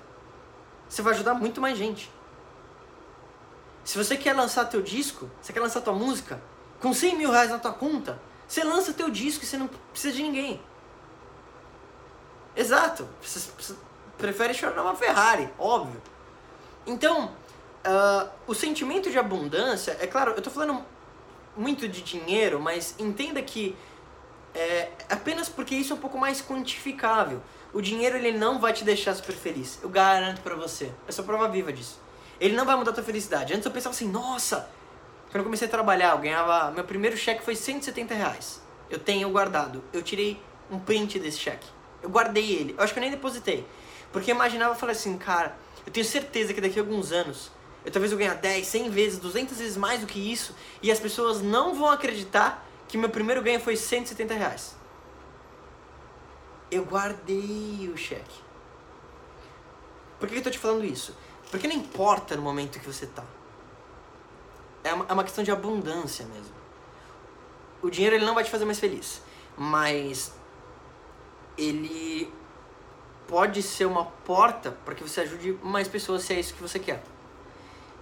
você 0.88 1.02
vai 1.02 1.14
ajudar 1.14 1.34
muito 1.34 1.62
mais 1.62 1.78
gente. 1.78 2.12
Se 3.84 3.98
você 3.98 4.16
quer 4.16 4.34
lançar 4.34 4.66
teu 4.66 4.82
disco, 4.82 5.30
você 5.42 5.52
quer 5.52 5.60
lançar 5.60 5.82
tua 5.82 5.94
música, 5.94 6.42
com 6.80 6.94
100 6.94 7.18
mil 7.18 7.32
reais 7.32 7.50
na 7.50 7.60
tua 7.60 7.74
conta, 7.74 8.20
você 8.48 8.64
lança 8.64 8.94
teu 8.94 9.10
disco 9.10 9.44
e 9.44 9.48
você 9.48 9.58
não 9.58 9.68
precisa 9.68 10.16
de 10.16 10.24
ninguém. 10.24 10.62
Exato. 12.56 13.08
Você, 13.22 13.52
prefere 14.18 14.54
chorar 14.54 14.76
numa 14.76 14.96
Ferrari, 14.96 15.50
óbvio. 15.58 16.02
Então, 16.86 17.26
uh, 17.86 18.30
o 18.48 18.54
sentimento 18.54 19.10
de 19.10 19.18
abundância, 19.18 19.98
é 20.00 20.08
claro, 20.08 20.32
eu 20.32 20.38
estou 20.38 20.54
falando 20.54 20.84
muito 21.58 21.88
de 21.88 22.02
dinheiro, 22.02 22.60
mas 22.60 22.96
entenda 23.00 23.42
que 23.42 23.76
é 24.56 24.92
apenas 25.10 25.50
porque 25.50 25.74
isso 25.76 25.94
é 25.94 25.96
um 25.96 26.00
pouco 26.00 26.18
mais 26.18 26.42
quantificável. 26.42 27.42
O 27.74 27.82
dinheiro 27.82 28.18
ele 28.18 28.38
não 28.38 28.60
vai 28.60 28.72
te 28.72 28.84
deixar 28.84 29.16
super 29.16 29.34
feliz. 29.34 29.80
Eu 29.82 29.90
garanto 29.90 30.42
para 30.42 30.56
você. 30.56 30.92
Eu 31.08 31.14
sou 31.14 31.26
prova 31.26 31.48
viva 31.50 31.74
disso. 31.74 32.00
Ele 32.40 32.56
não 32.56 32.66
vai 32.66 32.76
mudar 32.76 32.92
a 32.92 32.94
tua 32.94 33.04
felicidade. 33.04 33.54
Antes 33.54 33.66
eu 33.66 33.72
pensava 33.72 33.96
assim, 33.96 34.10
nossa, 34.10 34.70
quando 35.32 35.38
eu 35.38 35.44
comecei 35.44 35.68
a 35.68 35.72
trabalhar, 35.72 36.12
eu 36.12 36.20
ganhava. 36.20 36.72
Meu 36.72 36.84
primeiro 36.84 37.18
cheque 37.18 37.44
foi 37.44 37.56
170 37.56 38.14
reais. 38.14 38.62
Eu 38.90 39.00
tenho 39.00 39.30
guardado. 39.30 39.84
Eu 39.92 40.02
tirei 40.02 40.42
um 40.70 40.80
print 40.80 41.20
desse 41.20 41.40
cheque. 41.40 41.68
Eu 42.02 42.10
guardei 42.10 42.52
ele. 42.52 42.76
Eu 42.78 42.84
acho 42.84 42.94
que 42.94 43.00
eu 43.00 43.02
nem 43.02 43.12
depositei. 43.12 43.66
Porque 44.12 44.32
eu 44.32 44.36
imaginava, 44.36 44.76
falei 44.76 44.96
assim, 44.96 45.18
cara, 45.18 45.56
eu 45.86 45.92
tenho 45.92 46.06
certeza 46.06 46.54
que 46.54 46.62
daqui 46.62 46.80
a 46.80 46.82
alguns 46.82 47.12
anos 47.12 47.52
eu 47.86 47.92
talvez 47.92 48.12
eu 48.12 48.18
ganhar 48.18 48.36
10, 48.36 48.66
100 48.66 48.90
vezes, 48.90 49.20
200 49.20 49.58
vezes 49.58 49.78
mais 49.78 50.00
do 50.02 50.08
que 50.08 50.20
isso 50.20 50.56
e 50.82 50.92
as 50.92 51.00
pessoas 51.00 51.42
não 51.42 51.74
vão 51.74 51.90
acreditar 51.90 52.66
que 52.88 52.98
meu 52.98 53.10
primeiro 53.10 53.42
ganho 53.42 53.60
foi 53.60 53.76
170 53.76 54.34
reais. 54.34 54.76
Eu 56.72 56.86
guardei 56.86 57.92
o 57.94 57.98
cheque. 57.98 58.42
Por 60.20 60.30
que 60.30 60.38
eu 60.38 60.44
tô 60.44 60.50
te 60.50 60.60
falando 60.60 60.86
isso? 60.86 61.16
Porque 61.54 61.68
não 61.68 61.76
importa 61.76 62.36
no 62.36 62.42
momento 62.42 62.80
que 62.80 62.88
você 62.88 63.06
tá. 63.06 63.24
É 64.84 64.92
uma, 64.92 65.06
é 65.08 65.14
uma 65.14 65.24
questão 65.24 65.44
de 65.44 65.52
abundância 65.52 66.26
mesmo. 66.26 66.52
O 67.80 67.92
dinheiro 67.92 68.16
ele 68.16 68.26
não 68.26 68.34
vai 68.34 68.44
te 68.44 68.50
fazer 68.50 68.66
mais 68.66 68.80
feliz, 68.80 69.22
mas 69.56 70.34
ele 71.56 72.34
pode 73.28 73.62
ser 73.62 73.86
uma 73.86 74.04
porta 74.04 74.72
para 74.84 74.96
que 74.96 75.04
você 75.04 75.22
ajude 75.22 75.56
mais 75.62 75.88
pessoas 75.88 76.24
se 76.24 76.34
é 76.34 76.40
isso 76.40 76.56
que 76.56 76.62
você 76.62 76.80
quer. 76.80 77.04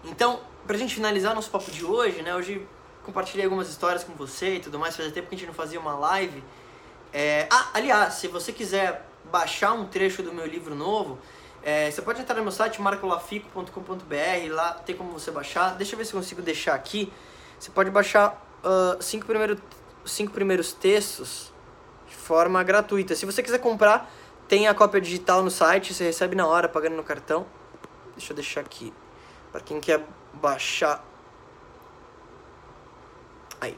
Então, 0.05 0.39
pra 0.65 0.77
gente 0.77 0.95
finalizar 0.95 1.35
nosso 1.35 1.49
papo 1.49 1.69
de 1.71 1.83
hoje, 1.83 2.21
né? 2.21 2.33
Hoje 2.33 2.65
compartilhei 3.03 3.43
algumas 3.43 3.67
histórias 3.67 4.01
com 4.01 4.13
você 4.13 4.55
e 4.55 4.59
tudo 4.61 4.79
mais, 4.79 4.95
fazia 4.95 5.11
tempo 5.11 5.27
que 5.27 5.35
a 5.35 5.37
gente 5.37 5.47
não 5.47 5.53
fazia 5.53 5.77
uma 5.77 5.95
live. 5.95 6.41
É... 7.11 7.49
Ah, 7.51 7.71
aliás, 7.73 8.13
se 8.13 8.29
você 8.29 8.53
quiser 8.53 9.05
baixar 9.25 9.73
um 9.73 9.87
trecho 9.87 10.23
do 10.23 10.33
meu 10.33 10.45
livro 10.45 10.73
novo, 10.73 11.19
é, 11.63 11.91
você 11.91 12.01
pode 12.01 12.19
entrar 12.19 12.35
no 12.35 12.41
meu 12.41 12.51
site 12.51 12.81
marcolafico.com.br, 12.81 14.51
lá 14.53 14.73
tem 14.73 14.95
como 14.95 15.11
você 15.11 15.29
baixar. 15.29 15.75
Deixa 15.75 15.93
eu 15.93 15.97
ver 15.97 16.05
se 16.05 16.13
consigo 16.13 16.41
deixar 16.41 16.73
aqui. 16.73 17.11
Você 17.59 17.69
pode 17.69 17.91
baixar 17.91 18.43
uh, 18.63 19.01
cinco, 19.01 19.27
primeiro, 19.27 19.61
cinco 20.03 20.31
primeiros 20.31 20.73
textos 20.73 21.53
de 22.07 22.15
forma 22.15 22.63
gratuita. 22.63 23.15
Se 23.15 23.25
você 23.25 23.43
quiser 23.43 23.59
comprar, 23.59 24.11
tem 24.47 24.67
a 24.67 24.73
cópia 24.73 24.99
digital 24.99 25.43
no 25.43 25.51
site, 25.51 25.93
você 25.93 26.03
recebe 26.03 26.35
na 26.35 26.47
hora, 26.47 26.67
pagando 26.67 26.95
no 26.95 27.03
cartão. 27.03 27.45
Deixa 28.15 28.31
eu 28.31 28.35
deixar 28.35 28.61
aqui. 28.61 28.91
para 29.51 29.61
quem 29.61 29.79
quer 29.79 30.03
baixar. 30.33 31.05
Aí. 33.59 33.77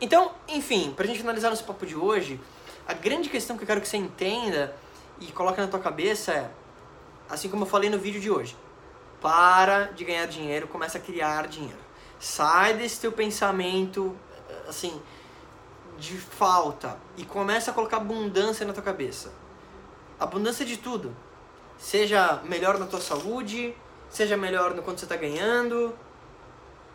Então, 0.00 0.32
enfim, 0.46 0.92
pra 0.94 1.06
gente 1.06 1.18
finalizar 1.18 1.50
nosso 1.50 1.64
papo 1.64 1.84
de 1.84 1.96
hoje, 1.96 2.40
a 2.86 2.94
grande 2.94 3.28
questão 3.28 3.56
que 3.56 3.64
eu 3.64 3.66
quero 3.66 3.80
que 3.80 3.88
você 3.88 3.96
entenda 3.96 4.76
e 5.20 5.26
coloque 5.32 5.60
na 5.60 5.66
tua 5.66 5.80
cabeça 5.80 6.32
é, 6.32 6.50
assim 7.28 7.48
como 7.48 7.64
eu 7.64 7.68
falei 7.68 7.90
no 7.90 7.98
vídeo 7.98 8.20
de 8.20 8.30
hoje, 8.30 8.56
para 9.20 9.84
de 9.86 10.04
ganhar 10.04 10.26
dinheiro, 10.26 10.68
começa 10.68 10.98
a 10.98 11.00
criar 11.00 11.46
dinheiro. 11.48 11.78
Sai 12.18 12.74
desse 12.74 13.00
teu 13.00 13.12
pensamento, 13.12 14.16
assim, 14.68 15.00
de 15.98 16.16
falta 16.16 16.98
e 17.16 17.24
começa 17.24 17.70
a 17.70 17.74
colocar 17.74 17.98
abundância 17.98 18.66
na 18.66 18.72
tua 18.72 18.82
cabeça. 18.82 19.32
Abundância 20.18 20.64
de 20.64 20.76
tudo. 20.76 21.14
Seja 21.78 22.40
melhor 22.44 22.78
na 22.78 22.86
tua 22.86 23.00
saúde, 23.00 23.74
seja 24.08 24.36
melhor 24.36 24.74
no 24.74 24.82
quanto 24.82 25.00
você 25.00 25.04
está 25.04 25.16
ganhando. 25.16 25.94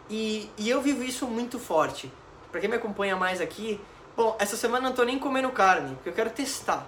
E, 0.09 0.49
e 0.57 0.70
eu 0.70 0.82
vivo 0.82 1.03
isso 1.03 1.28
muito 1.28 1.59
forte. 1.59 2.11
Para 2.51 2.59
quem 2.61 2.70
me 2.70 2.76
acompanha 2.76 3.15
mais 3.15 3.41
aqui, 3.41 3.80
bom, 4.15 4.36
essa 4.39 4.57
semana 4.57 4.86
eu 4.86 4.89
não 4.89 4.95
tô 4.95 5.03
nem 5.03 5.20
comendo 5.20 5.49
carne, 5.51 5.95
porque 5.95 6.09
eu 6.09 6.13
quero 6.13 6.30
testar. 6.30 6.88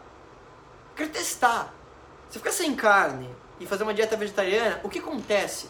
Quero 1.01 1.13
testar. 1.13 1.73
Se 2.29 2.37
eu 2.37 2.41
ficar 2.41 2.51
sem 2.51 2.75
carne 2.75 3.27
e 3.59 3.65
fazer 3.65 3.81
uma 3.81 3.91
dieta 3.91 4.15
vegetariana, 4.15 4.79
o 4.83 4.89
que 4.89 4.99
acontece? 4.99 5.67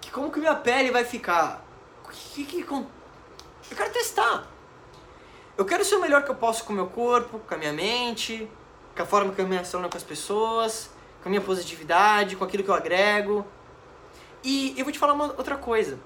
Que 0.00 0.10
como 0.10 0.28
que 0.28 0.40
minha 0.40 0.56
pele 0.56 0.90
vai 0.90 1.04
ficar? 1.04 1.64
Que, 2.10 2.44
que, 2.44 2.64
que 2.64 2.72
eu 2.72 2.86
quero 3.76 3.92
testar. 3.92 4.44
Eu 5.56 5.64
quero 5.64 5.84
ser 5.84 5.94
o 5.94 6.00
melhor 6.00 6.24
que 6.24 6.32
eu 6.32 6.34
posso 6.34 6.64
com 6.64 6.72
o 6.72 6.76
meu 6.76 6.88
corpo, 6.88 7.38
com 7.38 7.54
a 7.54 7.56
minha 7.56 7.72
mente, 7.72 8.50
com 8.96 9.04
a 9.04 9.06
forma 9.06 9.32
que 9.32 9.40
eu 9.40 9.46
me 9.46 9.52
relaciono 9.52 9.88
com 9.88 9.96
as 9.96 10.02
pessoas, 10.02 10.90
com 11.22 11.28
a 11.28 11.30
minha 11.30 11.40
positividade, 11.40 12.34
com 12.34 12.42
aquilo 12.42 12.64
que 12.64 12.70
eu 12.70 12.74
agrego. 12.74 13.46
E 14.42 14.74
eu 14.76 14.84
vou 14.84 14.92
te 14.92 14.98
falar 14.98 15.12
uma 15.12 15.26
outra 15.26 15.56
coisa. 15.56 15.96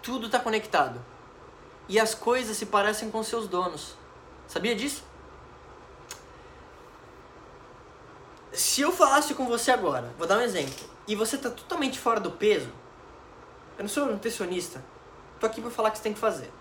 Tudo 0.00 0.26
está 0.26 0.38
conectado. 0.38 1.04
E 1.88 1.98
as 1.98 2.14
coisas 2.14 2.56
se 2.56 2.66
parecem 2.66 3.10
com 3.10 3.20
seus 3.24 3.48
donos. 3.48 3.96
Sabia 4.46 4.76
disso? 4.76 5.10
Se 8.52 8.82
eu 8.82 8.92
falasse 8.92 9.34
com 9.34 9.46
você 9.46 9.70
agora, 9.70 10.12
vou 10.18 10.26
dar 10.26 10.36
um 10.36 10.42
exemplo, 10.42 10.84
e 11.08 11.16
você 11.16 11.36
está 11.36 11.48
totalmente 11.48 11.98
fora 11.98 12.20
do 12.20 12.30
peso, 12.30 12.68
eu 13.78 13.82
não 13.82 13.88
sou 13.88 14.04
nutricionista, 14.04 14.84
tô 15.40 15.46
aqui 15.46 15.62
para 15.62 15.70
falar 15.70 15.88
o 15.88 15.92
que 15.92 15.96
você 15.96 16.04
tem 16.04 16.12
que 16.12 16.20
fazer. 16.20 16.52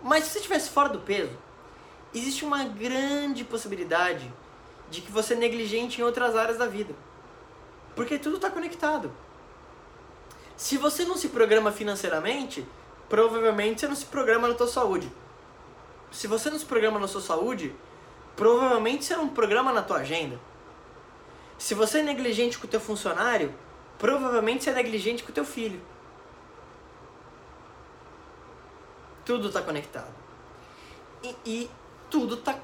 Mas 0.00 0.24
se 0.24 0.30
você 0.30 0.38
estivesse 0.38 0.70
fora 0.70 0.88
do 0.88 1.00
peso, 1.00 1.36
existe 2.14 2.44
uma 2.44 2.62
grande 2.64 3.42
possibilidade 3.42 4.32
de 4.88 5.00
que 5.00 5.10
você 5.10 5.34
é 5.34 5.36
negligente 5.36 6.00
em 6.00 6.04
outras 6.04 6.36
áreas 6.36 6.56
da 6.56 6.66
vida. 6.66 6.94
Porque 7.96 8.16
tudo 8.16 8.36
está 8.36 8.48
conectado. 8.48 9.12
Se 10.56 10.76
você 10.76 11.04
não 11.04 11.16
se 11.16 11.30
programa 11.30 11.72
financeiramente, 11.72 12.64
provavelmente 13.08 13.80
você 13.80 13.88
não 13.88 13.96
se 13.96 14.06
programa 14.06 14.46
na 14.46 14.54
tua 14.54 14.68
saúde. 14.68 15.10
Se 16.12 16.28
você 16.28 16.48
não 16.48 16.58
se 16.58 16.64
programa 16.64 17.00
na 17.00 17.08
sua 17.08 17.20
saúde, 17.20 17.74
provavelmente 18.36 19.04
você 19.04 19.16
não 19.16 19.28
programa 19.28 19.72
na 19.72 19.82
tua 19.82 19.98
agenda. 19.98 20.38
Se 21.60 21.74
você 21.74 21.98
é 21.98 22.02
negligente 22.02 22.58
com 22.58 22.66
o 22.66 22.70
teu 22.70 22.80
funcionário, 22.80 23.54
provavelmente 23.98 24.64
você 24.64 24.70
é 24.70 24.72
negligente 24.72 25.22
com 25.22 25.28
o 25.30 25.34
teu 25.34 25.44
filho. 25.44 25.78
Tudo 29.26 29.48
está 29.48 29.60
conectado. 29.60 30.10
E, 31.22 31.36
e, 31.44 31.70
tudo 32.08 32.38
tá, 32.38 32.58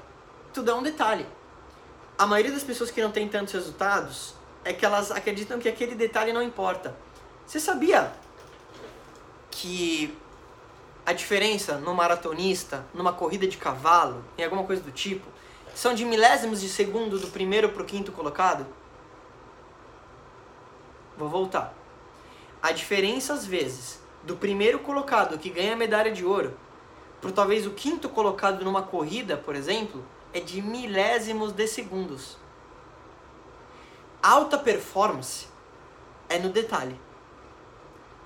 tudo 0.51 0.71
é 0.71 0.73
um 0.73 0.81
detalhe. 0.81 1.27
A 2.17 2.25
maioria 2.25 2.51
das 2.51 2.63
pessoas 2.63 2.89
que 2.89 2.99
não 2.99 3.11
tem 3.11 3.29
tantos 3.29 3.53
resultados 3.53 4.33
é 4.65 4.73
que 4.73 4.83
elas 4.83 5.11
acreditam 5.11 5.59
que 5.59 5.69
aquele 5.69 5.93
detalhe 5.93 6.33
não 6.33 6.41
importa. 6.41 6.95
Você 7.45 7.59
sabia 7.59 8.11
que 9.51 10.17
a 11.05 11.13
diferença 11.13 11.77
no 11.77 11.93
maratonista, 11.93 12.83
numa 12.95 13.13
corrida 13.13 13.47
de 13.47 13.57
cavalo, 13.57 14.25
em 14.39 14.43
alguma 14.43 14.63
coisa 14.63 14.81
do 14.81 14.91
tipo, 14.91 15.27
são 15.75 15.93
de 15.93 16.03
milésimos 16.03 16.61
de 16.61 16.67
segundo 16.67 17.19
do 17.19 17.27
primeiro 17.27 17.69
para 17.69 17.83
o 17.83 17.85
quinto 17.85 18.11
colocado? 18.11 18.65
Vou 21.17 21.27
voltar. 21.27 21.73
A 22.61 22.71
diferença, 22.71 23.33
às 23.33 23.45
vezes, 23.45 23.99
do 24.23 24.35
primeiro 24.35 24.79
colocado 24.79 25.37
que 25.37 25.49
ganha 25.49 25.73
a 25.73 25.77
medalha 25.77 26.11
de 26.11 26.23
ouro 26.23 26.57
para 27.19 27.31
talvez 27.31 27.65
o 27.65 27.71
quinto 27.71 28.07
colocado 28.09 28.63
numa 28.63 28.83
corrida, 28.83 29.35
por 29.37 29.55
exemplo, 29.55 30.05
é 30.33 30.39
de 30.39 30.61
milésimos 30.61 31.51
de 31.51 31.67
segundos. 31.67 32.37
Alta 34.21 34.57
performance 34.57 35.47
é 36.29 36.37
no 36.37 36.49
detalhe. 36.49 36.99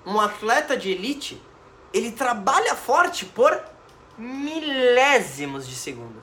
Um 0.06 0.20
atleta 0.20 0.76
de 0.76 0.92
elite, 0.92 1.42
ele 1.94 2.12
trabalha 2.12 2.76
forte 2.76 3.26
por 3.26 3.62
milésimos 4.18 5.68
de 5.68 5.76
segundo. 5.76 6.22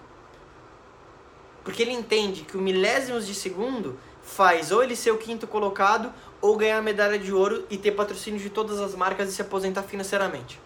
Porque 1.63 1.83
ele 1.83 1.93
entende 1.93 2.43
que 2.43 2.57
o 2.57 2.61
milésimos 2.61 3.27
de 3.27 3.35
segundo 3.35 3.99
faz 4.23 4.71
ou 4.73 4.83
ele 4.83 4.97
ser 4.97 5.11
o 5.11 5.19
quinto 5.19 5.47
colocado 5.47 6.13
ou 6.41 6.57
ganhar 6.57 6.81
medalha 6.83 7.19
de 7.19 7.33
ouro 7.33 7.67
e 7.69 7.77
ter 7.77 7.93
patrocínio 7.93 8.39
de 8.39 8.51
todas 8.51 8.81
as 8.81 8.95
marcas 8.95 9.29
e 9.29 9.33
se 9.33 9.43
aposentar 9.43 9.83
financeiramente. 9.83 10.61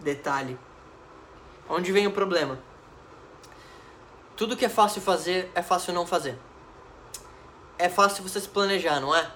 Detalhe. 0.00 0.58
Onde 1.68 1.92
vem 1.92 2.06
o 2.06 2.12
problema? 2.12 2.58
Tudo 4.36 4.56
que 4.56 4.64
é 4.64 4.68
fácil 4.68 5.00
fazer 5.00 5.50
é 5.54 5.62
fácil 5.62 5.92
não 5.94 6.06
fazer. 6.06 6.38
É 7.78 7.88
fácil 7.88 8.22
você 8.22 8.40
se 8.40 8.48
planejar, 8.48 9.00
não 9.00 9.14
é? 9.14 9.30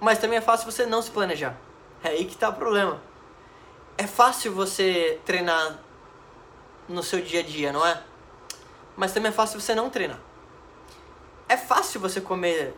Mas 0.00 0.18
também 0.18 0.38
é 0.38 0.40
fácil 0.40 0.70
você 0.70 0.86
não 0.86 1.02
se 1.02 1.10
planejar. 1.10 1.56
É 2.02 2.08
aí 2.08 2.24
que 2.24 2.32
está 2.32 2.48
o 2.48 2.54
problema. 2.54 3.00
É 3.98 4.06
fácil 4.06 4.54
você 4.54 5.20
treinar 5.26 5.78
no 6.88 7.02
seu 7.02 7.20
dia 7.20 7.40
a 7.40 7.42
dia, 7.42 7.72
não 7.72 7.86
é? 7.86 8.02
Mas 8.96 9.12
também 9.12 9.28
é 9.28 9.32
fácil 9.32 9.60
você 9.60 9.74
não 9.74 9.90
treinar. 9.90 10.18
É 11.50 11.56
fácil 11.56 12.00
você 12.00 12.20
comer 12.20 12.76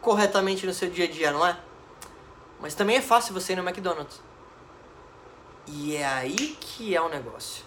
corretamente 0.00 0.66
no 0.66 0.74
seu 0.74 0.90
dia 0.90 1.04
a 1.04 1.08
dia, 1.08 1.30
não 1.30 1.46
é? 1.46 1.56
Mas 2.60 2.74
também 2.74 2.96
é 2.96 3.00
fácil 3.00 3.32
você 3.32 3.52
ir 3.52 3.56
no 3.56 3.62
McDonald's. 3.62 4.20
E 5.68 5.94
é 5.94 6.04
aí 6.04 6.56
que 6.60 6.96
é 6.96 7.00
o 7.00 7.08
negócio. 7.08 7.64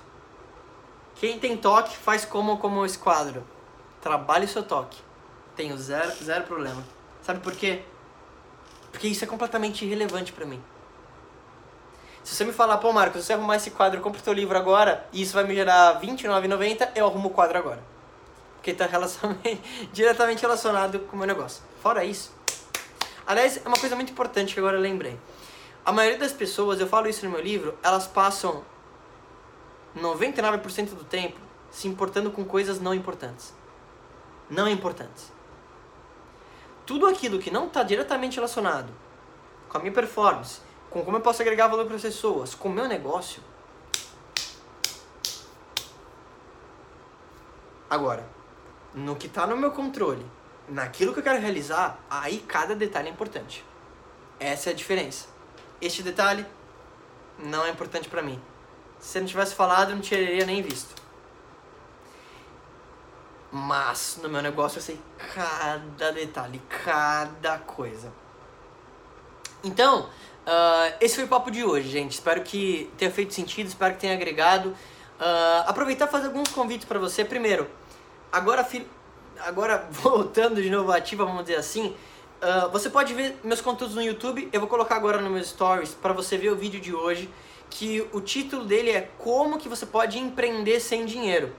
Quem 1.16 1.40
tem 1.40 1.56
toque 1.56 1.96
faz 1.96 2.26
como 2.26 2.58
como 2.58 2.86
esse 2.86 2.98
quadro. 2.98 3.48
Trabalhe 4.02 4.46
seu 4.46 4.62
toque. 4.62 5.02
Tenho 5.56 5.78
zero, 5.78 6.12
zero 6.22 6.44
problema. 6.44 6.84
Sabe 7.22 7.40
por 7.40 7.56
quê? 7.56 7.84
Porque 8.92 9.08
isso 9.08 9.24
é 9.24 9.28
completamente 9.28 9.86
irrelevante 9.86 10.34
para 10.34 10.46
mim. 10.46 10.62
Se 12.26 12.36
você 12.36 12.44
me 12.44 12.52
falar, 12.52 12.78
pô 12.80 12.92
Marcos, 12.92 13.22
se 13.22 13.28
você 13.28 13.34
arrumar 13.34 13.56
esse 13.56 13.72
quadro, 13.72 14.02
compra 14.02 14.20
o 14.20 14.24
teu 14.24 14.34
livro 14.34 14.58
agora 14.58 15.08
e 15.14 15.22
isso 15.22 15.34
vai 15.34 15.46
me 15.46 15.56
gerar 15.56 15.98
R$29,90, 15.98 16.90
eu 16.94 17.08
arrumo 17.08 17.30
o 17.30 17.32
quadro 17.32 17.58
agora 17.58 17.91
porque 18.62 18.72
está 18.72 18.88
diretamente 19.92 20.44
relacionado 20.44 21.00
com 21.00 21.16
o 21.16 21.20
meu 21.20 21.28
negócio. 21.28 21.64
Fora 21.82 22.06
isso. 22.06 22.32
Aliás, 23.26 23.58
é 23.58 23.68
uma 23.68 23.78
coisa 23.78 23.96
muito 23.96 24.12
importante 24.12 24.54
que 24.54 24.60
agora 24.60 24.78
eu 24.78 24.82
lembrei. 24.82 25.20
A 25.84 25.92
maioria 25.92 26.20
das 26.20 26.32
pessoas, 26.32 26.80
eu 26.80 26.86
falo 26.86 27.08
isso 27.08 27.26
no 27.26 27.32
meu 27.32 27.42
livro, 27.42 27.76
elas 27.82 28.06
passam 28.06 28.64
99% 29.98 30.90
do 30.90 31.04
tempo 31.04 31.40
se 31.72 31.88
importando 31.88 32.30
com 32.30 32.46
coisas 32.46 32.80
não 32.80 32.94
importantes. 32.94 33.52
Não 34.48 34.70
importantes. 34.70 35.32
Tudo 36.86 37.08
aquilo 37.08 37.40
que 37.40 37.50
não 37.50 37.66
está 37.66 37.82
diretamente 37.82 38.36
relacionado 38.36 38.94
com 39.70 39.78
a 39.78 39.80
minha 39.80 39.94
performance, 39.94 40.60
com 40.92 41.04
como 41.04 41.18
eu 41.18 41.22
posso 41.22 41.42
agregar 41.42 41.68
valor 41.68 41.86
para 41.86 41.96
as 41.96 42.02
pessoas, 42.04 42.54
com 42.54 42.70
o 42.70 42.72
meu 42.72 42.88
negócio. 42.88 43.42
Agora, 47.90 48.41
no 48.94 49.16
que 49.16 49.28
está 49.28 49.48
no 49.48 49.58
meu 49.58 49.72
controle, 49.72 50.26
naquilo 50.68 51.14
que 51.14 51.20
eu 51.20 51.24
quero 51.24 51.40
realizar, 51.40 52.00
aí 52.10 52.40
cada 52.40 52.76
detalhe 52.76 53.10
é 53.10 53.12
importante. 53.12 53.66
Essa 54.40 54.70
é 54.70 54.74
a 54.74 54.76
diferença. 54.76 55.28
Este 55.82 56.02
detalhe 56.02 56.46
não 57.40 57.66
é 57.66 57.70
importante 57.70 58.10
para 58.10 58.22
mim. 58.22 58.42
Se 59.00 59.18
eu 59.18 59.22
não 59.22 59.28
tivesse 59.28 59.56
falado, 59.56 59.92
eu 59.92 59.96
não 59.96 60.04
teria 60.04 60.46
nem 60.46 60.62
visto. 60.62 60.94
Mas 63.52 64.20
no 64.22 64.30
meu 64.30 64.42
negócio 64.42 64.78
eu 64.78 64.82
sei 64.82 65.00
cada 65.34 66.12
detalhe, 66.12 66.62
cada 66.70 67.58
coisa. 67.60 68.14
Então, 69.64 70.04
uh, 70.04 70.96
esse 71.02 71.16
foi 71.16 71.26
o 71.26 71.28
papo 71.28 71.52
de 71.52 71.64
hoje, 71.64 71.90
gente. 71.90 72.14
Espero 72.14 72.42
que 72.44 72.92
tenha 72.98 73.12
feito 73.12 73.34
sentido, 73.34 73.68
espero 73.68 73.94
que 73.96 74.00
tenha 74.00 74.14
agregado. 74.14 74.70
Uh, 74.70 75.68
aproveitar 75.68 76.08
e 76.08 76.12
fazer 76.12 76.28
alguns 76.28 76.50
convites 76.50 76.86
para 76.86 76.98
você. 76.98 77.26
Primeiro, 77.26 77.70
agora, 78.32 78.68
agora 79.40 79.88
voltando 79.92 80.62
de 80.62 80.70
novo 80.70 80.92
ativa, 80.92 81.26
vamos 81.26 81.44
dizer 81.44 81.58
assim, 81.58 81.96
uh, 82.42 82.70
você 82.72 82.90
pode 82.90 83.14
ver 83.14 83.40
meus 83.44 83.62
conteúdos 83.62 83.96
no 83.96 84.02
YouTube. 84.02 84.50
Eu 84.52 84.60
vou 84.60 84.70
colocar 84.70 84.96
agora 84.96 85.20
no 85.20 85.30
meus 85.30 85.50
stories 85.50 85.94
para 85.94 86.14
você 86.14 86.38
ver 86.38 86.52
o 86.52 86.56
vídeo 86.56 86.80
de 86.80 86.94
hoje, 86.94 87.30
que 87.70 88.08
o 88.12 88.22
título 88.22 88.66
dele 88.66 88.92
é 88.92 89.10
Como 89.18 89.58
que 89.58 89.68
você 89.68 89.86
pode 89.86 90.18
empreender 90.18 90.80
sem 90.80 91.06
dinheiro. 91.06 91.54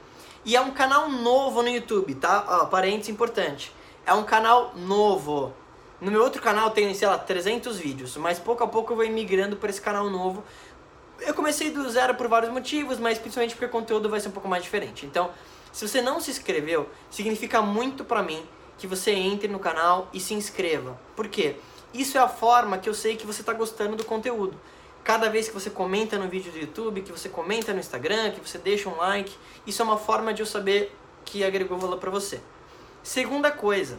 E 0.44 0.56
é 0.56 0.60
um 0.60 0.72
canal 0.72 1.08
novo 1.08 1.62
no 1.62 1.68
YouTube, 1.68 2.14
tá? 2.16 2.44
Ó, 2.48 2.66
parênteses 2.66 3.10
importante. 3.10 3.72
É 4.04 4.12
um 4.12 4.24
canal 4.24 4.72
novo. 4.74 5.52
No 6.00 6.10
meu 6.10 6.20
outro 6.20 6.42
canal 6.42 6.70
tem, 6.72 6.92
sei 6.94 7.06
lá, 7.06 7.16
300 7.16 7.78
vídeos, 7.78 8.16
mas 8.16 8.40
pouco 8.40 8.64
a 8.64 8.66
pouco 8.66 8.92
eu 8.92 8.96
vou 8.96 9.08
migrando 9.08 9.56
para 9.56 9.70
esse 9.70 9.80
canal 9.80 10.10
novo. 10.10 10.42
Eu 11.20 11.32
comecei 11.32 11.70
do 11.70 11.88
zero 11.88 12.16
por 12.16 12.26
vários 12.26 12.52
motivos, 12.52 12.98
mas 12.98 13.18
principalmente 13.18 13.54
porque 13.54 13.66
o 13.66 13.68
conteúdo 13.68 14.08
vai 14.08 14.18
ser 14.18 14.28
um 14.28 14.32
pouco 14.32 14.48
mais 14.48 14.64
diferente. 14.64 15.06
Então, 15.06 15.30
se 15.72 15.88
você 15.88 16.02
não 16.02 16.20
se 16.20 16.30
inscreveu, 16.30 16.88
significa 17.10 17.62
muito 17.62 18.04
pra 18.04 18.22
mim 18.22 18.46
que 18.78 18.86
você 18.86 19.12
entre 19.12 19.48
no 19.48 19.58
canal 19.58 20.08
e 20.12 20.20
se 20.20 20.34
inscreva. 20.34 21.00
Por 21.16 21.28
quê? 21.28 21.56
Isso 21.94 22.16
é 22.16 22.20
a 22.20 22.28
forma 22.28 22.78
que 22.78 22.88
eu 22.88 22.94
sei 22.94 23.16
que 23.16 23.26
você 23.26 23.40
está 23.40 23.52
gostando 23.52 23.96
do 23.96 24.04
conteúdo. 24.04 24.58
Cada 25.02 25.28
vez 25.28 25.48
que 25.48 25.54
você 25.54 25.68
comenta 25.68 26.18
no 26.18 26.28
vídeo 26.28 26.52
do 26.52 26.58
YouTube, 26.58 27.02
que 27.02 27.10
você 27.10 27.28
comenta 27.28 27.72
no 27.72 27.80
Instagram, 27.80 28.30
que 28.30 28.40
você 28.40 28.58
deixa 28.58 28.88
um 28.88 28.96
like, 28.96 29.34
isso 29.66 29.82
é 29.82 29.84
uma 29.84 29.96
forma 29.96 30.32
de 30.32 30.42
eu 30.42 30.46
saber 30.46 30.96
que 31.24 31.42
agregou 31.42 31.78
valor 31.78 31.98
para 31.98 32.10
você. 32.10 32.40
Segunda 33.02 33.50
coisa, 33.50 33.98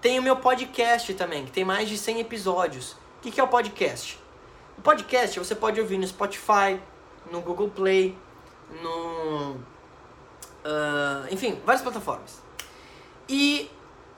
tem 0.00 0.18
o 0.18 0.22
meu 0.22 0.36
podcast 0.36 1.14
também, 1.14 1.46
que 1.46 1.50
tem 1.50 1.64
mais 1.64 1.88
de 1.88 1.96
100 1.96 2.20
episódios. 2.20 2.92
O 2.92 3.30
que 3.30 3.40
é 3.40 3.42
o 3.42 3.48
podcast? 3.48 4.18
O 4.76 4.82
podcast 4.82 5.38
você 5.38 5.54
pode 5.54 5.80
ouvir 5.80 5.96
no 5.96 6.06
Spotify, 6.06 6.78
no 7.30 7.40
Google 7.40 7.70
Play, 7.70 8.16
no. 8.82 9.73
Uh, 10.64 11.32
enfim, 11.32 11.60
várias 11.64 11.82
plataformas. 11.82 12.42
E 13.28 13.70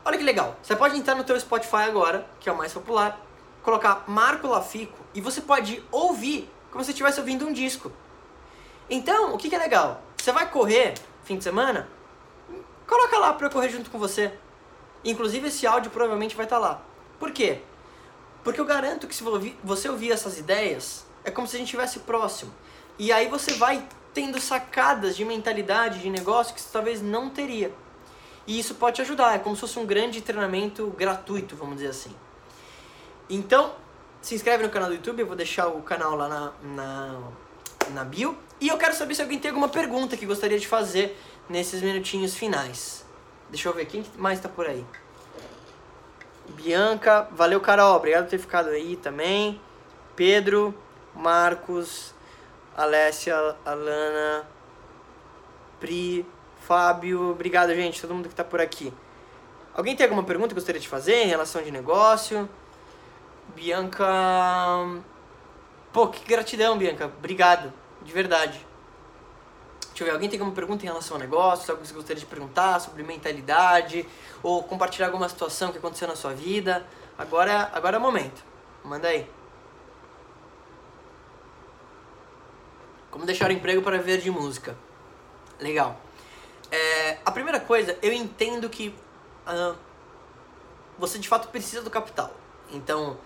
olha 0.04 0.16
que 0.16 0.24
legal, 0.24 0.56
você 0.62 0.76
pode 0.76 0.96
entrar 0.96 1.14
no 1.14 1.24
teu 1.24 1.38
Spotify 1.38 1.88
agora, 1.88 2.26
que 2.38 2.48
é 2.48 2.52
o 2.52 2.56
mais 2.56 2.72
popular, 2.72 3.20
colocar 3.62 4.04
Marco 4.06 4.46
Lafico 4.46 4.96
e 5.12 5.20
você 5.20 5.40
pode 5.40 5.82
ouvir 5.90 6.48
como 6.70 6.84
se 6.84 6.90
estivesse 6.90 7.18
ouvindo 7.18 7.46
um 7.46 7.52
disco. 7.52 7.90
Então, 8.88 9.34
o 9.34 9.38
que, 9.38 9.48
que 9.48 9.56
é 9.56 9.58
legal? 9.58 10.02
Você 10.16 10.30
vai 10.30 10.48
correr 10.48 10.94
fim 11.24 11.36
de 11.36 11.42
semana? 11.42 11.88
Coloca 12.86 13.18
lá 13.18 13.32
para 13.32 13.48
eu 13.48 13.50
correr 13.50 13.68
junto 13.68 13.90
com 13.90 13.98
você. 13.98 14.32
Inclusive 15.04 15.48
esse 15.48 15.66
áudio 15.66 15.90
provavelmente 15.90 16.36
vai 16.36 16.46
estar 16.46 16.56
tá 16.56 16.62
lá. 16.62 16.82
Por 17.18 17.32
quê? 17.32 17.60
Porque 18.44 18.60
eu 18.60 18.64
garanto 18.64 19.08
que 19.08 19.14
se 19.14 19.24
você 19.64 19.88
ouvir 19.88 20.12
essas 20.12 20.38
ideias, 20.38 21.04
é 21.24 21.30
como 21.32 21.48
se 21.48 21.56
a 21.56 21.58
gente 21.58 21.66
estivesse 21.66 22.00
próximo. 22.00 22.52
E 22.96 23.10
aí 23.10 23.26
você 23.26 23.54
vai 23.54 23.86
tendo 24.16 24.40
sacadas 24.40 25.14
de 25.14 25.26
mentalidade, 25.26 25.98
de 25.98 26.08
negócio 26.08 26.54
que 26.54 26.60
você 26.62 26.70
talvez 26.72 27.02
não 27.02 27.28
teria. 27.28 27.70
E 28.46 28.58
isso 28.58 28.74
pode 28.76 28.96
te 28.96 29.02
ajudar, 29.02 29.34
é 29.34 29.38
como 29.38 29.54
se 29.54 29.60
fosse 29.60 29.78
um 29.78 29.84
grande 29.84 30.22
treinamento 30.22 30.86
gratuito, 30.96 31.54
vamos 31.54 31.76
dizer 31.76 31.88
assim. 31.88 32.16
Então, 33.28 33.74
se 34.22 34.34
inscreve 34.34 34.62
no 34.62 34.70
canal 34.70 34.88
do 34.88 34.94
YouTube, 34.94 35.20
eu 35.20 35.26
vou 35.26 35.36
deixar 35.36 35.66
o 35.66 35.82
canal 35.82 36.16
lá 36.16 36.30
na, 36.30 36.52
na, 36.62 37.20
na 37.90 38.04
bio. 38.04 38.38
E 38.58 38.68
eu 38.68 38.78
quero 38.78 38.94
saber 38.94 39.14
se 39.14 39.20
alguém 39.20 39.38
tem 39.38 39.50
alguma 39.50 39.68
pergunta 39.68 40.16
que 40.16 40.24
gostaria 40.24 40.58
de 40.58 40.66
fazer 40.66 41.20
nesses 41.46 41.82
minutinhos 41.82 42.34
finais. 42.34 43.04
Deixa 43.50 43.68
eu 43.68 43.74
ver, 43.74 43.84
quem 43.84 44.02
mais 44.16 44.40
tá 44.40 44.48
por 44.48 44.66
aí? 44.66 44.82
Bianca, 46.54 47.28
valeu 47.32 47.60
Carol, 47.60 47.96
obrigado 47.96 48.24
por 48.24 48.30
ter 48.30 48.38
ficado 48.38 48.70
aí 48.70 48.96
também. 48.96 49.60
Pedro, 50.14 50.74
Marcos, 51.14 52.14
Alessia, 52.76 53.56
Alana, 53.64 54.46
Pri, 55.80 56.26
Fábio, 56.60 57.30
obrigado 57.30 57.74
gente, 57.74 58.00
todo 58.00 58.14
mundo 58.14 58.28
que 58.28 58.34
tá 58.34 58.44
por 58.44 58.60
aqui. 58.60 58.92
Alguém 59.74 59.96
tem 59.96 60.04
alguma 60.04 60.22
pergunta 60.22 60.48
que 60.48 60.54
gostaria 60.54 60.80
de 60.80 60.88
fazer 60.88 61.24
em 61.24 61.28
relação 61.28 61.62
de 61.62 61.70
negócio? 61.70 62.48
Bianca. 63.54 64.04
Pô, 65.92 66.08
que 66.08 66.24
gratidão, 66.26 66.76
Bianca. 66.76 67.06
Obrigado, 67.06 67.72
de 68.02 68.12
verdade. 68.12 68.66
Deixa 69.88 70.02
eu 70.02 70.06
ver, 70.06 70.12
alguém 70.12 70.28
tem 70.28 70.38
alguma 70.38 70.54
pergunta 70.54 70.84
em 70.84 70.88
relação 70.88 71.16
ao 71.16 71.20
negócio? 71.20 71.70
Algo 71.70 71.82
que 71.82 71.88
você 71.88 71.94
gostaria 71.94 72.20
de 72.20 72.26
perguntar 72.26 72.80
sobre 72.80 73.02
mentalidade? 73.02 74.06
Ou 74.42 74.62
compartilhar 74.62 75.06
alguma 75.06 75.28
situação 75.28 75.72
que 75.72 75.78
aconteceu 75.78 76.06
na 76.06 76.16
sua 76.16 76.34
vida? 76.34 76.86
Agora, 77.16 77.70
agora 77.72 77.96
é 77.96 77.98
o 77.98 78.02
momento. 78.02 78.44
Manda 78.84 79.08
aí. 79.08 79.26
Como 83.16 83.24
deixar 83.24 83.48
o 83.48 83.52
emprego 83.54 83.80
para 83.80 83.96
viver 83.96 84.20
de 84.20 84.30
música? 84.30 84.76
Legal. 85.58 85.98
É, 86.70 87.16
a 87.24 87.30
primeira 87.30 87.58
coisa, 87.58 87.98
eu 88.02 88.12
entendo 88.12 88.68
que 88.68 88.94
uh, 89.48 89.74
você 90.98 91.18
de 91.18 91.26
fato 91.26 91.48
precisa 91.48 91.80
do 91.80 91.88
capital. 91.88 92.30
Então, 92.70 93.16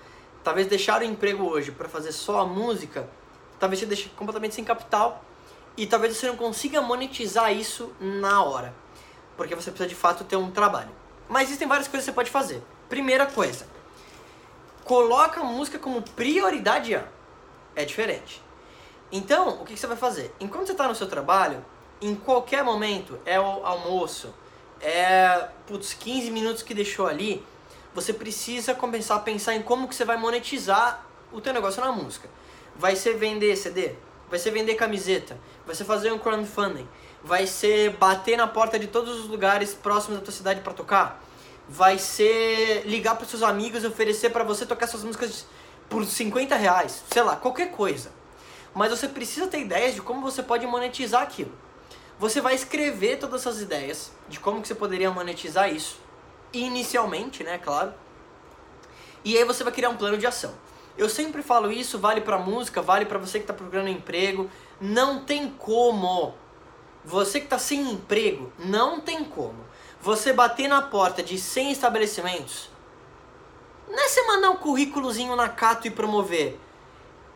talvez 0.45 0.69
deixar 0.69 1.01
o 1.01 1.05
emprego 1.05 1.43
hoje 1.43 1.73
para 1.73 1.89
fazer 1.89 2.13
só 2.13 2.39
a 2.39 2.47
música, 2.47 3.11
talvez 3.59 3.81
te 3.81 3.87
deixe 3.87 4.09
completamente 4.11 4.55
sem 4.55 4.63
capital 4.63 5.25
e 5.77 5.89
talvez 5.89 6.17
você 6.17 6.29
não 6.29 6.37
consiga 6.37 6.81
monetizar 6.81 7.53
isso 7.53 7.93
na 7.99 8.45
hora, 8.45 8.73
porque 9.37 9.57
você 9.57 9.73
precisa 9.73 9.89
de 9.89 9.97
fato 9.97 10.23
ter 10.23 10.37
um 10.37 10.53
trabalho. 10.53 10.91
Mas 11.29 11.49
existem 11.49 11.67
várias 11.67 11.89
coisas 11.89 12.05
que 12.05 12.13
você 12.13 12.15
pode 12.15 12.31
fazer. 12.31 12.63
Primeira 12.89 13.27
coisa, 13.27 13.67
coloca 14.85 15.41
a 15.41 15.45
música 15.45 15.81
como 15.81 16.01
prioridade 16.01 16.95
A. 16.95 17.09
É 17.75 17.85
diferente. 17.85 18.41
Então, 19.13 19.61
o 19.61 19.65
que 19.65 19.77
você 19.77 19.87
vai 19.87 19.97
fazer? 19.97 20.35
Enquanto 20.41 20.67
você 20.67 20.73
está 20.73 20.87
no 20.87 20.95
seu 20.95 21.09
trabalho, 21.09 21.65
em 22.01 22.15
qualquer 22.15 22.63
momento, 22.63 23.19
é 23.25 23.39
o 23.39 23.65
almoço, 23.65 24.33
é 24.81 25.49
putz, 25.67 25.95
15 25.95 26.31
minutos 26.31 26.63
que 26.63 26.73
deixou 26.73 27.07
ali, 27.07 27.45
você 27.95 28.13
precisa 28.13 28.75
começar 28.75 29.17
a 29.17 29.21
pensar 29.21 29.55
em 29.55 29.63
como 29.63 29.89
que 29.89 29.95
você 29.95 30.05
vai 30.05 30.17
monetizar 30.17 31.05
o 31.33 31.41
teu 31.41 31.53
negócio 31.53 31.83
na 31.83 31.93
música. 31.93 32.29
Vai 32.77 32.95
ser 32.97 33.15
vender 33.17 33.57
CD? 33.57 33.95
vai 34.31 34.39
ser 34.39 34.53
vender 34.53 34.77
camiseta, 34.77 35.37
vai 35.67 35.75
ser 35.75 35.85
fazer 35.85 36.13
um 36.13 36.19
crowdfunding, 36.19 36.89
vai 37.23 37.47
ser 37.47 37.91
bater 37.97 38.37
na 38.37 38.47
porta 38.47 38.79
de 38.79 38.87
todos 38.87 39.19
os 39.19 39.27
lugares 39.27 39.75
próximos 39.75 40.19
da 40.19 40.25
tua 40.25 40.33
cidade 40.33 40.61
para 40.61 40.73
tocar, 40.73 41.23
vai 41.69 41.99
ser 41.99 42.85
ligar 42.87 43.17
para 43.17 43.27
seus 43.27 43.43
amigos 43.43 43.83
e 43.83 43.89
oferecer 43.89 44.31
para 44.31 44.45
você 44.45 44.65
tocar 44.65 44.87
suas 44.87 45.03
músicas 45.03 45.45
por 45.89 46.07
50 46.07 46.55
reais, 46.55 47.03
sei 47.13 47.23
lá, 47.23 47.35
qualquer 47.35 47.73
coisa. 47.73 48.13
Mas 48.75 48.91
você 48.91 49.09
precisa 49.09 49.47
ter 49.47 49.61
ideias 49.61 49.95
de 49.95 50.03
como 50.03 50.21
você 50.21 50.43
pode 50.43 50.67
monetizar 50.67 51.23
aquilo. 51.23 51.53
Você 52.19 52.41
vai 52.41 52.55
escrever 52.55 53.19
todas 53.19 53.41
essas 53.41 53.61
ideias 53.61 54.13
de 54.29 54.39
como 54.39 54.61
que 54.61 54.69
você 54.69 54.75
poderia 54.75 55.11
monetizar 55.11 55.73
isso, 55.75 55.99
inicialmente, 56.53 57.43
né, 57.43 57.59
claro. 57.59 57.95
E 59.25 59.37
aí 59.37 59.45
você 59.45 59.65
vai 59.65 59.73
criar 59.73 59.89
um 59.89 59.97
plano 59.97 60.19
de 60.19 60.27
ação. 60.27 60.55
Eu 60.97 61.09
sempre 61.09 61.43
falo 61.43 61.73
isso, 61.73 61.99
vale 61.99 62.21
para 62.21 62.39
música, 62.39 62.83
vale 62.83 63.07
para 63.07 63.19
você 63.19 63.39
que 63.39 63.45
está 63.45 63.55
procurando 63.55 63.89
emprego. 63.89 64.51
Não 64.81 65.25
tem 65.25 65.49
como. 65.51 66.35
Você 67.05 67.41
que 67.41 67.47
está 67.47 67.59
sem 67.59 67.81
emprego, 67.91 68.53
não 68.59 69.01
tem 69.01 69.25
como. 69.25 69.65
Você 70.03 70.33
bater 70.33 70.69
na 70.69 70.83
porta 70.83 71.23
de 71.23 71.39
100 71.39 71.73
estabelecimentos. 71.73 72.69
Não 73.89 73.99
é 73.99 74.09
você 74.09 74.23
mandar 74.27 74.51
um 74.51 74.57
currículozinho 74.57 75.35
na 75.35 75.49
Cato 75.49 75.87
e 75.87 75.91
promover 75.91 76.59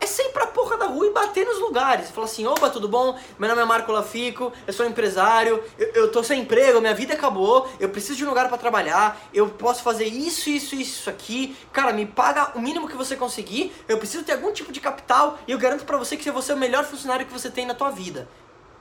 é 0.05 0.07
sair 0.07 0.29
pra 0.29 0.47
porra 0.47 0.77
da 0.77 0.87
rua 0.87 1.07
e 1.07 1.11
bater 1.11 1.47
nos 1.47 1.59
lugares. 1.59 2.11
Falar 2.11 2.27
assim, 2.27 2.47
opa, 2.47 2.69
tudo 2.69 2.89
bom? 2.89 3.19
Meu 3.39 3.49
nome 3.49 3.63
é 3.63 3.65
Marco 3.65 3.91
Lafico, 3.91 4.53
eu 4.67 4.73
sou 4.73 4.87
empresário, 4.87 5.63
eu, 5.79 5.89
eu 5.95 6.13
tô 6.13 6.23
sem 6.23 6.43
emprego, 6.43 6.81
minha 6.81 6.95
vida 6.95 7.15
acabou, 7.15 7.69
eu 7.81 7.89
preciso 7.89 8.19
de 8.19 8.25
um 8.25 8.29
lugar 8.29 8.49
para 8.49 8.59
trabalhar, 8.59 9.19
eu 9.33 9.49
posso 9.49 9.83
fazer 9.83 10.05
isso, 10.05 10.51
isso, 10.51 10.75
isso 10.75 11.09
aqui. 11.09 11.57
Cara, 11.73 11.93
me 11.93 12.05
paga 12.05 12.53
o 12.55 12.61
mínimo 12.61 12.87
que 12.87 12.97
você 12.97 13.17
conseguir, 13.17 13.75
eu 13.89 13.97
preciso 13.97 14.25
ter 14.25 14.33
algum 14.33 14.53
tipo 14.53 14.71
de 14.71 14.81
capital 14.81 15.39
e 15.49 15.53
eu 15.53 15.59
garanto 15.59 15.85
para 15.85 15.97
você 15.97 16.17
que 16.17 16.31
você 16.31 16.53
é 16.53 16.55
o 16.55 16.59
melhor 16.59 16.85
funcionário 16.85 17.27
que 17.27 17.33
você 17.33 17.51
tem 17.51 17.65
na 17.65 17.75
tua 17.75 17.91
vida. 17.91 18.29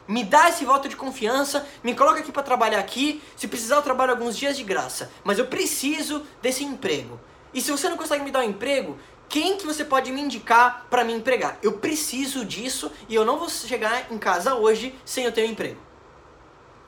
Me 0.06 0.26
dá 0.26 0.50
esse 0.50 0.66
voto 0.66 0.90
de 0.90 0.98
confiança, 0.98 1.66
me 1.82 1.96
coloca 1.96 2.20
aqui 2.20 2.34
para 2.34 2.44
trabalhar 2.44 2.80
aqui, 2.80 3.24
se 3.38 3.48
precisar 3.48 3.78
eu 3.78 3.82
trabalho 3.82 4.12
alguns 4.12 4.36
dias 4.36 4.58
de 4.58 4.64
graça, 4.64 5.10
mas 5.24 5.40
eu 5.40 5.46
preciso 5.46 6.24
desse 6.42 6.66
emprego. 6.66 7.18
E 7.54 7.62
se 7.62 7.72
você 7.72 7.88
não 7.88 7.96
consegue 7.96 8.24
me 8.24 8.32
dar 8.32 8.40
um 8.40 8.44
emprego, 8.44 8.98
quem 9.34 9.58
que 9.58 9.66
você 9.66 9.84
pode 9.84 10.12
me 10.12 10.22
indicar 10.22 10.86
para 10.92 11.04
me 11.04 11.12
empregar? 11.12 11.58
Eu 11.64 11.80
preciso 11.80 12.46
disso 12.46 12.92
e 13.10 13.16
eu 13.16 13.26
não 13.26 13.40
vou 13.40 13.50
chegar 13.50 14.12
em 14.12 14.20
casa 14.20 14.54
hoje 14.54 14.94
sem 15.04 15.26
eu 15.26 15.32
ter 15.32 15.44
um 15.44 15.50
emprego. 15.50 15.82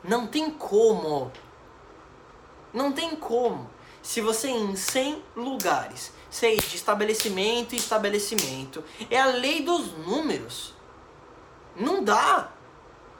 Não 0.04 0.28
tem 0.28 0.52
como. 0.52 1.32
Não 2.72 2.92
tem 2.92 3.16
como. 3.16 3.68
Se 4.00 4.22
você 4.22 4.48
em 4.50 4.76
100 4.76 5.24
lugares, 5.36 6.12
sei, 6.30 6.58
de 6.58 6.76
estabelecimento 6.76 7.74
em 7.74 7.80
estabelecimento, 7.80 8.84
é 9.10 9.20
a 9.20 9.26
lei 9.26 9.64
dos 9.64 9.94
números. 10.06 10.76
Não 11.76 12.04
dá. 12.04 12.52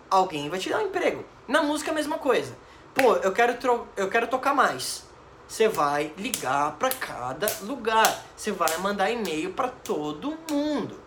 Alguém 0.08 0.50
vai 0.50 0.60
te 0.60 0.70
dar 0.70 0.84
um 0.84 0.86
emprego. 0.86 1.26
Na 1.48 1.64
música 1.64 1.90
é 1.90 1.94
a 1.94 1.96
mesma 1.96 2.20
coisa. 2.20 2.56
Pô, 2.94 3.16
eu 3.16 3.32
quero, 3.32 3.58
eu 3.98 4.08
quero 4.08 4.28
tocar 4.28 4.54
mais. 4.54 5.05
Você 5.48 5.68
vai 5.68 6.14
ligar 6.18 6.74
para 6.74 6.90
cada 6.90 7.48
lugar. 7.62 8.24
Você 8.36 8.52
vai 8.52 8.78
mandar 8.78 9.12
e-mail 9.12 9.54
para 9.54 9.70
todo 9.70 10.38
mundo. 10.50 11.00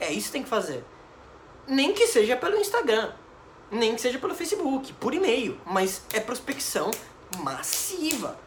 É 0.00 0.12
isso 0.12 0.26
que 0.26 0.32
tem 0.32 0.42
que 0.42 0.48
fazer. 0.48 0.84
Nem 1.66 1.92
que 1.92 2.06
seja 2.06 2.36
pelo 2.36 2.56
Instagram, 2.56 3.12
nem 3.70 3.94
que 3.94 4.00
seja 4.00 4.18
pelo 4.18 4.34
Facebook, 4.34 4.92
por 4.94 5.12
e-mail, 5.12 5.60
mas 5.66 6.02
é 6.12 6.20
prospecção 6.20 6.90
massiva. 7.38 8.38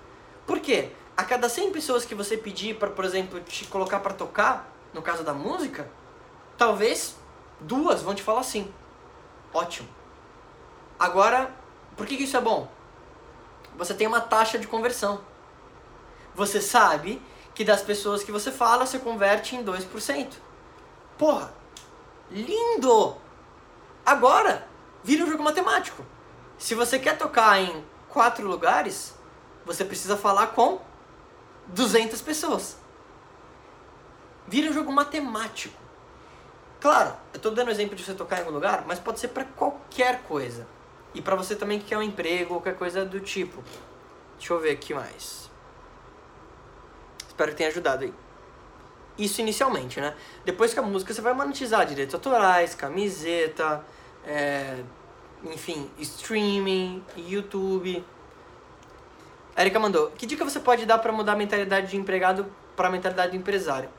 Por 0.47 0.59
quê? 0.59 0.91
A 1.15 1.23
cada 1.23 1.47
100 1.47 1.71
pessoas 1.71 2.05
que 2.05 2.15
você 2.15 2.35
pedir 2.35 2.77
para, 2.77 2.89
por 2.89 3.05
exemplo, 3.05 3.39
te 3.41 3.65
colocar 3.65 3.99
para 3.99 4.13
tocar, 4.13 4.73
no 4.93 5.01
caso 5.01 5.23
da 5.23 5.33
música, 5.33 5.87
talvez 6.57 7.15
duas 7.59 8.01
vão 8.01 8.15
te 8.15 8.23
falar 8.23 8.39
assim: 8.39 8.73
"Ótimo. 9.53 9.87
Agora, 10.97 11.53
por 11.95 12.07
que, 12.07 12.17
que 12.17 12.23
isso 12.23 12.37
é 12.37 12.41
bom? 12.41 12.67
Você 13.81 13.95
tem 13.95 14.05
uma 14.05 14.21
taxa 14.21 14.59
de 14.59 14.67
conversão. 14.67 15.21
Você 16.35 16.61
sabe 16.61 17.19
que 17.55 17.63
das 17.63 17.81
pessoas 17.81 18.23
que 18.23 18.31
você 18.31 18.51
fala, 18.51 18.85
você 18.85 18.99
converte 18.99 19.55
em 19.55 19.65
2%. 19.65 20.33
Porra, 21.17 21.51
lindo! 22.29 23.17
Agora, 24.05 24.67
vira 25.03 25.23
um 25.23 25.27
jogo 25.27 25.41
matemático. 25.41 26.05
Se 26.59 26.75
você 26.75 26.99
quer 26.99 27.17
tocar 27.17 27.59
em 27.59 27.83
quatro 28.07 28.47
lugares, 28.47 29.15
você 29.65 29.83
precisa 29.83 30.15
falar 30.15 30.49
com 30.49 30.79
200 31.65 32.21
pessoas. 32.21 32.77
Vira 34.47 34.69
um 34.69 34.73
jogo 34.73 34.91
matemático. 34.91 35.81
Claro, 36.79 37.15
eu 37.33 37.37
estou 37.37 37.51
dando 37.51 37.71
exemplo 37.71 37.95
de 37.95 38.03
você 38.03 38.13
tocar 38.13 38.35
em 38.35 38.39
algum 38.41 38.51
lugar, 38.51 38.83
mas 38.85 38.99
pode 38.99 39.19
ser 39.19 39.29
para 39.29 39.43
qualquer 39.43 40.21
coisa. 40.25 40.67
E 41.13 41.21
para 41.21 41.35
você 41.35 41.55
também 41.55 41.79
que 41.79 41.85
quer 41.85 41.97
um 41.97 42.01
emprego 42.01 42.55
qualquer 42.55 42.75
coisa 42.75 43.05
do 43.05 43.19
tipo. 43.19 43.63
Deixa 44.37 44.53
eu 44.53 44.59
ver 44.59 44.71
aqui 44.71 44.93
mais. 44.93 45.49
Espero 47.27 47.51
que 47.51 47.57
tenha 47.57 47.69
ajudado 47.69 48.03
aí. 48.03 48.13
Isso 49.17 49.41
inicialmente, 49.41 49.99
né? 49.99 50.15
Depois 50.45 50.73
que 50.73 50.79
a 50.79 50.83
música 50.83 51.13
você 51.13 51.21
vai 51.21 51.33
monetizar 51.33 51.85
direitos 51.85 52.15
autorais, 52.15 52.73
camiseta, 52.73 53.85
é, 54.25 54.81
enfim, 55.43 55.89
streaming, 55.99 57.03
YouTube. 57.17 58.03
Érica 59.55 59.79
mandou: 59.79 60.11
Que 60.11 60.25
dica 60.25 60.43
você 60.45 60.59
pode 60.59 60.85
dar 60.85 60.97
para 60.99 61.11
mudar 61.11 61.33
a 61.33 61.35
mentalidade 61.35 61.87
de 61.87 61.97
empregado 61.97 62.45
para 62.75 62.87
a 62.87 62.91
mentalidade 62.91 63.33
de 63.33 63.37
empresário? 63.37 63.89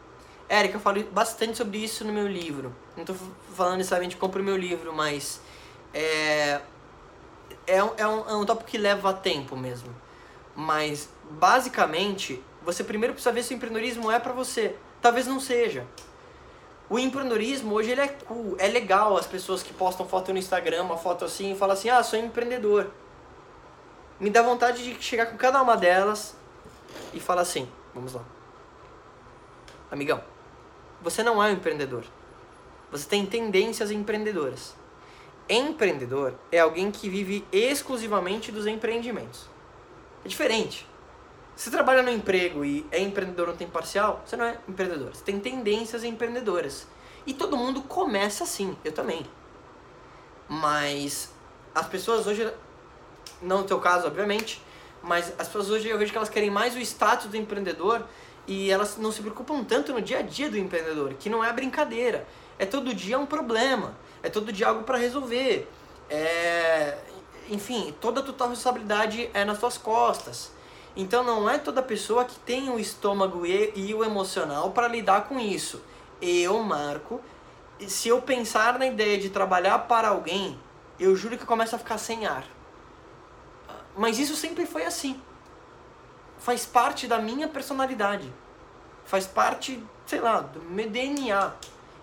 Érica, 0.49 0.77
eu 0.77 0.81
falo 0.81 1.03
bastante 1.05 1.57
sobre 1.57 1.79
isso 1.79 2.05
no 2.05 2.13
meu 2.13 2.27
livro. 2.27 2.75
Não 2.97 3.03
estou 3.03 3.17
falando 3.55 3.77
necessariamente 3.77 4.17
compre 4.17 4.43
o 4.43 4.45
meu 4.45 4.57
livro, 4.57 4.93
mas 4.93 5.41
é, 5.95 6.61
é, 7.67 7.83
um, 7.83 7.91
é, 7.97 8.07
um, 8.07 8.31
é 8.31 8.37
um 8.37 8.45
tópico 8.45 8.71
que 8.71 8.79
leva 8.79 9.13
tempo 9.13 9.57
mesmo. 9.57 9.95
Mas, 10.55 11.09
basicamente, 11.31 12.43
você 12.63 12.85
primeiro 12.85 13.15
precisa 13.15 13.33
ver 13.33 13.43
se 13.43 13.55
o 13.55 13.57
empreendedorismo 13.57 14.11
é 14.11 14.19
para 14.19 14.33
você. 14.33 14.77
Talvez 15.01 15.27
não 15.27 15.41
seja. 15.41 15.87
O 16.89 16.99
empreendedorismo 16.99 17.75
hoje 17.75 17.91
ele 17.91 18.03
é 18.03 18.09
cool, 18.09 18.55
é 18.59 18.69
legal 18.69 19.17
as 19.17 19.27
pessoas 19.27 19.63
que 19.63 19.73
postam 19.73 20.07
foto 20.07 20.33
no 20.33 20.39
Instagram, 20.39 20.83
uma 20.83 20.99
foto 20.99 21.25
assim, 21.25 21.53
e 21.53 21.57
falam 21.57 21.75
assim: 21.75 21.89
"Ah, 21.89 22.03
sou 22.03 22.19
empreendedor". 22.19 22.91
Me 24.21 24.29
dá 24.29 24.43
vontade 24.43 24.85
de 24.85 25.03
chegar 25.03 25.27
com 25.27 25.37
cada 25.37 25.63
uma 25.63 25.77
delas 25.77 26.37
e 27.15 27.19
falar 27.19 27.43
assim: 27.43 27.67
"Vamos 27.95 28.13
lá. 28.13 28.23
Amigão, 29.91 30.23
você 31.01 31.23
não 31.23 31.43
é 31.43 31.47
um 31.47 31.53
empreendedor. 31.53 32.05
Você 32.91 33.09
tem 33.09 33.25
tendências 33.25 33.91
empreendedoras. 33.91 34.75
Empreendedor 35.53 36.33
é 36.51 36.61
alguém 36.61 36.91
que 36.91 37.11
vive 37.11 37.45
exclusivamente 37.53 38.51
dos 38.51 38.67
empreendimentos. 38.67 39.51
É 40.25 40.29
diferente. 40.29 40.89
Se 41.55 41.71
trabalha 41.71 42.03
no 42.03 42.11
emprego 42.11 42.65
e 42.65 42.87
é 42.91 42.99
empreendedor 42.99 43.49
no 43.49 43.53
tempo 43.53 43.71
parcial, 43.71 44.23
você 44.25 44.35
não 44.35 44.47
é 44.47 44.59
empreendedor. 44.67 45.15
Você 45.15 45.23
tem 45.23 45.39
tendências 45.39 46.05
empreendedoras. 46.05 46.87
E 47.27 47.35
todo 47.35 47.55
mundo 47.55 47.83
começa 47.83 48.45
assim, 48.45 48.75
eu 48.83 48.93
também. 48.93 49.27
Mas 50.49 51.29
as 51.75 51.87
pessoas 51.87 52.27
hoje, 52.27 52.51
não 53.43 53.59
no 53.59 53.65
teu 53.65 53.79
caso, 53.79 54.07
obviamente, 54.07 54.63
mas 55.03 55.35
as 55.39 55.49
pessoas 55.49 55.69
hoje 55.69 55.87
eu 55.87 55.99
vejo 55.99 56.13
que 56.13 56.17
elas 56.17 56.31
querem 56.31 56.51
mais 56.51 56.75
o 56.75 56.79
status 56.79 57.27
do 57.27 57.37
empreendedor 57.37 58.07
e 58.47 58.71
elas 58.71 58.97
não 58.97 59.13
se 59.13 59.21
preocupam 59.21 59.63
tanto 59.65 59.93
no 59.93 60.01
dia 60.01 60.21
a 60.21 60.23
dia 60.23 60.49
do 60.49 60.57
empreendedor, 60.57 61.13
que 61.13 61.29
não 61.29 61.45
é 61.45 61.53
brincadeira. 61.53 62.27
É 62.59 62.65
todo 62.65 62.95
dia 62.95 63.19
um 63.19 63.27
problema, 63.27 63.95
é 64.23 64.31
todo 64.31 64.53
dia 64.53 64.69
algo 64.69 64.85
para 64.85 64.99
resolver. 64.99 65.69
É, 66.09 66.99
enfim, 67.51 67.95
toda 68.01 68.21
a 68.21 68.23
tua 68.23 68.49
responsabilidade 68.49 69.31
é 69.35 69.45
nas 69.45 69.59
tuas 69.59 69.77
costas. 69.77 70.53
Então 70.95 71.25
não 71.25 71.49
é 71.49 71.59
toda 71.59 71.83
pessoa 71.83 72.25
que 72.25 72.39
tem 72.41 72.69
o 72.71 72.79
estômago 72.79 73.47
e, 73.47 73.73
e 73.75 73.95
o 73.95 74.05
emocional 74.05 74.71
para 74.71 74.89
lidar 74.89 75.29
com 75.29 75.41
isso. 75.41 75.83
Eu, 76.21 76.63
Marco, 76.63 77.21
se 77.89 78.09
eu 78.09 78.21
pensar 78.21 78.79
na 78.79 78.87
ideia 78.87 79.19
de 79.19 79.31
trabalhar 79.31 79.79
para 79.81 80.09
alguém, 80.09 80.59
eu 81.01 81.17
juro 81.17 81.37
que 81.37 81.43
eu 81.43 81.47
começo 81.47 81.75
a 81.75 81.79
ficar 81.79 81.99
sem 81.99 82.27
ar. 82.27 82.45
Mas 83.97 84.19
isso 84.19 84.37
sempre 84.37 84.67
foi 84.67 84.85
assim. 84.85 85.21
Faz 86.39 86.67
parte 86.67 87.07
da 87.07 87.19
minha 87.19 87.49
personalidade. 87.49 88.33
Faz 89.05 89.27
parte, 89.27 89.83
sei 90.07 90.21
lá, 90.21 90.41
do 90.41 90.61
meu 90.61 90.89
DNA. 90.89 91.53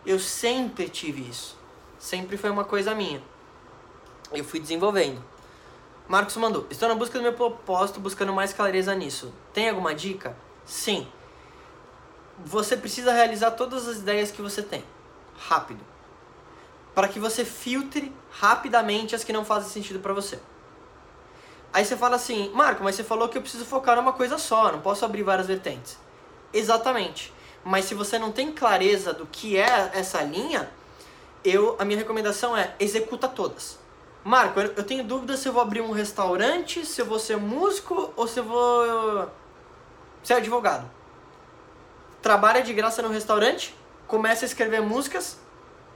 Eu 0.05 0.19
sempre 0.19 0.89
tive 0.89 1.29
isso. 1.29 1.58
Sempre 1.99 2.37
foi 2.37 2.49
uma 2.49 2.63
coisa 2.63 2.95
minha. 2.95 3.21
Eu 4.31 4.43
fui 4.43 4.59
desenvolvendo. 4.59 5.21
Marcos 6.07 6.35
mandou: 6.37 6.65
Estou 6.71 6.87
na 6.87 6.95
busca 6.95 7.19
do 7.19 7.21
meu 7.21 7.33
propósito, 7.33 7.99
buscando 7.99 8.33
mais 8.33 8.53
clareza 8.53 8.95
nisso. 8.95 9.33
Tem 9.53 9.69
alguma 9.69 9.93
dica? 9.93 10.35
Sim. 10.65 11.07
Você 12.45 12.77
precisa 12.77 13.11
realizar 13.11 13.51
todas 13.51 13.87
as 13.87 13.97
ideias 13.97 14.31
que 14.31 14.41
você 14.41 14.63
tem. 14.63 14.83
Rápido. 15.37 15.83
Para 16.95 17.09
que 17.09 17.19
você 17.19 17.43
filtre 17.43 18.15
rapidamente 18.31 19.13
as 19.13 19.23
que 19.23 19.33
não 19.33 19.43
fazem 19.43 19.69
sentido 19.69 19.99
para 19.99 20.13
você. 20.13 20.39
Aí 21.71 21.85
você 21.85 21.95
fala 21.95 22.15
assim, 22.15 22.49
Marco, 22.53 22.83
mas 22.83 22.95
você 22.95 23.03
falou 23.03 23.29
que 23.29 23.37
eu 23.37 23.41
preciso 23.41 23.65
focar 23.65 23.95
numa 23.95 24.13
coisa 24.13 24.37
só, 24.37 24.71
não 24.71 24.81
posso 24.81 25.05
abrir 25.05 25.21
várias 25.21 25.47
vertentes. 25.47 25.99
Exatamente. 26.51 27.31
Mas 27.63 27.85
se 27.85 27.93
você 27.93 28.17
não 28.17 28.31
tem 28.31 28.51
clareza 28.51 29.13
do 29.13 29.27
que 29.27 29.57
é 29.57 29.91
essa 29.93 30.21
linha, 30.23 30.69
eu 31.43 31.75
a 31.79 31.85
minha 31.85 31.97
recomendação 31.97 32.55
é 32.55 32.75
executa 32.79 33.27
todas. 33.27 33.77
Marco, 34.23 34.59
eu 34.59 34.83
tenho 34.83 35.03
dúvida 35.03 35.37
se 35.37 35.47
eu 35.47 35.53
vou 35.53 35.61
abrir 35.61 35.81
um 35.81 35.91
restaurante, 35.91 36.85
se 36.85 37.01
eu 37.01 37.05
vou 37.05 37.17
ser 37.17 37.37
músico 37.37 38.13
ou 38.15 38.27
se 38.27 38.39
eu 38.39 38.43
vou 38.43 39.29
ser 40.21 40.33
advogado. 40.33 40.89
Trabalha 42.21 42.61
de 42.61 42.73
graça 42.73 43.01
no 43.01 43.09
restaurante, 43.09 43.73
começa 44.07 44.43
a 44.43 44.47
escrever 44.47 44.81
músicas, 44.81 45.39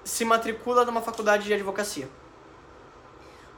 se 0.05 0.23
matricula 0.23 0.85
numa 0.85 1.01
faculdade 1.01 1.43
de 1.43 1.53
advocacia. 1.53 2.07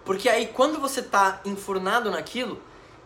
Porque 0.04 0.28
aí 0.28 0.48
quando 0.48 0.80
você 0.80 1.02
tá 1.02 1.42
enfurnado 1.46 2.10
naquilo, 2.10 2.60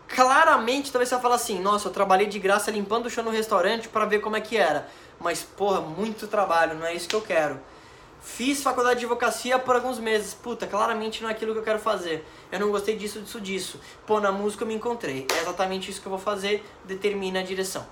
claramente 0.08 0.92
talvez 0.92 1.10
você 1.10 1.16
vai 1.16 1.22
falar 1.22 1.36
assim, 1.36 1.62
nossa, 1.62 1.90
eu 1.90 1.92
trabalhei 1.92 2.28
de 2.28 2.40
graça 2.40 2.72
limpando 2.72 3.08
o 3.08 3.10
chão 3.10 3.24
no 3.24 3.32
restaurante 3.32 3.90
para 3.90 4.06
ver 4.06 4.20
como 4.20 4.38
é 4.38 4.42
que 4.42 4.56
era. 4.56 4.88
Mas, 5.20 5.44
porra, 5.44 5.82
muito 5.82 6.28
trabalho, 6.28 6.76
não 6.76 6.86
é 6.86 6.94
isso 6.94 7.08
que 7.08 7.16
eu 7.16 7.22
quero. 7.22 7.60
Fiz 8.22 8.62
faculdade 8.62 9.00
de 9.00 9.06
advocacia 9.06 9.58
por 9.58 9.76
alguns 9.76 9.98
meses. 9.98 10.34
Puta, 10.34 10.68
claramente 10.68 11.22
não 11.22 11.30
é 11.30 11.32
aquilo 11.32 11.54
que 11.54 11.60
eu 11.60 11.64
quero 11.64 11.80
fazer. 11.80 12.26
Eu 12.52 12.60
não 12.60 12.70
gostei 12.70 12.96
disso, 12.96 13.22
disso, 13.22 13.40
disso. 13.40 13.80
Pô, 14.06 14.20
na 14.20 14.32
música 14.32 14.64
eu 14.64 14.68
me 14.68 14.74
encontrei. 14.74 15.26
É 15.34 15.42
exatamente 15.42 15.90
isso 15.90 16.02
que 16.02 16.08
eu 16.08 16.12
vou 16.12 16.20
fazer, 16.20 16.64
determina 16.84 17.40
a 17.40 17.44
direção. 17.44 17.86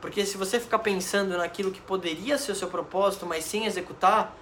Porque 0.00 0.24
se 0.24 0.36
você 0.36 0.58
ficar 0.58 0.78
pensando 0.80 1.36
naquilo 1.36 1.70
que 1.70 1.80
poderia 1.80 2.36
ser 2.38 2.52
o 2.52 2.54
seu 2.54 2.68
propósito, 2.68 3.26
mas 3.26 3.44
sem 3.44 3.66
executar, 3.66 4.36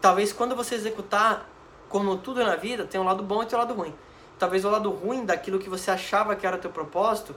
talvez 0.00 0.32
quando 0.32 0.56
você 0.56 0.74
executar, 0.74 1.48
como 1.88 2.16
tudo 2.16 2.44
na 2.44 2.56
vida, 2.56 2.84
tem 2.84 3.00
um 3.00 3.04
lado 3.04 3.22
bom 3.22 3.42
e 3.42 3.46
tem 3.46 3.56
um 3.56 3.60
lado 3.60 3.74
ruim. 3.74 3.94
Talvez 4.38 4.64
o 4.64 4.70
lado 4.70 4.90
ruim 4.90 5.24
daquilo 5.24 5.58
que 5.58 5.68
você 5.68 5.90
achava 5.90 6.34
que 6.36 6.46
era 6.46 6.56
o 6.56 6.58
teu 6.58 6.70
propósito 6.70 7.34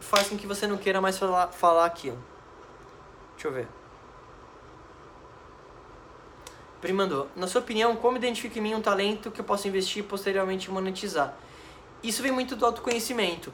faz 0.00 0.28
com 0.28 0.36
que 0.36 0.46
você 0.46 0.66
não 0.66 0.78
queira 0.78 1.00
mais 1.00 1.18
falar, 1.18 1.48
falar 1.48 1.84
aquilo. 1.84 2.18
Deixa 3.34 3.48
eu 3.48 3.52
ver. 3.52 3.79
Pri 6.80 6.92
mandou, 6.94 7.28
na 7.36 7.46
sua 7.46 7.60
opinião, 7.60 7.94
como 7.96 8.16
identifica 8.16 8.58
em 8.58 8.62
mim 8.62 8.74
um 8.74 8.80
talento 8.80 9.30
que 9.30 9.40
eu 9.40 9.44
posso 9.44 9.68
investir 9.68 10.02
e 10.02 10.06
posteriormente 10.06 10.70
monetizar? 10.70 11.34
Isso 12.02 12.22
vem 12.22 12.32
muito 12.32 12.56
do 12.56 12.64
autoconhecimento. 12.64 13.52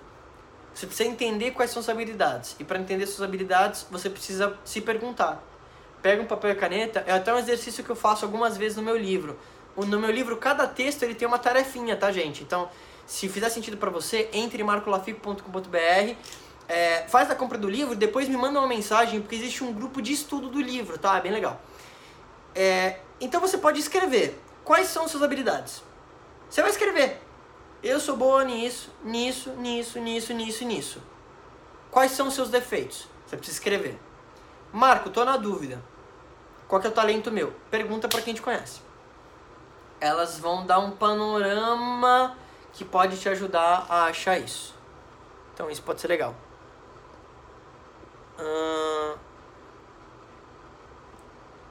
Você 0.73 0.87
precisa 0.87 1.09
entender 1.09 1.51
quais 1.51 1.71
são 1.71 1.83
suas 1.83 1.97
habilidades. 1.97 2.55
E 2.61 2.65
para 2.65 2.79
entender 2.79 3.07
suas 3.07 3.23
habilidades, 3.23 3.87
você 3.91 4.09
precisa 4.09 4.57
se 4.65 4.81
perguntar. 4.81 5.43
Pega 6.03 6.23
um 6.23 6.27
papel 6.27 6.53
e 6.53 6.55
caneta, 6.55 7.03
é 7.05 7.13
até 7.13 7.35
um 7.35 7.39
exercício 7.39 7.83
que 7.83 7.91
eu 7.91 7.97
faço 7.97 8.25
algumas 8.25 8.57
vezes 8.57 8.77
no 8.77 8.83
meu 8.83 8.97
livro. 8.97 9.37
No 9.77 9.99
meu 9.99 10.11
livro, 10.11 10.37
cada 10.37 10.67
texto 10.67 11.03
ele 11.03 11.15
tem 11.15 11.27
uma 11.27 11.39
tarefinha, 11.39 11.97
tá, 11.97 12.13
gente? 12.13 12.45
Então, 12.45 12.69
se 13.07 13.29
fizer 13.29 13.49
sentido 13.49 13.77
para 13.77 13.91
você, 13.91 14.29
entre 14.33 14.63
em 14.63 14.65
marcolafico.com.br, 14.65 16.15
é, 16.69 17.05
faz 17.09 17.31
a 17.31 17.35
compra 17.35 17.59
do 17.59 17.69
livro, 17.69 17.97
depois 17.97 18.29
me 18.29 18.37
manda 18.37 18.59
uma 18.59 18.69
mensagem, 18.69 19.21
porque 19.21 19.35
existe 19.35 19.65
um 19.65 19.73
grupo 19.73 20.01
de 20.01 20.13
estudo 20.13 20.49
do 20.49 20.61
livro, 20.61 20.97
tá? 20.99 21.17
É 21.19 21.21
bem 21.21 21.33
legal. 21.33 21.61
É, 22.57 23.01
então 23.21 23.39
você 23.39 23.59
pode 23.59 23.79
escrever 23.79 24.43
quais 24.65 24.89
são 24.89 25.07
suas 25.07 25.23
habilidades. 25.23 25.83
Você 26.49 26.63
vai 26.63 26.71
escrever. 26.71 27.21
Eu 27.83 28.01
sou 28.01 28.17
boa 28.17 28.43
nisso, 28.43 28.91
nisso, 29.05 29.51
nisso, 29.51 30.01
nisso, 30.01 30.33
nisso, 30.33 30.65
nisso. 30.65 31.03
Quais 31.91 32.13
são 32.13 32.31
seus 32.31 32.49
defeitos? 32.49 33.07
Você 33.27 33.37
precisa 33.37 33.59
escrever. 33.59 34.01
Marco, 34.73 35.11
tô 35.11 35.23
na 35.23 35.37
dúvida. 35.37 35.83
Qual 36.67 36.81
que 36.81 36.87
é 36.87 36.91
o 36.91 36.93
talento 36.95 37.31
meu? 37.31 37.53
Pergunta 37.71 38.09
para 38.09 38.23
quem 38.23 38.33
te 38.33 38.41
conhece. 38.41 38.81
Elas 40.01 40.39
vão 40.39 40.65
dar 40.65 40.79
um 40.79 40.93
panorama 40.93 42.37
que 42.73 42.85
pode 42.85 43.19
te 43.19 43.29
ajudar 43.29 43.87
a 43.89 44.05
achar 44.07 44.39
isso. 44.39 44.75
Então 45.53 45.71
isso 45.71 45.83
pode 45.83 46.01
ser 46.01 46.09
legal. 46.09 46.35
Hum... 48.39 49.26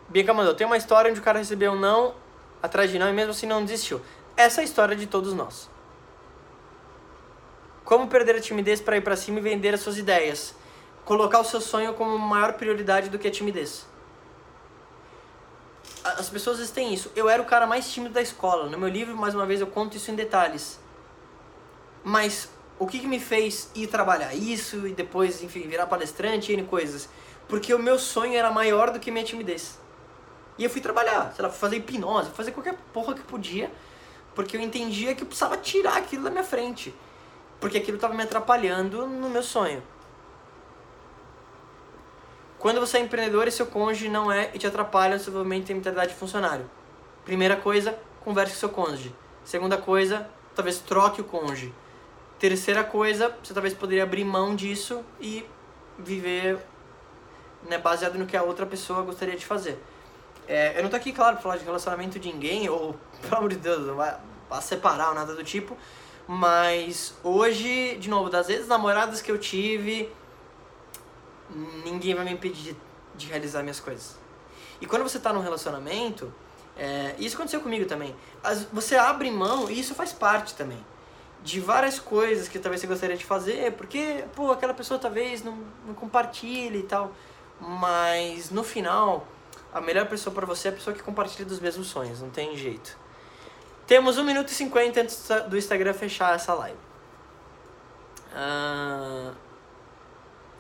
Bianca 0.08 0.34
mandou, 0.34 0.54
tem 0.54 0.68
uma 0.68 0.78
história 0.78 1.10
onde 1.10 1.20
o 1.20 1.24
cara 1.24 1.40
recebeu 1.40 1.76
não, 1.76 2.14
atrás 2.62 2.92
de 2.92 3.00
não 3.00 3.10
e 3.10 3.14
mesmo 3.14 3.32
assim 3.32 3.48
não 3.48 3.64
desistiu. 3.64 4.02
Essa 4.38 4.62
é 4.62 4.64
a 4.64 4.66
história 4.66 4.96
de 4.96 5.08
todos 5.08 5.34
nós. 5.34 5.70
Como 7.84 8.08
perder 8.08 8.36
a 8.36 8.42
timidez 8.42 8.82
para 8.82 8.98
ir 8.98 9.02
para 9.02 9.16
cima 9.16 9.40
e 9.40 9.42
vender 9.42 9.74
as 9.74 9.82
suas 9.82 9.98
ideias? 9.98 10.56
Colocar 11.06 11.40
o 11.40 11.44
seu 11.44 11.62
sonho 11.62 11.94
como 11.94 12.18
maior 12.18 12.54
prioridade 12.54 13.10
do 13.10 13.20
que 13.20 13.28
a 13.28 13.32
timidez. 13.32 13.86
As 16.04 16.30
pessoas 16.30 16.70
têm 16.72 16.94
isso. 16.94 17.12
Eu 17.16 17.30
era 17.30 17.42
o 17.42 17.46
cara 17.46 17.68
mais 17.68 17.92
tímido 17.92 18.14
da 18.14 18.22
escola. 18.22 18.70
No 18.70 18.78
meu 18.78 18.90
livro, 18.90 19.16
mais 19.16 19.36
uma 19.36 19.46
vez, 19.46 19.62
eu 19.62 19.68
conto 19.68 19.98
isso 19.98 20.10
em 20.10 20.16
detalhes. 20.16 20.80
Mas 22.04 22.50
o 22.78 22.86
que, 22.86 23.00
que 23.00 23.08
me 23.08 23.20
fez 23.20 23.70
ir 23.76 23.88
trabalhar 23.88 24.34
isso 24.34 24.88
e 24.88 24.94
depois, 24.94 25.42
enfim, 25.42 25.62
virar 25.62 25.86
palestrante 25.86 26.52
e 26.52 26.64
coisas? 26.64 27.08
Porque 27.48 27.74
o 27.74 27.80
meu 27.80 27.98
sonho 27.98 28.36
era 28.36 28.52
maior 28.52 28.92
do 28.92 29.00
que 29.00 29.12
minha 29.12 29.24
timidez. 29.24 29.80
E 30.58 30.64
eu 30.64 30.70
fui 30.70 30.82
trabalhar, 30.82 31.34
sei 31.36 31.44
lá, 31.44 31.52
fazer 31.52 31.78
hipnose, 31.78 32.30
fazer 32.32 32.52
qualquer 32.52 32.76
porra 32.94 33.14
que 33.14 33.22
podia, 33.22 33.72
porque 34.34 34.56
eu 34.56 34.62
entendia 34.62 35.14
que 35.14 35.24
eu 35.24 35.28
precisava 35.28 35.58
tirar 35.58 35.98
aquilo 35.98 36.24
da 36.24 36.30
minha 36.30 36.44
frente. 36.44 36.94
Porque 37.60 37.78
aquilo 37.78 37.98
estava 37.98 38.14
me 38.14 38.24
atrapalhando 38.24 39.06
no 39.06 39.30
meu 39.30 39.44
sonho. 39.44 39.82
Quando 42.58 42.80
você 42.80 42.98
é 42.98 43.02
empreendedor 43.02 43.48
e 43.48 43.52
seu 43.52 43.68
cônjuge 43.68 44.10
não 44.10 44.32
é 44.32 44.50
e 44.54 44.58
te 44.58 44.66
atrapalha 44.66 45.14
no 45.14 45.20
desenvolvimento 45.20 45.68
da 45.68 45.74
mentalidade 45.74 46.14
de 46.14 46.18
funcionário. 46.18 46.70
Primeira 47.24 47.56
coisa, 47.56 47.98
converse 48.24 48.54
com 48.54 48.60
seu 48.60 48.70
cônjuge. 48.70 49.16
Segunda 49.44 49.78
coisa, 49.78 50.28
talvez 50.56 50.80
troque 50.80 51.22
o 51.22 51.24
cônjuge. 51.24 51.74
Terceira 52.40 52.84
coisa, 52.84 53.36
você 53.44 53.54
talvez 53.54 53.74
poderia 53.74 54.04
abrir 54.04 54.24
mão 54.24 54.56
disso 54.56 55.04
e 55.20 55.46
viver 55.98 56.58
né, 57.70 57.78
baseado 57.78 58.18
no 58.18 58.26
que 58.26 58.36
a 58.36 58.44
outra 58.44 58.66
pessoa 58.66 59.02
gostaria 59.04 59.36
de 59.36 59.46
fazer. 59.46 59.80
É, 60.48 60.78
eu 60.78 60.84
não 60.84 60.90
tô 60.90 60.96
aqui, 60.96 61.12
claro, 61.12 61.36
pra 61.36 61.44
falar 61.44 61.58
de 61.58 61.66
relacionamento 61.66 62.20
de 62.20 62.32
ninguém, 62.32 62.70
ou, 62.70 62.96
pelo 63.22 63.38
amor 63.38 63.50
de 63.50 63.58
Deus, 63.58 63.86
não 63.88 63.96
vai, 63.96 64.18
separar 64.62 65.10
ou 65.10 65.16
nada 65.16 65.34
do 65.34 65.44
tipo, 65.44 65.78
mas 66.28 67.14
hoje, 67.24 67.98
de 67.98 68.10
novo, 68.10 68.30
das 68.30 68.48
vezes 68.48 68.68
namoradas 68.68 69.22
que 69.22 69.32
eu 69.32 69.38
tive, 69.38 70.12
ninguém 71.84 72.16
vai 72.16 72.26
me 72.26 72.32
impedir 72.32 72.74
de, 72.74 72.78
de 73.16 73.28
realizar 73.28 73.62
minhas 73.62 73.80
coisas. 73.80 74.18
E 74.80 74.86
quando 74.86 75.04
você 75.04 75.20
tá 75.20 75.34
num 75.34 75.42
relacionamento, 75.42 76.34
é, 76.78 77.16
isso 77.18 77.36
aconteceu 77.36 77.62
comigo 77.62 77.86
também, 77.86 78.16
as, 78.44 78.64
você 78.66 78.96
abre 78.96 79.30
mão, 79.32 79.70
e 79.70 79.80
isso 79.80 79.96
faz 79.96 80.12
parte 80.12 80.54
também, 80.56 80.84
de 81.44 81.60
várias 81.60 82.00
coisas 82.00 82.48
que 82.48 82.60
talvez 82.60 82.82
você 82.82 82.88
gostaria 82.88 83.18
de 83.18 83.26
fazer, 83.26 83.74
porque, 83.74 84.26
pô, 84.36 84.52
aquela 84.52 84.74
pessoa 84.74 85.00
talvez 85.00 85.44
não, 85.44 85.58
não 85.86 85.94
compartilhe 85.94 86.80
e 86.80 86.84
tal, 86.84 87.12
mas 87.60 88.50
no 88.52 88.64
final 88.64 89.28
a 89.76 89.82
melhor 89.82 90.08
pessoa 90.08 90.34
para 90.34 90.46
você 90.46 90.70
é 90.70 90.72
a 90.72 90.74
pessoa 90.74 90.96
que 90.96 91.04
compartilha 91.04 91.44
dos 91.44 91.60
mesmos 91.60 91.88
sonhos, 91.88 92.22
não 92.22 92.30
tem 92.30 92.56
jeito. 92.56 92.98
Temos 93.86 94.18
1 94.18 94.24
minuto 94.24 94.48
e 94.48 94.54
50 94.54 95.02
antes 95.02 95.28
do 95.50 95.58
Instagram 95.58 95.94
fechar 95.94 96.34
essa 96.34 96.54
live. 96.54 96.80
Ah, 98.34 99.34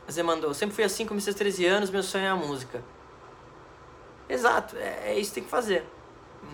você 0.06 0.22
mandou, 0.22 0.54
sempre 0.54 0.76
fui 0.76 0.84
assim, 0.84 1.06
comecei 1.06 1.32
aos 1.32 1.38
13 1.38 1.66
anos, 1.66 1.90
meu 1.90 2.04
sonho 2.04 2.26
é 2.26 2.28
a 2.28 2.36
música. 2.36 2.84
Exato, 4.28 4.76
é, 4.76 5.14
é 5.14 5.18
isso 5.18 5.30
que 5.30 5.36
tem 5.36 5.44
que 5.46 5.50
fazer. 5.50 5.86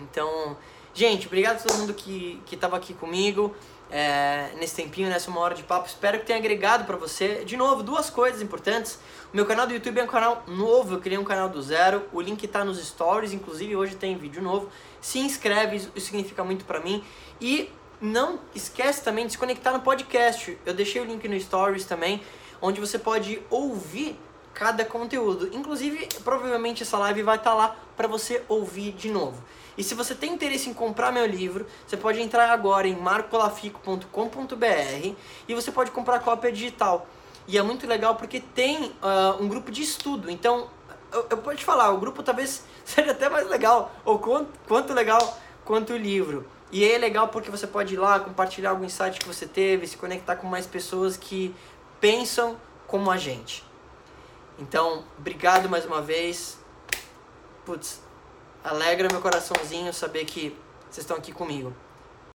Então, 0.02 0.56
gente, 0.94 1.26
obrigado 1.26 1.56
a 1.56 1.62
todo 1.64 1.78
mundo 1.78 1.92
que, 1.92 2.40
que 2.46 2.56
tava 2.56 2.76
aqui 2.76 2.94
comigo 2.94 3.52
é, 3.90 4.50
nesse 4.56 4.76
tempinho, 4.76 5.08
nessa 5.10 5.30
uma 5.30 5.40
hora 5.40 5.54
de 5.56 5.64
papo. 5.64 5.88
Espero 5.88 6.20
que 6.20 6.26
tenha 6.26 6.38
agregado 6.38 6.84
para 6.84 6.96
você. 6.96 7.44
De 7.44 7.56
novo, 7.56 7.82
duas 7.82 8.08
coisas 8.08 8.40
importantes. 8.40 9.00
Meu 9.32 9.46
canal 9.46 9.66
do 9.66 9.72
YouTube 9.72 9.98
é 9.98 10.04
um 10.04 10.06
canal 10.06 10.42
novo, 10.46 10.96
eu 10.96 11.00
criei 11.00 11.16
um 11.16 11.24
canal 11.24 11.48
do 11.48 11.62
zero. 11.62 12.06
O 12.12 12.20
link 12.20 12.44
está 12.44 12.62
nos 12.62 12.78
stories, 12.86 13.32
inclusive 13.32 13.74
hoje 13.74 13.94
tem 13.94 14.14
vídeo 14.14 14.42
novo. 14.42 14.68
Se 15.00 15.20
inscreve, 15.20 15.76
isso 15.76 15.90
significa 16.00 16.44
muito 16.44 16.66
para 16.66 16.80
mim. 16.80 17.02
E 17.40 17.70
não 17.98 18.38
esquece 18.54 19.02
também 19.02 19.24
de 19.24 19.32
se 19.32 19.38
conectar 19.38 19.72
no 19.72 19.80
podcast. 19.80 20.58
Eu 20.66 20.74
deixei 20.74 21.00
o 21.00 21.06
link 21.06 21.26
no 21.26 21.40
stories 21.40 21.86
também, 21.86 22.20
onde 22.60 22.78
você 22.78 22.98
pode 22.98 23.40
ouvir 23.48 24.20
cada 24.52 24.84
conteúdo. 24.84 25.48
Inclusive, 25.56 26.10
provavelmente 26.22 26.82
essa 26.82 26.98
live 26.98 27.22
vai 27.22 27.38
estar 27.38 27.52
tá 27.52 27.56
lá 27.56 27.76
para 27.96 28.06
você 28.06 28.42
ouvir 28.50 28.92
de 28.92 29.10
novo. 29.10 29.42
E 29.78 29.82
se 29.82 29.94
você 29.94 30.14
tem 30.14 30.34
interesse 30.34 30.68
em 30.68 30.74
comprar 30.74 31.10
meu 31.10 31.24
livro, 31.24 31.66
você 31.86 31.96
pode 31.96 32.20
entrar 32.20 32.50
agora 32.50 32.86
em 32.86 32.96
marcolafico.com.br 32.96 35.14
e 35.48 35.54
você 35.54 35.72
pode 35.72 35.90
comprar 35.90 36.20
cópia 36.20 36.52
digital. 36.52 37.06
E 37.46 37.58
é 37.58 37.62
muito 37.62 37.86
legal 37.86 38.14
porque 38.16 38.40
tem 38.40 38.84
uh, 38.84 39.40
um 39.40 39.48
grupo 39.48 39.70
de 39.70 39.82
estudo. 39.82 40.30
Então, 40.30 40.68
eu, 41.12 41.26
eu 41.30 41.38
posso 41.38 41.56
te 41.56 41.64
falar, 41.64 41.90
o 41.90 41.98
grupo 41.98 42.22
talvez 42.22 42.64
seja 42.84 43.12
até 43.12 43.28
mais 43.28 43.48
legal, 43.48 43.92
ou 44.04 44.18
quanto, 44.18 44.50
quanto 44.66 44.92
legal 44.92 45.38
quanto 45.64 45.92
o 45.92 45.96
livro. 45.96 46.46
E 46.70 46.84
é 46.84 46.96
legal 46.96 47.28
porque 47.28 47.50
você 47.50 47.66
pode 47.66 47.94
ir 47.94 47.98
lá, 47.98 48.18
compartilhar 48.18 48.70
algum 48.70 48.84
insight 48.84 49.18
que 49.18 49.26
você 49.26 49.46
teve, 49.46 49.86
se 49.86 49.96
conectar 49.96 50.36
com 50.36 50.46
mais 50.46 50.66
pessoas 50.66 51.16
que 51.16 51.54
pensam 52.00 52.56
como 52.86 53.10
a 53.10 53.18
gente. 53.18 53.62
Então, 54.58 55.04
obrigado 55.18 55.68
mais 55.68 55.84
uma 55.84 56.00
vez. 56.00 56.58
Putz, 57.66 58.00
alegra 58.64 59.08
meu 59.10 59.20
coraçãozinho 59.20 59.92
saber 59.92 60.24
que 60.24 60.56
vocês 60.90 61.04
estão 61.04 61.16
aqui 61.16 61.32
comigo. 61.32 61.74